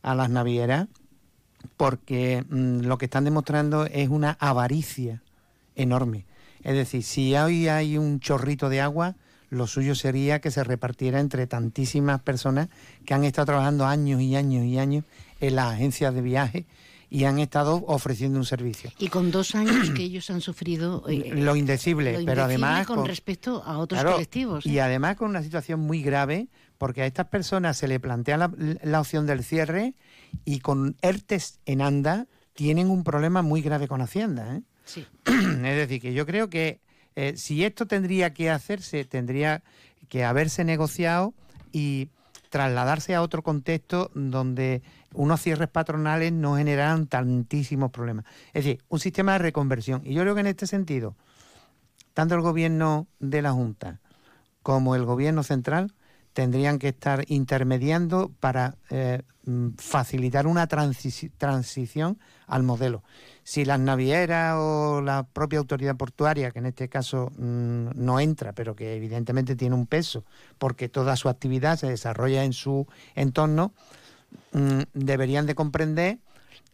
a 0.01 0.15
las 0.15 0.29
navieras 0.29 0.87
porque 1.77 2.45
mm, 2.49 2.81
lo 2.81 2.97
que 2.97 3.05
están 3.05 3.25
demostrando 3.25 3.85
es 3.85 4.09
una 4.09 4.37
avaricia 4.39 5.21
enorme. 5.75 6.25
Es 6.63 6.75
decir, 6.75 7.03
si 7.03 7.35
hoy 7.35 7.67
hay 7.67 7.97
un 7.97 8.19
chorrito 8.19 8.69
de 8.69 8.81
agua, 8.81 9.15
lo 9.49 9.67
suyo 9.67 9.93
sería 9.93 10.39
que 10.39 10.51
se 10.51 10.63
repartiera 10.63 11.19
entre 11.19 11.47
tantísimas 11.47 12.21
personas 12.21 12.69
que 13.05 13.13
han 13.13 13.23
estado 13.23 13.47
trabajando 13.47 13.85
años 13.85 14.21
y 14.21 14.35
años 14.35 14.63
y 14.65 14.79
años 14.79 15.03
en 15.41 15.55
las 15.55 15.73
agencias 15.73 16.13
de 16.13 16.21
viaje 16.21 16.65
y 17.09 17.25
han 17.25 17.39
estado 17.39 17.83
ofreciendo 17.87 18.37
un 18.39 18.45
servicio. 18.45 18.91
Y 18.99 19.07
con 19.09 19.31
dos 19.31 19.55
años 19.55 19.91
que 19.91 20.03
ellos 20.03 20.29
han 20.29 20.41
sufrido 20.41 21.03
eh, 21.09 21.31
Lo 21.35 21.55
indecible, 21.55 22.19
lo 22.19 22.25
pero 22.25 22.43
además 22.43 22.85
con, 22.87 22.97
con- 22.97 23.07
respecto 23.07 23.63
a 23.63 23.77
otros 23.77 23.99
Claro, 23.99 24.13
colectivos. 24.13 24.65
¿eh? 24.65 24.69
Y 24.69 24.79
además 24.79 25.15
con 25.15 25.29
una 25.29 25.43
situación 25.43 25.79
muy 25.79 26.01
grave, 26.01 26.47
porque 26.77 27.01
a 27.01 27.05
estas 27.05 27.27
personas 27.27 27.77
se 27.77 27.87
le 27.87 27.99
plantea 27.99 28.37
la, 28.37 28.51
la 28.83 28.99
opción 28.99 29.25
del 29.25 29.43
cierre 29.43 29.93
y 30.43 30.59
con 30.59 30.97
ERTES 31.01 31.59
en 31.65 31.81
anda 31.81 32.27
tienen 32.53 32.89
un 32.89 33.03
problema 33.03 33.41
muy 33.41 33.61
grave 33.61 33.87
con 33.87 34.01
Hacienda. 34.01 34.57
¿eh? 34.57 34.61
Sí. 34.85 35.05
es 35.25 35.61
decir, 35.61 36.01
que 36.01 36.13
yo 36.13 36.25
creo 36.25 36.49
que 36.49 36.79
si 37.35 37.63
esto 37.63 37.85
tendría 37.85 38.33
que 38.33 38.49
hacerse, 38.49 39.05
tendría 39.05 39.63
que 40.09 40.25
haberse 40.25 40.65
negociado 40.65 41.33
y 41.71 42.09
trasladarse 42.49 43.15
a 43.15 43.21
otro 43.21 43.41
contexto 43.41 44.11
donde 44.13 44.81
unos 45.15 45.41
cierres 45.41 45.69
patronales 45.69 46.31
no 46.31 46.57
generaran 46.57 47.07
tantísimos 47.07 47.91
problemas. 47.91 48.25
Es 48.53 48.65
decir, 48.65 48.83
un 48.89 48.99
sistema 48.99 49.33
de 49.33 49.39
reconversión. 49.39 50.01
Y 50.05 50.13
yo 50.13 50.21
creo 50.21 50.35
que 50.35 50.41
en 50.41 50.47
este 50.47 50.67
sentido, 50.67 51.15
tanto 52.13 52.35
el 52.35 52.41
gobierno 52.41 53.07
de 53.19 53.41
la 53.41 53.51
Junta 53.51 53.99
como 54.61 54.95
el 54.95 55.05
gobierno 55.05 55.43
central 55.43 55.93
tendrían 56.35 56.79
que 56.79 56.89
estar 56.89 57.23
intermediando 57.27 58.29
para 58.41 58.75
eh, 58.89 59.21
mm, 59.45 59.75
facilitar 59.77 60.47
una 60.47 60.67
transi- 60.67 61.31
transición 61.37 62.19
al 62.45 62.63
modelo. 62.63 63.03
Si 63.43 63.63
las 63.63 63.79
navieras 63.79 64.55
o 64.57 65.01
la 65.01 65.23
propia 65.23 65.59
autoridad 65.59 65.95
portuaria, 65.95 66.51
que 66.51 66.59
en 66.59 66.65
este 66.65 66.89
caso 66.89 67.31
mm, 67.37 67.91
no 67.95 68.19
entra, 68.19 68.51
pero 68.51 68.75
que 68.75 68.95
evidentemente 68.95 69.55
tiene 69.55 69.75
un 69.75 69.87
peso, 69.87 70.25
porque 70.57 70.89
toda 70.89 71.15
su 71.15 71.29
actividad 71.29 71.77
se 71.77 71.87
desarrolla 71.87 72.43
en 72.43 72.51
su 72.51 72.85
entorno, 73.15 73.73
mm, 74.55 74.81
deberían 74.93 75.45
de 75.45 75.55
comprender 75.55 76.17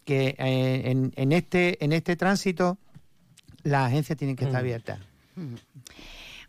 que 0.06 0.36
eh, 0.38 0.82
en, 0.92 1.12
en 1.16 1.32
este, 1.32 1.84
en 1.84 1.92
este 1.94 2.16
tránsito 2.16 2.78
las 3.64 3.88
agencias 3.88 4.18
tienen 4.18 4.36
que 4.36 4.46
estar 4.46 4.62
Mm. 4.62 4.66
abiertas. 4.66 5.00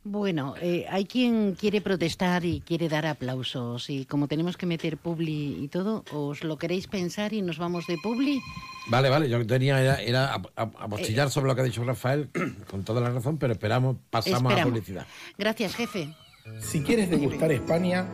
Bueno, 0.05 0.55
eh, 0.61 0.85
hay 0.91 1.05
quien 1.05 1.55
quiere 1.55 1.81
protestar 1.81 2.45
y 2.45 2.61
quiere 2.61 2.89
dar 2.89 3.07
aplausos 3.07 3.89
y 3.89 4.05
como 4.05 4.27
tenemos 4.27 4.57
que 4.57 4.67
meter 4.67 4.97
publi 4.97 5.63
y 5.63 5.69
todo, 5.69 6.05
¿os 6.13 6.43
lo 6.43 6.59
queréis 6.59 6.89
pensar 6.89 7.33
y 7.33 7.41
nos 7.41 7.57
vamos 7.59 7.87
de 7.87 7.97
publi? 8.03 8.41
Vale, 8.89 9.09
vale, 9.09 9.29
yo 9.29 9.47
tenía 9.47 9.81
era, 9.81 10.03
era 10.03 10.35
ap- 10.35 10.51
ap- 10.57 10.75
apostillar 10.81 11.31
sobre 11.31 11.47
lo 11.47 11.55
que 11.55 11.61
ha 11.61 11.65
dicho 11.65 11.85
Rafael, 11.85 12.31
con 12.71 12.83
toda 12.83 13.01
la 13.01 13.11
razón, 13.11 13.39
pero 13.39 13.53
esperamos, 13.53 13.97
pasamos 14.11 14.43
a 14.53 14.57
Esperamos. 14.57 14.73
publicidad. 14.73 15.07
Gracias, 15.39 15.77
jefe. 15.77 16.09
Si 16.59 16.81
quieres 16.83 17.09
degustar 17.09 17.53
España 17.53 18.09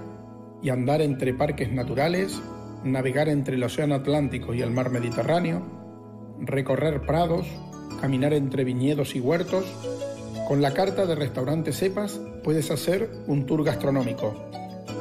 y 0.63 0.69
andar 0.69 1.01
entre 1.01 1.33
parques 1.33 1.73
naturales, 1.73 2.39
navegar 2.85 3.29
entre 3.29 3.57
el 3.57 3.63
Océano 3.63 3.95
Atlántico 3.95 4.55
y 4.55 4.63
el 4.63 4.71
Mar 4.71 4.91
Mediterráneo, 4.91 5.63
recorrer 6.41 7.03
prados, 7.03 7.47
caminar 8.01 8.33
entre 8.33 8.65
viñedos 8.65 9.15
y 9.15 9.21
huertos, 9.21 9.65
con 10.47 10.63
la 10.63 10.73
carta 10.73 11.05
de 11.05 11.15
Restaurante 11.15 11.73
Cepas 11.73 12.21
puedes 12.43 12.71
hacer 12.71 13.11
un 13.27 13.45
tour 13.45 13.65
gastronómico. 13.65 14.35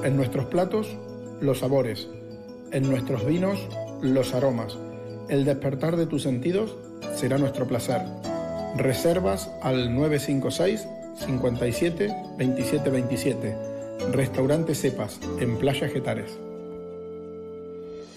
En 0.04 0.18
nuestros 0.18 0.46
platos, 0.48 0.98
los 1.40 1.60
sabores. 1.60 2.10
En 2.72 2.90
nuestros 2.90 3.26
vinos, 3.26 3.68
los 4.02 4.34
aromas. 4.34 4.78
El 5.30 5.46
despertar 5.46 5.96
de 5.96 6.06
tus 6.06 6.24
sentidos 6.24 6.76
será 7.16 7.38
nuestro 7.38 7.68
placer. 7.68 8.02
Reservas 8.76 9.50
al 9.62 9.96
956 9.96 10.88
57 11.16 12.14
27 12.38 12.90
27. 12.90 13.56
Restaurante 14.12 14.76
Cepas, 14.76 15.20
en 15.40 15.58
Playa 15.58 15.88
Getares. 15.88 16.38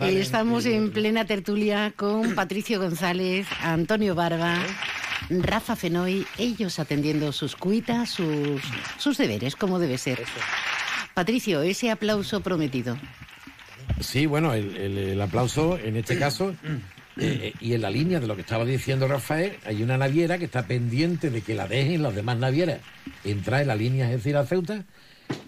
Eh, 0.00 0.20
Estamos 0.20 0.66
en 0.66 0.90
plena 0.90 1.24
tertulia 1.24 1.92
con 1.96 2.34
Patricio 2.34 2.78
González, 2.80 3.46
Antonio 3.62 4.14
Barba, 4.14 4.58
Rafa 5.30 5.76
Fenoy, 5.76 6.26
ellos 6.38 6.78
atendiendo 6.78 7.32
sus 7.32 7.56
cuitas, 7.56 8.10
sus, 8.10 8.60
sus 8.98 9.16
deberes, 9.18 9.56
como 9.56 9.78
debe 9.78 9.96
ser. 9.98 10.22
Patricio, 11.14 11.62
ese 11.62 11.90
aplauso 11.90 12.40
prometido. 12.42 12.98
Sí, 14.00 14.26
bueno, 14.26 14.52
el, 14.54 14.76
el- 14.76 14.98
el 14.98 15.20
aplauso 15.20 15.78
en 15.78 15.96
este 15.96 16.18
caso, 16.18 16.54
eh, 16.70 16.80
eh, 17.18 17.52
y 17.60 17.74
en 17.74 17.82
la 17.82 17.90
línea 17.90 18.20
de 18.20 18.26
lo 18.26 18.34
que 18.34 18.40
estaba 18.42 18.64
diciendo 18.64 19.08
Rafael, 19.08 19.56
hay 19.64 19.82
una 19.82 19.96
naviera 19.98 20.38
que 20.38 20.44
está 20.46 20.66
pendiente 20.66 21.30
de 21.30 21.40
que 21.42 21.54
la 21.54 21.66
dejen 21.66 22.02
las 22.02 22.14
demás 22.14 22.36
navieras 22.38 22.80
entrar 23.24 23.62
en 23.62 23.68
la 23.68 23.74
línea 23.76 24.06
Algeciras 24.06 24.48
Ceuta, 24.48 24.84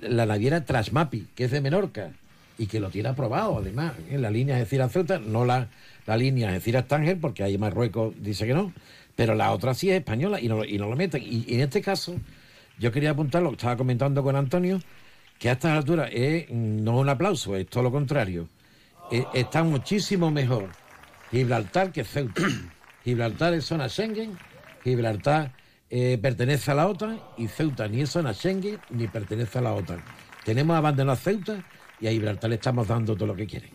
la 0.01 0.27
naviera 0.27 0.65
Trasmapi, 0.65 1.29
que 1.35 1.45
es 1.45 1.51
de 1.51 1.61
Menorca, 1.61 2.11
y 2.59 2.67
que 2.67 2.81
lo 2.81 2.91
tiene 2.91 3.09
aprobado 3.09 3.59
además, 3.59 3.95
en 4.11 4.23
la 4.23 4.31
línea 4.31 4.57
Algeciras 4.57 4.93
Ceuta, 4.93 5.19
no 5.19 5.45
la, 5.45 5.69
la 6.07 6.17
línea 6.17 6.49
Algeciras 6.49 6.87
Tánger, 6.87 7.19
porque 7.21 7.43
ahí 7.43 7.59
Marruecos 7.59 8.15
dice 8.21 8.47
que 8.47 8.55
no, 8.55 8.73
pero 9.17 9.35
la 9.35 9.53
otra 9.53 9.75
sí 9.75 9.91
es 9.91 9.99
española 9.99 10.41
y 10.41 10.49
no, 10.49 10.65
y 10.65 10.79
no 10.79 10.89
lo 10.89 10.97
meten. 10.97 11.23
Y, 11.23 11.53
en 11.55 11.61
este 11.61 11.81
caso, 11.81 12.15
yo 12.79 12.93
quería 12.93 13.11
apuntar 13.11 13.43
lo 13.43 13.53
estaba 13.53 13.77
comentando 13.77 14.23
con 14.23 14.37
Antonio, 14.37 14.81
que 15.39 15.49
a 15.49 15.53
estas 15.53 15.73
alturas 15.73 16.11
es 16.13 16.49
no 16.51 16.99
un 16.99 17.09
aplauso, 17.09 17.57
es 17.57 17.67
todo 17.67 17.83
lo 17.83 17.91
contrario. 17.91 18.49
Eh, 19.11 19.25
está 19.35 19.63
muchísimo 19.63 20.31
mejor 20.31 20.71
Gibraltar 21.31 21.93
que 21.93 22.05
Ceuta. 22.05 22.43
Gibraltar 23.05 23.53
es 23.55 23.67
zona 23.67 23.89
Schengen, 23.89 24.39
Gibraltar 24.83 25.53
eh, 25.97 26.19
pertenece 26.21 26.73
a 26.73 26.75
la 26.75 26.89
OTAN 26.89 27.21
y 27.39 27.47
Ceuta 27.47 27.87
ni 27.87 28.01
es 28.03 28.11
zona 28.11 28.35
Schengen 28.35 28.81
ni 28.91 29.07
pertenece 29.07 29.59
a 29.59 29.63
la 29.63 29.73
OTAN. 29.75 30.03
Tenemos 30.45 30.77
abandonado 30.77 31.17
Ceuta 31.17 31.63
y 32.01 32.09
a 32.09 32.11
Gibraltar 32.11 32.51
le 32.51 32.57
estamos 32.57 32.89
dando 32.89 33.15
todo 33.15 33.29
lo 33.29 33.37
que 33.37 33.47
quieren. 33.47 33.71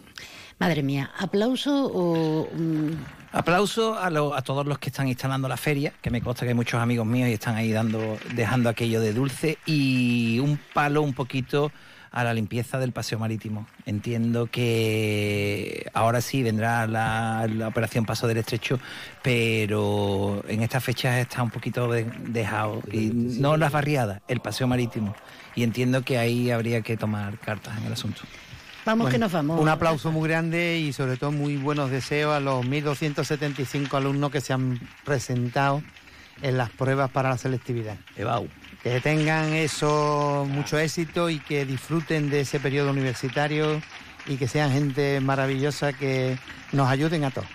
Madre 0.60 0.84
mía, 0.84 1.12
aplauso 1.18 1.72
o... 1.94 2.50
mm, 2.54 2.90
Aplauso 3.32 3.98
a, 3.98 4.10
lo- 4.10 4.34
a 4.34 4.42
todos 4.42 4.66
los 4.66 4.80
que 4.80 4.90
están 4.90 5.08
instalando 5.08 5.48
la 5.48 5.56
feria, 5.56 5.94
que 6.02 6.10
me 6.10 6.20
consta 6.20 6.44
que 6.46 6.50
hay 6.50 6.56
muchos 6.56 6.82
amigos 6.82 7.06
míos 7.06 7.30
y 7.30 7.34
están 7.34 7.56
ahí 7.56 7.72
dando, 7.72 8.18
dejando 8.36 8.68
aquello 8.70 9.00
de 9.00 9.14
dulce, 9.14 9.58
y 9.68 10.40
un 10.40 10.60
palo 10.74 11.02
un 11.04 11.14
poquito 11.14 11.72
a 12.12 12.24
la 12.24 12.34
limpieza 12.34 12.80
del 12.80 12.92
paseo 12.92 13.20
marítimo. 13.20 13.68
Entiendo 13.86 14.48
que 14.48 15.86
ahora 15.94 16.22
sí 16.22 16.42
vendrá 16.44 16.88
la, 16.88 17.48
la 17.48 17.68
operación 17.68 18.06
Paso 18.06 18.28
del 18.28 18.38
Estrecho, 18.38 18.80
pero 19.22 20.44
en 20.48 20.62
estas 20.64 20.84
fechas 20.84 21.18
está 21.18 21.44
un 21.44 21.50
poquito 21.52 21.90
de- 21.92 22.06
dejado, 22.28 22.82
y 22.92 23.12
no 23.14 23.58
las 23.58 23.72
barriadas, 23.72 24.22
el 24.28 24.40
paseo 24.40 24.68
marítimo. 24.68 25.16
Y 25.56 25.64
entiendo 25.64 26.04
que 26.04 26.18
ahí 26.18 26.52
habría 26.52 26.82
que 26.82 26.98
tomar 26.98 27.38
cartas 27.40 27.78
en 27.78 27.86
el 27.86 27.94
asunto. 27.94 28.22
Vamos 28.86 29.06
Bueno, 29.06 29.12
que 29.14 29.20
nos 29.20 29.32
vamos. 29.32 29.60
Un 29.62 29.70
aplauso 29.70 30.12
muy 30.12 30.28
grande 30.30 30.80
y 30.80 30.94
sobre 30.94 31.18
todo 31.18 31.32
muy 31.32 31.58
buenos 31.58 31.92
deseos 31.92 32.34
a 32.34 32.40
los 32.40 32.66
1.275 32.66 33.94
alumnos 33.98 34.32
que 34.32 34.42
se 34.42 34.54
han 34.54 34.80
presentado 35.04 35.84
en 36.42 36.58
las 36.58 36.70
pruebas 36.70 37.12
para 37.12 37.30
la 37.30 37.38
selectividad. 37.38 37.98
Que 38.84 39.02
tengan 39.02 39.54
eso 39.54 40.46
mucho 40.50 40.78
éxito 40.80 41.30
y 41.30 41.40
que 41.40 41.66
disfruten 41.66 42.30
de 42.30 42.42
ese 42.42 42.60
periodo 42.60 42.92
universitario 42.92 43.82
y 44.26 44.38
que 44.38 44.48
sean 44.48 44.72
gente 44.72 45.20
maravillosa 45.20 45.92
que 45.94 46.38
nos 46.72 46.88
ayuden 46.90 47.26
a 47.26 47.32
todos. 47.32 47.48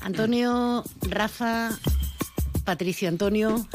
Antonio, 0.00 0.84
Rafa, 1.02 1.70
Patricio 2.64 3.08
Antonio, 3.08 3.66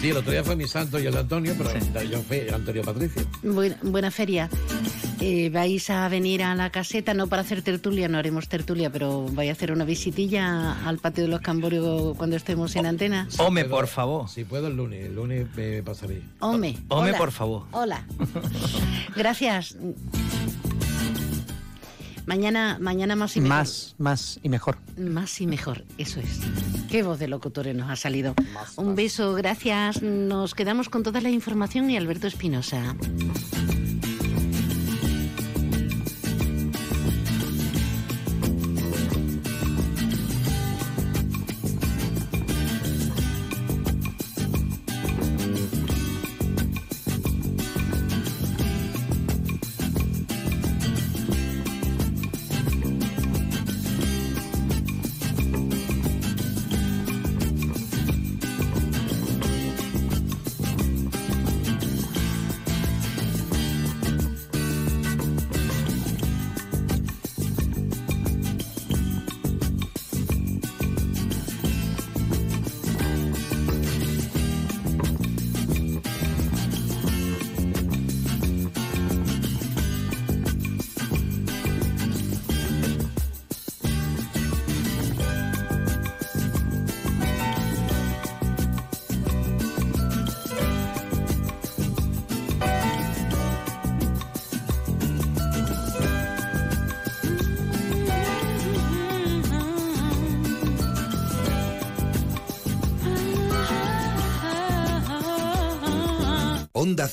Sí, 0.00 0.10
el 0.10 0.18
otro 0.18 0.32
día 0.32 0.44
fue 0.44 0.54
mi 0.54 0.68
santo 0.68 0.98
y 0.98 1.06
el 1.06 1.14
de 1.14 1.20
Antonio, 1.20 1.54
pero 1.56 1.70
yo 2.04 2.20
fui 2.22 2.46
Antonio 2.52 2.82
Patricio. 2.82 3.22
buen- 3.42 3.76
buena 3.82 4.10
feria. 4.10 4.50
Eh, 5.26 5.48
vais 5.48 5.88
a 5.88 6.06
venir 6.10 6.42
a 6.42 6.54
la 6.54 6.68
caseta, 6.68 7.14
no 7.14 7.28
para 7.28 7.40
hacer 7.40 7.62
tertulia, 7.62 8.08
no 8.08 8.18
haremos 8.18 8.46
tertulia, 8.46 8.90
pero 8.90 9.24
vais 9.30 9.48
a 9.48 9.52
hacer 9.52 9.72
una 9.72 9.86
visitilla 9.86 10.86
al 10.86 10.98
patio 10.98 11.24
de 11.24 11.30
los 11.30 11.40
Camborios 11.40 12.14
cuando 12.18 12.36
estemos 12.36 12.76
en 12.76 12.84
antena. 12.84 13.26
Home, 13.38 13.64
por 13.64 13.86
favor. 13.86 14.28
Si 14.28 14.44
puedo 14.44 14.66
el 14.66 14.76
lunes, 14.76 15.06
el 15.06 15.14
lunes 15.14 15.46
me 15.56 15.82
pasaré. 15.82 16.20
Home, 16.40 16.76
Home, 16.88 17.08
hola. 17.08 17.16
por 17.16 17.32
favor. 17.32 17.62
Hola. 17.70 18.06
Gracias. 19.16 19.78
Mañana, 22.26 22.76
mañana 22.78 23.16
más 23.16 23.34
y 23.38 23.40
mejor. 23.40 23.56
Más, 23.56 23.94
más 23.96 24.40
y 24.42 24.50
mejor. 24.50 24.76
Más 24.98 25.40
y 25.40 25.46
mejor, 25.46 25.86
eso 25.96 26.20
es. 26.20 26.40
Qué 26.90 27.02
voz 27.02 27.18
de 27.18 27.28
locutores 27.28 27.74
nos 27.74 27.88
ha 27.90 27.96
salido. 27.96 28.34
Un 28.76 28.94
beso, 28.94 29.32
gracias. 29.32 30.02
Nos 30.02 30.54
quedamos 30.54 30.90
con 30.90 31.02
toda 31.02 31.22
la 31.22 31.30
información 31.30 31.88
y 31.90 31.96
Alberto 31.96 32.26
Espinosa. 32.26 32.94